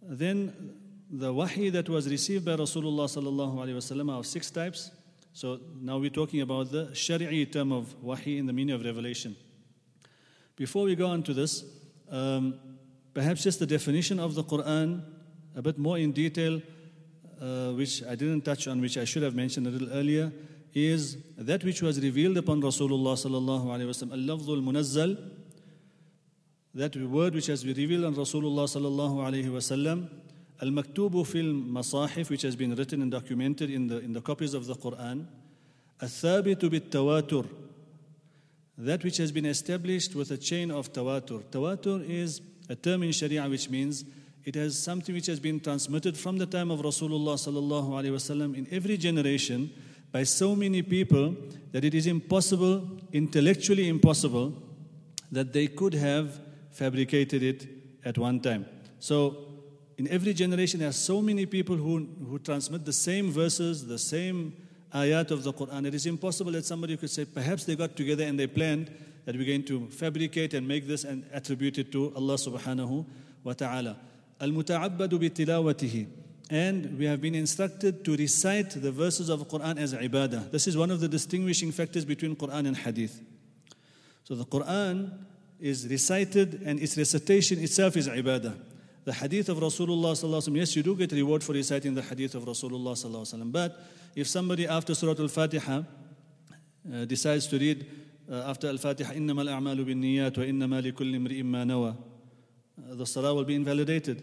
Then 0.00 0.72
the 1.10 1.32
wahi 1.32 1.68
that 1.70 1.88
was 1.90 2.08
received 2.08 2.46
by 2.46 2.52
Rasulullah 2.52 3.04
sallallahu 3.04 3.56
alayhi 3.56 3.76
wasallam 3.76 4.18
of 4.18 4.26
six 4.26 4.50
types. 4.50 4.90
So 5.35 5.59
now 5.81 5.97
we're 5.97 6.11
talking 6.11 6.39
about 6.39 6.71
the 6.71 6.85
Shari'i 6.93 7.51
term 7.51 7.73
of 7.73 7.93
wahi 8.01 8.37
in 8.37 8.45
the 8.45 8.53
meaning 8.53 8.73
of 8.73 8.85
revelation. 8.85 9.35
Before 10.55 10.85
we 10.85 10.95
go 10.95 11.07
on 11.07 11.23
to 11.23 11.33
this, 11.33 11.65
um, 12.09 12.57
perhaps 13.13 13.43
just 13.43 13.59
the 13.59 13.65
definition 13.65 14.17
of 14.17 14.33
the 14.33 14.45
Quran, 14.45 15.03
a 15.53 15.61
bit 15.61 15.77
more 15.77 15.97
in 15.97 16.13
detail, 16.13 16.61
uh, 17.41 17.71
which 17.71 18.01
I 18.05 18.15
didn't 18.15 18.43
touch 18.45 18.69
on, 18.69 18.79
which 18.79 18.97
I 18.97 19.03
should 19.03 19.23
have 19.23 19.35
mentioned 19.35 19.67
a 19.67 19.71
little 19.71 19.91
earlier, 19.91 20.31
is 20.73 21.17
that 21.37 21.65
which 21.65 21.81
was 21.81 21.99
revealed 21.99 22.37
upon 22.37 22.61
Rasulullah 22.61 23.15
sallallahu 23.15 23.65
alaihi 23.65 23.89
wasallam, 23.89 24.13
al-lafzul 24.13 24.63
munazzal, 24.63 25.17
that 26.75 26.95
word 26.95 27.35
which 27.35 27.47
has 27.47 27.61
been 27.61 27.75
revealed 27.75 28.05
on 28.05 28.15
Rasulullah 28.15 28.69
sallallahu 28.73 29.17
alaihi 29.17 29.47
wasallam, 29.47 30.07
الكتبو 30.63 31.23
في 31.23 31.39
المصاحف, 31.39 32.17
Masahif, 32.17 32.29
which 32.29 32.41
has 32.43 32.55
been 32.55 32.75
written 32.75 33.01
and 33.01 33.11
documented 33.11 33.69
in 33.69 33.87
the, 33.87 33.99
in 33.99 34.13
the 34.13 34.21
copies 34.21 34.53
of 34.53 34.65
the 34.65 34.75
Quran. 34.75 35.25
الثابت 36.01 36.65
بالتواتر, 36.65 37.43
Tawatur, 37.43 37.47
that 38.77 39.03
which 39.03 39.17
has 39.17 39.31
been 39.31 39.45
established 39.45 40.15
with 40.15 40.31
a 40.31 40.37
chain 40.37 40.71
of 40.71 40.91
Tawatur. 40.93 41.43
Tawatur 41.51 42.07
is 42.07 42.41
a 42.69 42.75
term 42.75 43.03
in 43.03 43.11
Sharia 43.11 43.47
which 43.47 43.69
means 43.69 44.05
it 44.43 44.55
has 44.55 44.77
something 44.77 45.15
which 45.15 45.25
has 45.27 45.39
been 45.39 45.59
transmitted 45.59 46.17
from 46.17 46.37
the 46.37 46.45
time 46.45 46.71
of 46.71 46.79
Rasulullah 46.81 47.35
sallallahu 47.35 47.89
alaihi 47.89 48.11
wasallam 48.11 48.55
in 48.55 48.67
every 48.71 48.97
generation 48.97 49.71
by 50.11 50.23
so 50.23 50.55
many 50.55 50.81
people 50.81 51.35
that 51.71 51.83
it 51.83 51.93
is 51.93 52.07
impossible, 52.07 52.87
intellectually 53.11 53.89
impossible, 53.89 54.53
that 55.31 55.51
they 55.51 55.67
could 55.67 55.93
have 55.93 56.39
fabricated 56.71 57.43
it 57.43 57.67
at 58.05 58.17
one 58.17 58.39
time. 58.39 58.65
So 58.99 59.54
in 59.97 60.07
every 60.09 60.33
generation, 60.33 60.81
there 60.81 60.89
are 60.89 60.93
so 60.93 61.21
many 61.21 61.45
people 61.45 61.75
who, 61.75 62.07
who 62.27 62.37
transmit 62.39 62.83
the 62.83 62.93
same 62.93 63.31
verses, 63.31 63.87
the 63.87 63.97
same 63.97 64.53
ayat 64.93 65.31
of 65.31 65.43
the 65.43 65.53
Quran. 65.53 65.85
It 65.85 65.95
is 65.95 66.05
impossible 66.05 66.51
that 66.51 66.65
somebody 66.65 66.97
could 66.97 67.09
say, 67.09 67.23
perhaps 67.23 67.63
they 67.63 67.75
got 67.75 67.95
together 67.95 68.25
and 68.25 68.37
they 68.37 68.47
planned 68.47 68.91
that 69.23 69.35
we're 69.35 69.45
going 69.45 69.63
to 69.65 69.87
fabricate 69.87 70.53
and 70.53 70.67
make 70.67 70.85
this 70.85 71.05
and 71.05 71.25
attribute 71.31 71.77
it 71.77 71.91
to 71.93 72.13
Allah 72.15 72.35
subhanahu 72.35 73.05
wa 73.43 73.53
ta'ala. 73.53 73.97
Al-muta'abbadu 74.41 75.19
bi 75.19 75.29
tilawatihi. 75.29 76.07
And 76.49 76.99
we 76.99 77.05
have 77.05 77.21
been 77.21 77.33
instructed 77.33 78.03
to 78.05 78.17
recite 78.17 78.71
the 78.71 78.91
verses 78.91 79.29
of 79.29 79.47
Quran 79.47 79.79
as 79.79 79.93
ibadah. 79.93 80.51
This 80.51 80.67
is 80.67 80.77
one 80.77 80.91
of 80.91 80.99
the 80.99 81.07
distinguishing 81.07 81.71
factors 81.71 82.03
between 82.05 82.35
Quran 82.35 82.67
and 82.67 82.77
Hadith. 82.77 83.19
So 84.25 84.35
the 84.35 84.45
Quran 84.45 85.11
is 85.59 85.87
recited 85.87 86.61
and 86.65 86.79
its 86.79 86.97
recitation 86.97 87.63
itself 87.63 87.95
is 87.95 88.09
ibadah 88.09 88.55
the 89.04 89.12
hadith 89.12 89.48
of 89.48 89.58
Rasulullah 89.58 90.56
yes, 90.56 90.76
you 90.76 90.82
do 90.82 90.94
get 90.94 91.12
reward 91.12 91.42
for 91.42 91.52
reciting 91.52 91.94
the 91.94 92.02
hadith 92.02 92.34
of 92.34 92.44
Rasulullah 92.44 93.52
but 93.52 93.80
if 94.14 94.26
somebody 94.26 94.66
after 94.66 94.94
Surah 94.94 95.20
Al-Fatiha 95.20 95.82
uh, 96.92 97.04
decides 97.04 97.46
to 97.46 97.58
read 97.58 97.86
uh, 98.30 98.44
after 98.46 98.68
Al-Fatiha 98.68 99.14
إنما 99.14 99.42
الأعمال 99.42 99.84
بالنيات 99.84 100.38
وإنما 100.38 100.80
لكل 100.80 101.14
امرئ 101.14 101.42
ما 101.42 101.64
نوى 101.64 101.94
uh, 102.90 102.94
the 102.94 103.06
salah 103.06 103.34
will 103.34 103.44
be 103.44 103.54
invalidated 103.54 104.22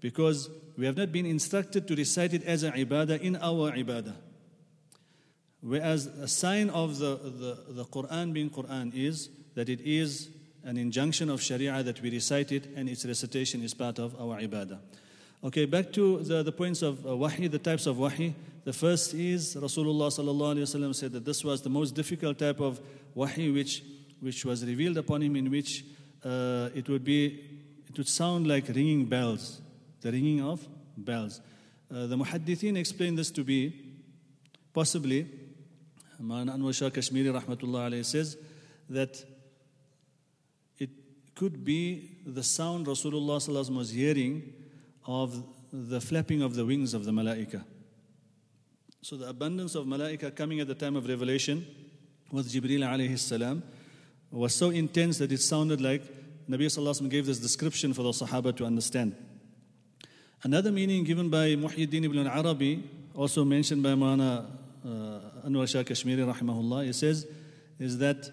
because 0.00 0.48
we 0.76 0.86
have 0.86 0.96
not 0.96 1.12
been 1.12 1.26
instructed 1.26 1.86
to 1.86 1.94
recite 1.94 2.32
it 2.32 2.44
as 2.44 2.62
an 2.62 2.72
ibadah 2.72 3.20
in 3.20 3.36
our 3.36 3.72
ibadah 3.72 4.14
Whereas 5.62 6.06
a 6.06 6.26
sign 6.26 6.70
of 6.70 6.98
the, 6.98 7.14
the, 7.14 7.58
the 7.68 7.84
Quran 7.84 8.32
being 8.32 8.50
Quran 8.50 8.92
is 8.92 9.30
that 9.54 9.68
it 9.68 9.80
is 9.80 10.28
an 10.67 10.75
injunction 10.75 11.29
of 11.29 11.41
Sharia 11.41 11.81
that 11.81 12.01
we 12.01 12.11
recite 12.11 12.51
it 12.51 12.65
and 12.75 12.89
its 12.89 13.05
recitation 13.05 13.63
is 13.63 13.73
part 13.73 13.99
of 13.99 14.19
our 14.19 14.37
ibadah. 14.41 14.77
Okay, 15.41 15.63
back 15.63 15.93
to 15.93 16.17
the, 16.19 16.43
the 16.43 16.51
points 16.51 16.81
of 16.81 17.05
uh, 17.05 17.15
wahi, 17.15 17.47
the 17.47 17.57
types 17.57 17.85
of 17.85 17.97
wahi. 17.97 18.35
The 18.65 18.73
first 18.73 19.13
is 19.13 19.55
Rasulullah 19.55 20.09
sallallahu 20.09 20.93
said 20.93 21.13
that 21.13 21.23
this 21.23 21.45
was 21.45 21.61
the 21.61 21.69
most 21.69 21.95
difficult 21.95 22.37
type 22.37 22.59
of 22.59 22.81
wahi 23.15 23.49
which, 23.49 23.81
which 24.19 24.43
was 24.43 24.65
revealed 24.65 24.97
upon 24.97 25.21
him 25.21 25.37
in 25.37 25.49
which 25.49 25.85
uh, 26.25 26.69
it 26.75 26.89
would 26.89 27.05
be, 27.05 27.45
it 27.87 27.97
would 27.97 28.09
sound 28.09 28.45
like 28.45 28.67
ringing 28.67 29.05
bells, 29.05 29.61
the 30.01 30.11
ringing 30.11 30.41
of 30.41 30.67
bells. 30.97 31.39
Uh, 31.89 32.07
the 32.07 32.17
muhaddithin 32.17 32.75
explained 32.75 33.17
this 33.17 33.31
to 33.31 33.45
be 33.45 33.73
possibly, 34.73 35.29
Ma'ana 36.21 36.57
Anwar 36.57 36.75
Shah 36.75 36.89
Kashmiri 36.89 37.31
rahmatullah 37.31 38.03
says 38.03 38.35
that 38.89 39.23
could 41.37 41.63
be 41.63 42.17
the 42.25 42.41
sound 42.41 42.87
Rasulullah 42.87 43.75
was 43.75 43.91
hearing 43.91 44.53
of 45.05 45.43
the 45.71 46.01
flapping 46.01 46.41
of 46.41 46.55
the 46.55 46.65
wings 46.65 46.95
of 46.95 47.05
the 47.05 47.11
malaika. 47.11 47.63
So 49.03 49.17
the 49.17 49.29
abundance 49.29 49.75
of 49.75 49.85
malaika 49.85 50.35
coming 50.35 50.59
at 50.59 50.67
the 50.67 50.73
time 50.73 50.95
of 50.95 51.07
revelation 51.07 51.65
with 52.31 52.51
Jibreel 52.51 52.79
alayhi 52.79 53.19
salam 53.19 53.61
was 54.31 54.55
so 54.55 54.71
intense 54.71 55.19
that 55.19 55.31
it 55.31 55.39
sounded 55.39 55.79
like 55.79 56.01
Nabi 56.49 56.65
sallallahu 56.65 57.07
gave 57.07 57.27
this 57.27 57.37
description 57.37 57.93
for 57.93 58.01
the 58.01 58.09
Sahaba 58.09 58.55
to 58.57 58.65
understand. 58.65 59.15
Another 60.41 60.71
meaning 60.71 61.03
given 61.03 61.29
by 61.29 61.49
Muhyiddin 61.49 62.03
ibn 62.03 62.25
Arabi, 62.25 62.83
also 63.13 63.45
mentioned 63.45 63.83
by 63.83 63.93
Mana 63.93 64.49
uh, 64.83 65.47
Anwar 65.47 65.67
Shah 65.69 65.83
Kashmiri 65.83 66.23
rahimahullah, 66.23 66.85
he 66.85 66.93
says, 66.93 67.27
is 67.77 67.99
that 67.99 68.29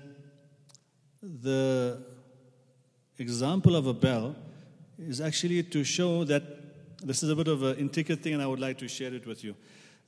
the 1.22 2.13
example 3.18 3.76
of 3.76 3.86
a 3.86 3.94
bell 3.94 4.34
is 4.98 5.20
actually 5.20 5.62
to 5.62 5.84
show 5.84 6.24
that 6.24 6.42
this 7.06 7.22
is 7.22 7.30
a 7.30 7.36
bit 7.36 7.48
of 7.48 7.62
an 7.62 7.76
intricate 7.76 8.20
thing, 8.20 8.34
and 8.34 8.42
I 8.42 8.46
would 8.46 8.60
like 8.60 8.78
to 8.78 8.88
share 8.88 9.12
it 9.12 9.26
with 9.26 9.44
you. 9.44 9.54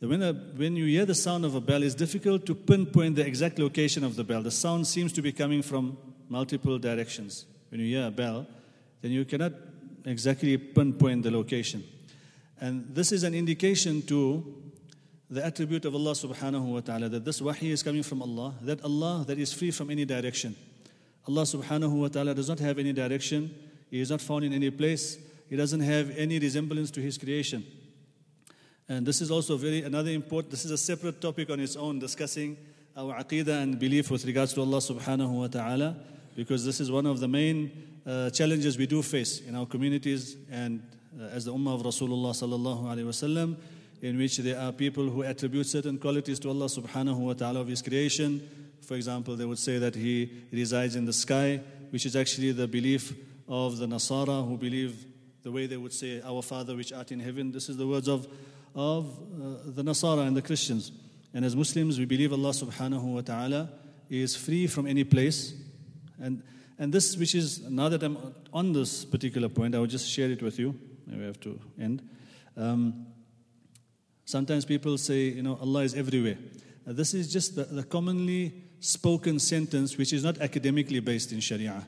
When, 0.00 0.22
a, 0.22 0.32
when 0.32 0.76
you 0.76 0.86
hear 0.86 1.07
the 1.07 1.14
sound 1.14 1.44
of 1.44 1.54
a 1.54 1.61
bell, 1.61 1.82
it's 1.82 1.94
difficult 1.94 2.44
to 2.46 2.54
pinpoint 2.54 3.16
the 3.16 3.26
exact 3.26 3.59
location 3.59 4.04
of 4.04 4.16
the 4.16 4.24
bell. 4.24 4.42
The 4.42 4.50
sound 4.50 4.86
seems 4.86 5.12
to 5.14 5.22
be 5.22 5.32
coming 5.32 5.62
from 5.62 5.96
multiple 6.28 6.78
directions. 6.78 7.46
When 7.70 7.80
you 7.80 7.96
hear 7.96 8.07
a 8.07 8.11
bell, 8.11 8.46
then 9.00 9.11
you 9.11 9.24
cannot 9.24 9.52
exactly 10.04 10.57
pinpoint 10.59 11.22
the 11.22 11.30
location. 11.30 11.84
And 12.61 12.94
this 12.94 13.12
is 13.12 13.22
an 13.22 13.34
indication 13.34 14.02
to 14.02 14.54
the 15.28 15.44
attribute 15.44 15.84
of 15.84 15.94
Allah 15.94 16.12
subhanahu 16.12 16.64
wa 16.64 16.80
ta'ala 16.80 17.09
that 17.09 17.24
this 17.24 17.40
wahi 17.40 17.70
is 17.70 17.82
coming 17.82 18.02
from 18.02 18.22
Allah, 18.22 18.54
that 18.62 18.82
Allah 18.84 19.24
that 19.26 19.38
is 19.38 19.52
free 19.52 19.70
from 19.70 19.90
any 19.90 20.04
direction. 20.04 20.54
Allah 21.29 21.43
subhanahu 21.43 21.93
wa 21.93 22.09
ta'ala 22.09 22.35
does 22.35 22.49
not 22.49 22.59
have 22.61 22.79
any 22.79 22.93
direction, 22.93 23.55
He 23.91 24.01
is 24.01 24.11
not 24.11 24.20
found 24.20 24.45
in 24.45 24.53
any 24.53 24.70
place, 24.70 25.18
he 25.49 25.57
doesn't 25.57 25.81
have 25.81 26.11
any 26.16 26.39
resemblance 26.39 26.91
to 26.93 27.01
his 27.01 27.18
creation. 27.18 27.64
And 28.89 29.07
this 29.07 29.20
is 29.20 29.31
also 29.31 29.57
very 29.57 29.83
another 29.83 30.11
important, 30.11 30.51
this 30.51 30.64
is 30.64 30.70
a 30.70 30.79
separate 30.79 31.20
topic 31.20 31.51
on 31.51 31.61
its 31.61 31.77
own, 31.77 31.99
discussing 31.99 32.57
our 32.97 33.14
aqidah 33.14 33.62
and 33.62 33.79
belief 33.79 34.11
with 34.11 34.24
regards 34.24 34.55
to 34.55 34.61
Allah 34.61 34.79
subhanahu 34.79 35.31
wa 35.31 35.47
ta'ala, 35.49 35.97
because 36.37 36.64
this 36.64 36.81
is 36.81 36.91
one 36.91 37.07
of 37.07 37.20
the 37.20 37.29
main 37.29 38.01
uh, 38.07 38.31
challenges 38.31 38.79
we 38.79 38.87
do 38.87 39.03
face 39.03 39.41
in 39.41 39.57
our 39.57 39.66
communities 39.66 40.37
and 40.51 40.83
uh, 41.20 41.24
as 41.24 41.45
the 41.45 41.53
ummah 41.53 41.74
of 41.74 41.83
Rasulullah 41.83 42.31
sallallahu 42.31 42.85
alayhi 42.85 43.07
wasallam, 43.07 43.57
in 44.03 44.18
which 44.18 44.39
there 44.39 44.59
are 44.59 44.72
people 44.72 45.09
who 45.09 45.22
attribute 45.22 45.66
certain 45.66 45.99
qualities 45.99 46.39
to 46.41 46.49
Allah 46.49 46.66
subhanahu 46.66 47.18
wa 47.18 47.33
ta'ala 47.33 47.61
of 47.61 47.68
His 47.68 47.83
creation. 47.83 48.65
For 48.87 48.95
example, 48.95 49.34
they 49.34 49.45
would 49.45 49.59
say 49.59 49.78
that 49.78 49.97
He 49.97 50.30
resides 50.53 50.95
in 50.95 51.05
the 51.05 51.12
sky, 51.12 51.61
which 51.91 52.07
is 52.07 52.14
actually 52.14 52.53
the 52.53 52.68
belief 52.68 53.14
of 53.49 53.78
the 53.78 53.87
Nasara 53.87 54.47
who 54.47 54.57
believe 54.57 55.05
the 55.43 55.51
way 55.51 55.66
they 55.66 55.76
would 55.76 55.93
say, 55.93 56.22
Our 56.22 56.41
Father 56.41 56.76
which 56.76 56.93
art 56.93 57.11
in 57.11 57.18
heaven. 57.18 57.51
This 57.51 57.68
is 57.68 57.76
the 57.76 57.87
words 57.87 58.09
of, 58.09 58.28
of 58.76 59.07
uh, 59.09 59.57
the 59.66 59.82
Nasara 59.82 60.26
and 60.26 60.37
the 60.37 60.43
Christians. 60.43 60.93
And 61.34 61.45
as 61.45 61.57
Muslims, 61.57 61.99
we 61.99 62.05
believe 62.05 62.32
Allah 62.32 62.51
subhanahu 62.51 63.03
wa 63.03 63.20
ta'ala 63.22 63.70
is 64.09 64.37
free 64.37 64.68
from 64.68 64.87
any 64.87 65.03
place. 65.03 65.55
And, 66.20 66.45
and 66.78 66.93
this, 66.93 67.16
which 67.16 67.34
is, 67.34 67.62
now 67.68 67.89
that 67.89 68.05
I'm 68.05 68.34
on 68.53 68.72
this 68.72 69.05
particular 69.05 69.49
point, 69.49 69.74
I 69.74 69.80
will 69.80 69.87
just 69.87 70.09
share 70.09 70.30
it 70.30 70.43
with 70.43 70.61
you. 70.61 70.78
We 71.07 71.24
have 71.24 71.41
to 71.41 71.59
end. 71.80 72.09
Um, 72.57 73.07
sometimes 74.24 74.64
people 74.64 74.97
say, 74.97 75.24
you 75.24 75.43
know, 75.43 75.59
Allah 75.61 75.82
is 75.82 75.95
everywhere. 75.95 76.39
Uh, 76.89 76.93
this 76.93 77.14
is 77.14 77.32
just 77.32 77.57
the, 77.57 77.64
the 77.64 77.82
commonly 77.82 78.62
spoken 78.87 79.39
sentence 79.39 79.99
which 79.99 80.12
is 80.12 80.22
not 80.22 80.39
academically 80.39 81.01
based 81.01 81.32
in 81.32 81.41
Sharia. 81.41 81.87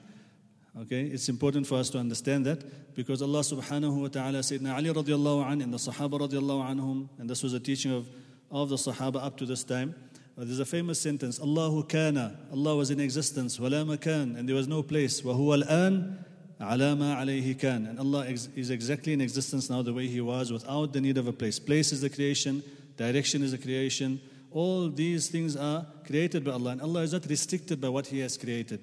Okay, 0.82 1.02
it's 1.02 1.28
important 1.28 1.66
for 1.66 1.76
us 1.76 1.90
to 1.90 1.98
understand 1.98 2.46
that 2.46 2.94
because 2.94 3.22
Allah 3.22 3.40
subhanahu 3.40 4.02
wa 4.02 4.08
ta'ala 4.08 4.42
said, 4.42 4.64
Ali 4.66 4.90
radiallahu 4.90 5.52
an 5.52 5.62
and 5.62 5.72
the 5.72 5.78
Sahaba 5.78 6.20
radiallahu 6.20 6.74
anhum, 6.74 7.08
and 7.18 7.30
this 7.30 7.42
was 7.42 7.52
a 7.52 7.60
teaching 7.60 7.92
of, 7.92 8.08
of 8.50 8.68
the 8.68 8.76
Sahaba 8.76 9.22
up 9.24 9.36
to 9.38 9.46
this 9.46 9.64
time. 9.64 9.94
Uh, 10.36 10.44
there's 10.44 10.60
a 10.60 10.64
famous 10.64 11.00
sentence, 11.00 11.40
Allahu 11.40 11.84
kana, 11.84 12.36
Allah 12.52 12.76
was 12.76 12.90
in 12.90 13.00
existence, 13.00 13.58
wala 13.58 13.84
makan, 13.84 14.36
and 14.38 14.48
there 14.48 14.54
was 14.54 14.68
no 14.68 14.82
place, 14.82 15.24
wa 15.24 15.34
huwa 15.34 15.62
al-an, 15.62 16.24
ala 16.60 16.94
ma 16.94 17.16
alayhi 17.16 17.58
kan. 17.58 17.86
And 17.86 17.98
Allah 17.98 18.24
is 18.26 18.70
exactly 18.70 19.12
in 19.12 19.20
existence 19.20 19.68
now 19.68 19.82
the 19.82 19.92
way 19.92 20.06
He 20.06 20.20
was 20.20 20.52
without 20.52 20.92
the 20.92 21.00
need 21.00 21.18
of 21.18 21.26
a 21.26 21.32
place. 21.32 21.58
Place 21.58 21.92
is 21.92 22.02
the 22.02 22.10
creation, 22.10 22.62
direction 22.96 23.42
is 23.42 23.50
the 23.52 23.58
creation. 23.58 24.20
All 24.50 24.88
these 24.88 25.28
things 25.28 25.56
are 25.56 25.86
created 26.06 26.44
by 26.44 26.52
Allah, 26.52 26.70
and 26.72 26.82
Allah 26.82 27.02
is 27.02 27.12
not 27.12 27.26
restricted 27.26 27.80
by 27.80 27.88
what 27.88 28.06
He 28.06 28.20
has 28.20 28.36
created. 28.36 28.80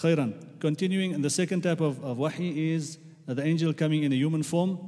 Khairan. 0.00 0.60
Continuing, 0.60 1.14
and 1.14 1.24
the 1.24 1.30
second 1.30 1.62
type 1.62 1.80
of, 1.80 2.02
of 2.04 2.18
wahi 2.18 2.72
is 2.72 2.98
the 3.26 3.44
angel 3.44 3.72
coming 3.74 4.04
in 4.04 4.12
a 4.12 4.16
human 4.16 4.42
form. 4.42 4.78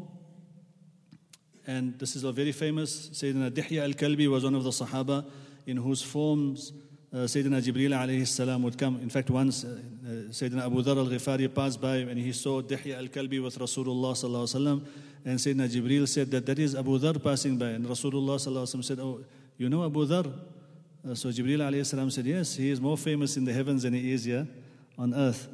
And 1.66 1.98
this 1.98 2.16
is 2.16 2.24
a 2.24 2.32
very 2.32 2.52
famous. 2.52 3.10
Sayyidina 3.10 3.50
Dihya 3.50 3.82
al 3.82 3.92
Kalbi 3.92 4.28
was 4.28 4.44
one 4.44 4.54
of 4.54 4.64
the 4.64 4.70
Sahaba 4.70 5.24
in 5.66 5.76
whose 5.76 6.02
forms 6.02 6.72
uh, 7.12 7.18
Sayyidina 7.18 7.60
Jibreel 7.60 7.90
alayhi 7.90 8.26
salam 8.26 8.62
would 8.62 8.78
come. 8.78 8.96
In 9.02 9.10
fact, 9.10 9.30
once 9.30 9.64
uh, 9.64 9.68
uh, 9.68 10.10
Sayyidina 10.30 10.66
Abu 10.66 10.82
Dhar 10.82 10.96
al 10.96 11.06
Ghifari 11.06 11.52
passed 11.52 11.80
by 11.80 11.96
and 11.96 12.18
he 12.18 12.32
saw 12.32 12.62
Dihya 12.62 12.98
al 12.98 13.08
Kalbi 13.08 13.42
with 13.42 13.58
Rasulullah 13.58 14.14
sallallahu 14.14 14.46
alaihi 14.46 14.62
wasallam, 14.62 14.86
and 15.24 15.38
Sayyidina 15.38 15.68
Jibreel 15.68 16.08
said 16.08 16.30
that 16.30 16.46
that 16.46 16.58
is 16.58 16.74
Abu 16.74 16.98
Dhar 16.98 17.22
passing 17.22 17.58
by. 17.58 17.66
And 17.66 17.84
Rasulullah 17.84 18.36
sallallahu 18.36 18.62
alaihi 18.62 18.76
wasallam 18.76 18.84
said, 18.84 19.00
Oh, 19.00 19.24
you 19.60 19.68
know 19.68 19.84
Abu 19.84 20.06
Dhar? 20.06 20.26
Uh, 21.06 21.14
so 21.14 21.28
Jibreel 21.28 21.58
alayhi 21.58 21.84
salam 21.84 22.10
said, 22.10 22.24
Yes, 22.24 22.56
he 22.56 22.70
is 22.70 22.80
more 22.80 22.96
famous 22.96 23.36
in 23.36 23.44
the 23.44 23.52
heavens 23.52 23.82
than 23.82 23.92
he 23.92 24.10
is 24.10 24.24
here 24.24 24.48
on 24.98 25.14
earth. 25.14 25.48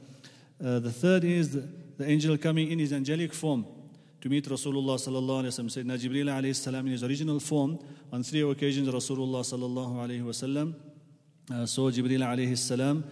Uh, 0.64 0.78
the 0.78 0.92
third 0.92 1.24
is 1.24 1.50
the, 1.50 1.68
the, 1.98 2.08
angel 2.08 2.38
coming 2.38 2.70
in 2.70 2.78
his 2.78 2.92
angelic 2.92 3.32
form 3.32 3.66
to 4.20 4.28
meet 4.28 4.44
Rasulullah 4.44 4.94
sallallahu 4.94 5.42
alaihi 5.42 5.48
wasallam. 5.48 5.84
Sayyidina 5.84 5.98
Jibreel 5.98 6.40
alayhi 6.40 6.54
salam 6.54 6.86
in 6.86 6.92
his 6.92 7.02
original 7.02 7.40
form 7.40 7.80
on 8.12 8.22
three 8.22 8.48
occasions 8.48 8.88
Rasulullah 8.88 9.40
sallallahu 9.42 9.96
alaihi 9.96 10.22
wasallam 10.22 10.74
uh, 11.52 11.66
saw 11.66 11.90
Jibreel 11.90 12.20
alayhi 12.20 12.56
salam. 12.56 13.02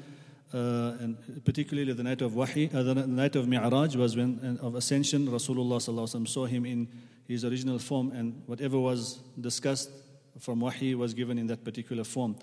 Uh, 0.52 0.96
and 1.00 1.44
particularly 1.44 1.92
the 1.92 2.04
night 2.04 2.22
of 2.22 2.36
Wahi, 2.36 2.70
uh, 2.72 2.84
the 2.84 2.94
night 2.94 3.34
of 3.34 3.48
Mi'raj 3.48 3.96
was 3.96 4.16
when 4.16 4.58
of 4.62 4.76
ascension. 4.76 5.26
Rasulullah 5.26 6.28
saw 6.28 6.44
him 6.44 6.64
in 6.64 6.86
his 7.26 7.44
original 7.44 7.80
form, 7.80 8.12
and 8.12 8.40
whatever 8.46 8.78
was 8.78 9.18
discussed 9.40 9.90
from 10.38 10.60
wahi 10.60 10.94
was 10.94 11.14
given 11.14 11.38
in 11.38 11.46
that 11.46 11.64
particular 11.64 12.04
form. 12.04 12.36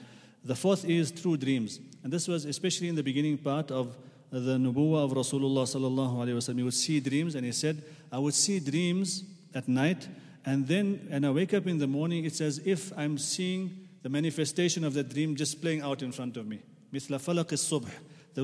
The 0.43 0.55
fourth 0.55 0.85
is 0.85 1.11
true 1.11 1.37
dreams. 1.37 1.79
And 2.03 2.11
this 2.11 2.27
was 2.27 2.45
especially 2.45 2.89
in 2.89 2.95
the 2.95 3.03
beginning 3.03 3.37
part 3.37 3.69
of 3.71 3.95
the 4.31 4.57
nubuwa 4.57 5.03
of 5.03 5.11
Rasulullah 5.11 5.65
sallallahu 5.65 6.15
alaihi 6.17 6.35
wasallam. 6.35 6.57
He 6.57 6.63
would 6.63 6.73
see 6.73 6.99
dreams 6.99 7.35
and 7.35 7.45
he 7.45 7.51
said, 7.51 7.83
I 8.11 8.17
would 8.17 8.33
see 8.33 8.59
dreams 8.59 9.23
at 9.53 9.67
night 9.67 10.07
and 10.45 10.67
then 10.67 11.07
and 11.11 11.25
I 11.25 11.31
wake 11.31 11.53
up 11.53 11.67
in 11.67 11.77
the 11.77 11.87
morning, 11.87 12.25
it's 12.25 12.41
as 12.41 12.59
if 12.65 12.97
I'm 12.97 13.17
seeing 13.17 13.87
the 14.01 14.09
manifestation 14.09 14.83
of 14.83 14.93
that 14.95 15.09
dream 15.09 15.35
just 15.35 15.61
playing 15.61 15.81
out 15.81 16.01
in 16.01 16.11
front 16.11 16.37
of 16.37 16.47
me. 16.47 16.61
Mithla 16.91 17.19
falaq 17.19 17.51
subh. 17.53 17.87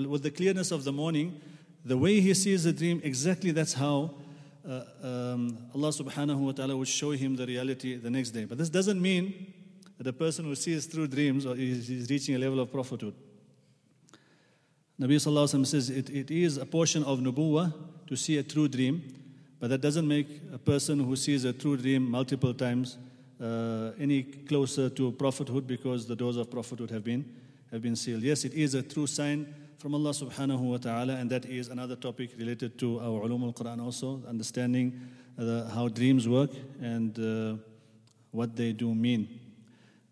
With 0.08 0.22
the 0.22 0.32
clearness 0.32 0.72
of 0.72 0.84
the 0.84 0.91
morning, 0.91 1.39
the 1.84 1.98
way 1.98 2.20
he 2.20 2.34
sees 2.34 2.66
the 2.66 2.74
dream, 2.74 3.02
exactly 3.04 3.52
that's 3.52 3.74
how 3.74 4.14
uh, 4.68 4.84
um, 5.01 5.57
Allah 5.74 5.89
subhanahu 5.89 6.38
wa 6.38 6.51
ta'ala 6.51 6.76
would 6.76 6.88
show 6.88 7.11
him 7.11 7.36
the 7.36 7.45
reality 7.45 7.95
the 7.95 8.09
next 8.09 8.32
day. 8.32 8.45
But 8.45 8.57
this 8.57 8.70
doesn't 8.70 9.01
mean 9.01 9.53
that 9.97 10.07
a 10.07 10.13
person 10.13 10.45
who 10.45 10.55
sees 10.55 10.86
through 10.86 11.07
dreams 11.07 11.45
or 11.45 11.55
is, 11.55 11.89
is 11.89 12.09
reaching 12.09 12.36
a 12.36 12.38
level 12.38 12.59
of 12.59 12.72
prophethood. 12.72 13.15
Nabi 14.99 15.15
Sallallahu 15.15 15.65
says 15.65 15.89
it, 15.89 16.09
it 16.09 16.32
is 16.32 16.57
a 16.57 16.65
portion 16.65 17.03
of 17.03 17.20
nubuwah 17.20 17.74
to 18.07 18.15
see 18.15 18.38
a 18.38 18.43
true 18.43 18.68
dream, 18.68 19.03
but 19.59 19.70
that 19.70 19.82
doesn't 19.82 20.07
make 20.07 20.28
a 20.51 20.57
person 20.57 20.99
who 20.99 21.15
sees 21.15 21.45
a 21.45 21.53
true 21.53 21.78
dream 21.78 22.09
multiple 22.09 22.53
times 22.53 22.97
uh, 23.41 23.91
any 23.99 24.24
closer 24.24 24.89
to 24.89 25.11
prophethood 25.11 25.68
because 25.68 26.07
the 26.07 26.15
doors 26.15 26.38
of 26.38 26.49
prophethood 26.49 26.89
have 26.89 27.03
been, 27.03 27.24
have 27.72 27.82
been 27.82 27.95
sealed. 27.95 28.24
Yes, 28.24 28.43
it 28.43 28.53
is 28.53 28.74
a 28.74 28.82
true 28.82 29.07
sign 29.07 29.53
from 29.78 29.93
Allah 29.93 30.09
subhanahu 30.09 30.59
wa 30.59 30.78
ta'ala, 30.78 31.13
and 31.13 31.30
that 31.30 31.45
is 31.45 31.67
another 31.69 31.95
topic 31.95 32.32
related 32.38 32.80
to 32.80 32.99
our 32.99 33.21
ulum 33.21 33.43
al 33.43 33.53
Quran 33.53 33.80
also, 33.80 34.21
understanding 34.28 34.99
uh, 35.38 35.69
how 35.69 35.88
dreams 35.88 36.28
work 36.28 36.49
and 36.82 37.19
uh, 37.19 37.61
what 38.32 38.55
they 38.55 38.73
do 38.73 38.95
mean. 38.95 39.28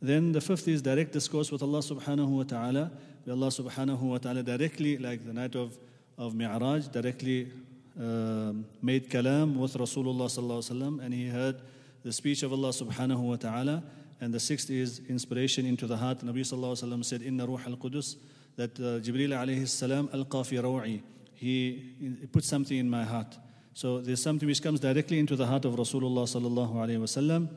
Then 0.02 0.32
the 0.32 0.42
fifth 0.42 0.68
is 0.68 0.84
direct 0.84 1.14
discourse 1.14 1.52
with 1.52 1.64
Allah 1.64 1.80
subhanahu 1.80 2.30
wa 2.30 2.44
ta'ala. 2.44 2.92
Allah 3.28 3.48
subhanahu 3.48 4.02
wa 4.02 4.18
ta'ala 4.20 4.44
directly, 4.44 5.00
like 5.00 5.26
the 5.26 5.34
night 5.34 5.56
of, 5.56 5.76
of 6.16 6.36
Mi'raj, 6.36 6.88
directly 6.90 7.52
uh, 8.00 8.54
made 8.84 9.10
kalam 9.10 9.56
with 9.56 9.74
Rasulullah 9.74 10.30
sallallahu 10.30 10.62
alaihi 10.62 10.72
wasallam, 10.78 11.04
and 11.04 11.12
he 11.12 11.28
heard 11.28 11.60
the 12.04 12.12
speech 12.12 12.44
of 12.44 12.54
Allah 12.54 12.70
subhanahu 12.70 13.20
wa 13.20 13.36
ta'ala. 13.36 13.84
And 14.22 14.32
the 14.32 14.40
sixth 14.40 14.70
is 14.70 15.02
inspiration 15.10 15.66
into 15.66 15.88
the 15.88 15.98
heart. 15.98 16.20
Nabi 16.20 16.42
sallallahu 16.42 16.78
alaihi 16.78 16.88
wasallam 16.88 17.06
said, 17.06 17.22
"Inna 17.24 17.48
ruh 17.48 17.60
al-Qudus," 17.66 18.16
that 18.56 18.80
uh, 18.80 19.00
Jibril 19.00 19.32
alayhi 19.32 19.68
salam 19.68 20.08
alqa 20.10 20.46
fi 20.46 20.56
rawi. 20.58 21.02
He, 21.34 22.28
put 22.32 22.44
something 22.44 22.78
in 22.78 22.90
my 22.90 23.04
heart. 23.04 23.38
So 23.74 24.00
there's 24.00 24.22
something 24.22 24.48
which 24.48 24.64
comes 24.64 24.80
directly 24.80 25.20
into 25.20 25.36
the 25.36 25.46
heart 25.46 25.66
of 25.66 25.74
Rasulullah 25.74 26.24
sallallahu 26.24 26.74
alaihi 26.76 26.98
wasallam. 26.98 27.50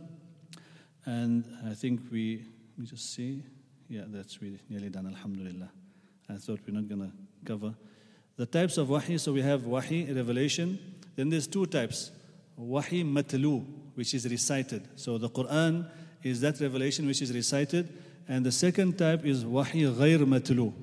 And 1.07 1.45
I 1.67 1.75
think 1.75 2.01
we, 2.11 2.45
we 2.77 2.87
just 2.87 3.15
see, 3.15 3.45
yeah, 3.89 4.03
that's 4.09 4.43
really 4.43 4.59
nearly 4.69 4.91
done, 4.91 5.07
alhamdulillah. 5.07 5.71
I 6.29 6.35
thought 6.35 6.61
we're 6.67 6.75
not 6.75 6.89
going 6.89 7.01
to 7.01 7.13
cover. 7.47 7.75
The 8.37 8.47
types 8.47 8.79
of 8.79 8.89
wahi, 8.91 9.17
so 9.19 9.33
we 9.33 9.43
have 9.43 9.65
wahi, 9.65 10.13
revelation. 10.13 10.79
Then 11.17 11.29
there's 11.31 11.47
two 11.47 11.67
types. 11.67 12.11
Wahi 12.57 13.05
matlu, 13.05 13.65
which 13.95 14.13
is 14.13 14.29
recited. 14.29 14.89
So 14.97 15.19
the 15.19 15.31
Quran 15.31 15.89
is 16.23 16.41
that 16.41 16.61
revelation 16.61 17.07
which 17.07 17.23
is 17.23 17.33
recited. 17.33 17.89
And 18.27 18.45
the 18.45 18.53
second 18.53 18.99
type 18.99 19.25
is 19.25 19.45
wahi 19.45 19.83
ghair 19.83 20.19
matlu. 20.19 20.75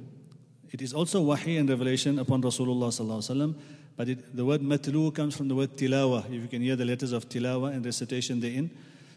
It 0.76 0.82
is 0.82 0.94
also 0.94 1.22
wahi 1.22 1.58
and 1.58 1.70
revelation 1.70 2.20
upon 2.20 2.42
Rasulullah 2.42 2.90
sallallahu. 2.90 3.56
But 3.96 4.10
it, 4.10 4.36
the 4.36 4.44
word 4.44 4.60
matlu 4.60 5.16
comes 5.16 5.34
from 5.34 5.48
the 5.48 5.56
word 5.56 5.78
tilawa. 5.78 6.26
If 6.26 6.34
you 6.34 6.48
can 6.50 6.62
hear 6.62 6.76
the 6.76 6.84
letters 6.84 7.14
of 7.14 7.30
tilawa 7.30 7.74
and 7.74 7.86
recitation 7.86 8.42
therein. 8.42 8.70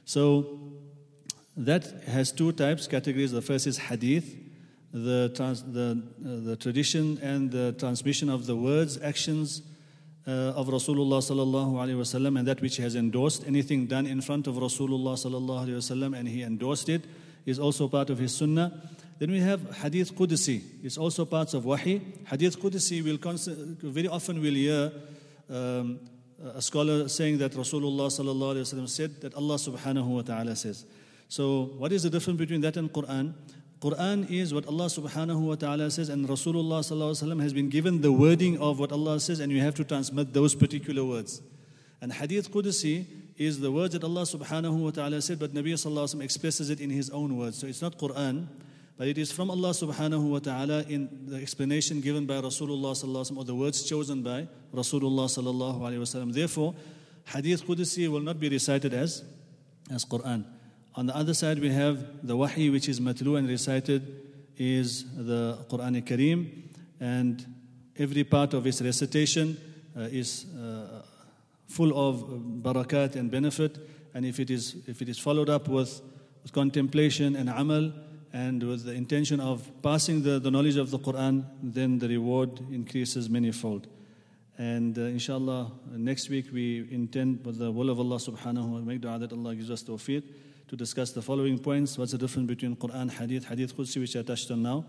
So 0.04 0.60
that 1.56 1.84
has 2.06 2.30
two 2.30 2.52
types, 2.52 2.86
categories. 2.86 3.32
The 3.32 3.42
first 3.42 3.66
is 3.66 3.76
hadith, 3.76 4.36
the, 4.92 5.32
trans, 5.34 5.64
the, 5.64 6.00
uh, 6.24 6.46
the 6.46 6.54
tradition 6.54 7.18
and 7.24 7.50
the 7.50 7.72
transmission 7.72 8.28
of 8.28 8.46
the 8.46 8.54
words, 8.54 8.96
actions 9.02 9.62
uh, 10.28 10.30
of 10.54 10.68
Rasulullah 10.68 11.18
sallallahu 11.18 11.72
alaihi 11.72 11.98
wasallam, 11.98 12.38
and 12.38 12.46
that 12.46 12.60
which 12.60 12.76
he 12.76 12.84
has 12.84 12.94
endorsed. 12.94 13.44
Anything 13.48 13.86
done 13.86 14.06
in 14.06 14.20
front 14.20 14.46
of 14.46 14.54
Rasulullah 14.54 15.14
sallallahu 15.18 15.66
alaihi 15.66 15.78
wasallam, 15.78 16.16
and 16.16 16.28
he 16.28 16.44
endorsed 16.44 16.88
it, 16.88 17.02
is 17.46 17.58
also 17.58 17.88
part 17.88 18.10
of 18.10 18.18
his 18.18 18.32
sunnah. 18.32 18.80
Then 19.18 19.30
we 19.30 19.40
have 19.40 19.76
Hadith 19.78 20.14
Qudsi. 20.14 20.62
It's 20.82 20.96
also 20.96 21.24
parts 21.24 21.54
of 21.54 21.64
Wahi. 21.64 22.00
Hadith 22.26 22.60
Qudsi 22.60 23.02
will 23.04 23.18
very 23.90 24.08
often 24.08 24.40
we'll 24.40 24.54
hear 24.54 24.92
um, 25.50 25.98
a 26.54 26.62
scholar 26.62 27.08
saying 27.08 27.38
that 27.38 27.52
Rasulullah 27.52 28.06
sallallahu 28.06 28.54
alaihi 28.54 28.74
wasallam 28.74 28.88
said 28.88 29.20
that 29.22 29.34
Allah 29.34 29.56
subhanahu 29.56 30.06
wa 30.06 30.22
taala 30.22 30.56
says. 30.56 30.86
So, 31.28 31.64
what 31.76 31.92
is 31.92 32.04
the 32.04 32.10
difference 32.10 32.38
between 32.38 32.60
that 32.62 32.76
and 32.76 32.92
Quran? 32.92 33.34
Quran 33.80 34.28
is 34.28 34.52
what 34.52 34.66
Allah 34.66 34.86
subhanahu 34.86 35.40
wa 35.40 35.54
ta'ala 35.54 35.88
says, 35.90 36.08
and 36.08 36.26
Rasulullah 36.28 36.80
sallallahu 36.80 37.12
alaihi 37.12 37.22
wasallam 37.22 37.42
has 37.42 37.52
been 37.52 37.68
given 37.68 38.00
the 38.00 38.10
wording 38.10 38.58
of 38.58 38.80
what 38.80 38.90
Allah 38.90 39.20
says, 39.20 39.38
and 39.38 39.52
you 39.52 39.60
have 39.60 39.74
to 39.76 39.84
transmit 39.84 40.32
those 40.32 40.54
particular 40.56 41.04
words. 41.04 41.40
And 42.00 42.12
Hadith 42.12 42.50
Qudsi 42.50 43.06
is 43.36 43.60
the 43.60 43.70
words 43.70 43.92
that 43.92 44.02
Allah 44.02 44.22
subhanahu 44.22 44.78
wa 44.78 44.90
ta'ala 44.90 45.22
said, 45.22 45.38
but 45.38 45.54
Nabi 45.54 45.74
sallallahu 45.74 46.06
alaihi 46.06 46.16
wasallam 46.16 46.24
expresses 46.24 46.70
it 46.70 46.80
in 46.80 46.90
his 46.90 47.08
own 47.10 47.36
words. 47.36 47.58
So 47.58 47.68
it's 47.68 47.80
not 47.80 47.96
Quran, 47.98 48.48
but 48.98 49.06
it 49.06 49.16
is 49.16 49.30
from 49.30 49.48
Allah 49.48 49.70
subhanahu 49.70 50.28
wa 50.28 50.40
ta'ala 50.40 50.82
in 50.88 51.08
the 51.28 51.36
explanation 51.36 52.00
given 52.00 52.26
by 52.26 52.34
Rasulullah 52.34 52.92
sallallahu 52.92 53.36
or 53.36 53.44
the 53.44 53.54
words 53.54 53.84
chosen 53.84 54.24
by 54.24 54.48
Rasulullah 54.74 55.26
sallallahu 55.26 55.80
alaihi 55.80 56.00
wasallam. 56.00 56.32
Therefore, 56.34 56.74
Hadith 57.26 57.64
Qudsi 57.64 58.08
will 58.10 58.20
not 58.20 58.40
be 58.40 58.48
recited 58.48 58.92
as, 58.92 59.22
as 59.88 60.04
Quran. 60.04 60.44
On 60.96 61.06
the 61.06 61.14
other 61.14 61.32
side, 61.32 61.60
we 61.60 61.70
have 61.70 62.26
the 62.26 62.36
wahi, 62.36 62.70
which 62.70 62.88
is 62.88 62.98
matlu 62.98 63.38
and 63.38 63.48
recited, 63.48 64.02
is 64.56 65.04
the 65.14 65.64
Quran 65.70 66.02
Kareem, 66.02 66.50
and 66.98 67.46
every 67.96 68.24
part 68.24 68.52
of 68.52 68.66
its 68.66 68.82
recitation 68.82 69.56
uh, 69.96 70.00
is 70.10 70.46
uh, 70.56 71.02
full 71.68 71.96
of 71.96 72.24
barakat 72.64 73.14
and 73.14 73.30
benefit. 73.30 73.78
And 74.12 74.26
if 74.26 74.40
it 74.40 74.50
is, 74.50 74.74
if 74.88 75.00
it 75.02 75.08
is 75.08 75.20
followed 75.20 75.48
up 75.48 75.68
with, 75.68 76.00
with 76.42 76.52
contemplation 76.52 77.36
and 77.36 77.48
amal, 77.48 77.92
and 78.32 78.62
with 78.62 78.84
the 78.84 78.92
intention 78.92 79.40
of 79.40 79.70
passing 79.82 80.22
the, 80.22 80.38
the 80.38 80.50
knowledge 80.50 80.76
of 80.76 80.90
the 80.90 80.98
Quran, 80.98 81.44
then 81.62 81.98
the 81.98 82.08
reward 82.08 82.60
increases 82.70 83.30
manifold. 83.30 83.86
And 84.58 84.98
uh, 84.98 85.02
inshallah, 85.02 85.70
next 85.92 86.28
week 86.28 86.46
we 86.52 86.86
intend, 86.90 87.44
with 87.46 87.58
the 87.58 87.70
will 87.70 87.90
of 87.90 88.00
Allah 88.00 88.16
subhanahu 88.16 88.84
wa 88.84 88.92
ta'ala, 89.00 89.18
that 89.20 89.32
Allah 89.32 89.54
gives 89.54 89.70
us 89.70 89.82
tawfiq 89.82 90.22
to 90.66 90.76
discuss 90.76 91.12
the 91.12 91.22
following 91.22 91.58
points. 91.58 91.96
What's 91.96 92.12
the 92.12 92.18
difference 92.18 92.48
between 92.48 92.76
Quran, 92.76 93.10
Hadith, 93.10 93.44
Hadith 93.44 93.76
Qudsi, 93.76 94.00
which 94.00 94.16
I 94.16 94.22
touched 94.22 94.50
on 94.50 94.62
now. 94.62 94.84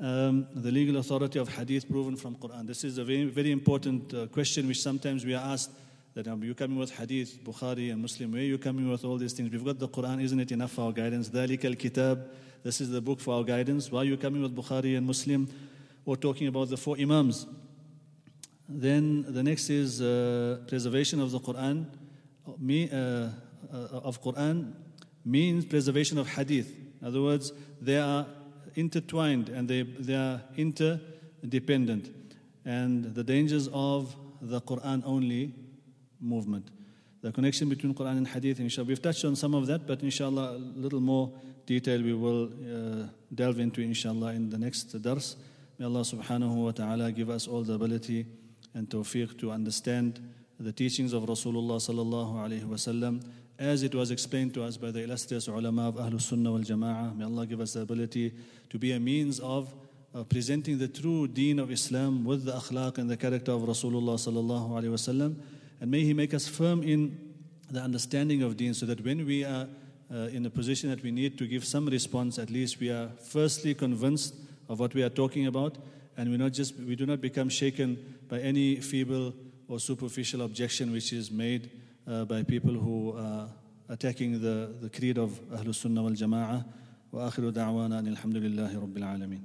Um, 0.00 0.46
the 0.54 0.70
legal 0.70 0.98
authority 0.98 1.40
of 1.40 1.48
Hadith 1.48 1.90
proven 1.90 2.14
from 2.14 2.36
Quran. 2.36 2.66
This 2.66 2.84
is 2.84 2.98
a 2.98 3.04
very, 3.04 3.24
very 3.24 3.50
important 3.50 4.14
uh, 4.14 4.26
question 4.28 4.68
which 4.68 4.80
sometimes 4.80 5.26
we 5.26 5.34
are 5.34 5.44
asked 5.44 5.72
that 6.17 6.27
um, 6.27 6.43
you 6.43 6.53
coming 6.53 6.77
with 6.77 6.91
Hadith, 6.91 7.43
Bukhari 7.43 7.91
and 7.91 8.01
Muslim, 8.01 8.31
where 8.31 8.41
are 8.41 8.45
you 8.45 8.57
coming 8.57 8.89
with 8.89 9.03
all 9.03 9.17
these 9.17 9.33
things? 9.33 9.51
We've 9.51 9.65
got 9.65 9.79
the 9.79 9.87
Quran, 9.87 10.21
isn't 10.21 10.39
it 10.39 10.51
enough 10.51 10.71
for 10.71 10.81
our 10.81 10.91
guidance? 10.91 11.29
ذَلِكَ 11.29 11.59
الْكِتَابِ 11.59 12.27
This 12.63 12.81
is 12.81 12.91
the 12.91 13.01
book 13.01 13.19
for 13.19 13.35
our 13.35 13.43
guidance. 13.43 13.91
Why 13.91 14.01
are 14.01 14.05
you 14.05 14.17
coming 14.17 14.43
with 14.43 14.55
Bukhari 14.55 14.95
and 14.95 15.07
Muslim 15.07 15.49
or 16.05 16.15
talking 16.15 16.47
about 16.47 16.69
the 16.69 16.77
four 16.77 16.97
Imams? 16.97 17.47
Then 18.69 19.25
the 19.27 19.41
next 19.41 19.69
is 19.69 20.01
uh, 20.01 20.59
preservation 20.67 21.19
of 21.19 21.31
the 21.31 21.39
Quran, 21.39 21.87
me, 22.59 22.89
uh, 22.91 22.95
uh 22.95 23.29
of 24.03 24.21
Quran 24.21 24.73
means 25.25 25.65
preservation 25.65 26.17
of 26.17 26.27
hadith. 26.27 26.71
In 27.01 27.07
other 27.07 27.21
words, 27.21 27.53
they 27.81 27.97
are 27.97 28.25
intertwined 28.75 29.49
and 29.49 29.67
they, 29.67 29.81
they 29.81 30.15
are 30.15 30.41
interdependent. 30.55 32.09
And 32.65 33.15
the 33.15 33.23
dangers 33.23 33.67
of 33.73 34.15
the 34.41 34.61
Quran 34.61 35.03
only 35.05 35.53
movement. 36.20 36.70
The 37.20 37.32
connection 37.32 37.68
between 37.68 37.94
Quran 37.94 38.18
and 38.18 38.28
Hadith, 38.28 38.60
inshallah. 38.60 38.88
We've 38.88 39.02
touched 39.02 39.24
on 39.24 39.34
some 39.34 39.54
of 39.54 39.66
that, 39.66 39.86
but 39.86 40.02
inshallah, 40.02 40.52
a 40.52 40.58
little 40.58 41.00
more 41.00 41.32
detail 41.66 42.00
we 42.02 42.14
will 42.14 42.44
uh, 42.46 43.08
delve 43.34 43.58
into, 43.58 43.80
inshallah, 43.80 44.34
in 44.34 44.50
the 44.50 44.58
next 44.58 44.84
dars. 45.02 45.36
May 45.78 45.86
Allah 45.86 46.00
subhanahu 46.00 46.54
wa 46.54 46.70
ta'ala 46.70 47.12
give 47.12 47.30
us 47.30 47.46
all 47.46 47.62
the 47.62 47.74
ability 47.74 48.26
and 48.74 48.88
tawfiq 48.88 49.38
to 49.40 49.50
understand 49.50 50.20
the 50.58 50.72
teachings 50.72 51.12
of 51.12 51.22
Rasulullah 51.24 51.78
sallallahu 51.78 52.34
alayhi 52.34 52.64
wa 52.64 52.76
sallam 52.76 53.22
as 53.58 53.82
it 53.82 53.94
was 53.94 54.10
explained 54.10 54.54
to 54.54 54.62
us 54.62 54.76
by 54.76 54.90
the 54.90 55.02
illustrious 55.02 55.48
ulama 55.48 55.88
of 55.88 55.96
Ahlul 55.96 56.20
Sunnah 56.20 56.52
wal 56.52 56.60
Jama'ah. 56.60 57.16
May 57.16 57.24
Allah 57.24 57.46
give 57.46 57.60
us 57.60 57.72
the 57.72 57.80
ability 57.80 58.32
to 58.70 58.78
be 58.78 58.92
a 58.92 59.00
means 59.00 59.40
of 59.40 59.74
uh, 60.14 60.22
presenting 60.24 60.78
the 60.78 60.88
true 60.88 61.26
deen 61.26 61.58
of 61.58 61.70
Islam 61.70 62.24
with 62.24 62.44
the 62.44 62.52
akhlaq 62.52 62.98
and 62.98 63.10
the 63.10 63.16
character 63.16 63.52
of 63.52 63.62
Rasulullah 63.62 64.14
sallallahu 64.14 64.70
alaihi 64.70 64.90
wasallam. 64.90 65.36
And 65.79 65.91
may 65.91 66.01
He 66.01 66.13
make 66.13 66.33
us 66.33 66.47
firm 66.47 66.83
in 66.83 67.33
the 67.69 67.81
understanding 67.81 68.43
of 68.43 68.57
deen 68.57 68.73
so 68.73 68.85
that 68.85 69.03
when 69.03 69.25
we 69.25 69.43
are 69.43 69.67
uh, 70.13 70.15
in 70.15 70.45
a 70.45 70.49
position 70.49 70.89
that 70.89 71.01
we 71.01 71.11
need 71.11 71.37
to 71.37 71.47
give 71.47 71.65
some 71.65 71.87
response, 71.87 72.37
at 72.37 72.49
least 72.49 72.79
we 72.79 72.89
are 72.89 73.09
firstly 73.31 73.73
convinced 73.73 74.35
of 74.69 74.79
what 74.79 74.93
we 74.93 75.03
are 75.03 75.09
talking 75.09 75.47
about 75.47 75.77
and 76.17 76.29
we 76.29 76.37
not 76.37 76.53
just 76.53 76.75
we 76.77 76.95
do 76.95 77.05
not 77.05 77.21
become 77.21 77.49
shaken 77.49 78.19
by 78.29 78.39
any 78.39 78.75
feeble 78.77 79.33
or 79.67 79.79
superficial 79.79 80.43
objection 80.43 80.91
which 80.91 81.11
is 81.11 81.31
made 81.31 81.71
uh, 82.07 82.25
by 82.25 82.43
people 82.43 82.73
who 82.73 83.17
are 83.17 83.49
attacking 83.89 84.41
the, 84.41 84.73
the 84.81 84.89
creed 84.89 85.17
of 85.17 85.31
Ahlul 85.51 85.75
Sunnah 85.75 86.03
wal 86.03 86.11
Jama'ah. 86.11 86.63
وآخر 87.13 87.49
دعوانا 87.49 87.99
أن 87.99 88.07
الحمد 88.07 88.37
لله 88.37 88.79
رب 88.79 88.97
العالمين 88.97 89.41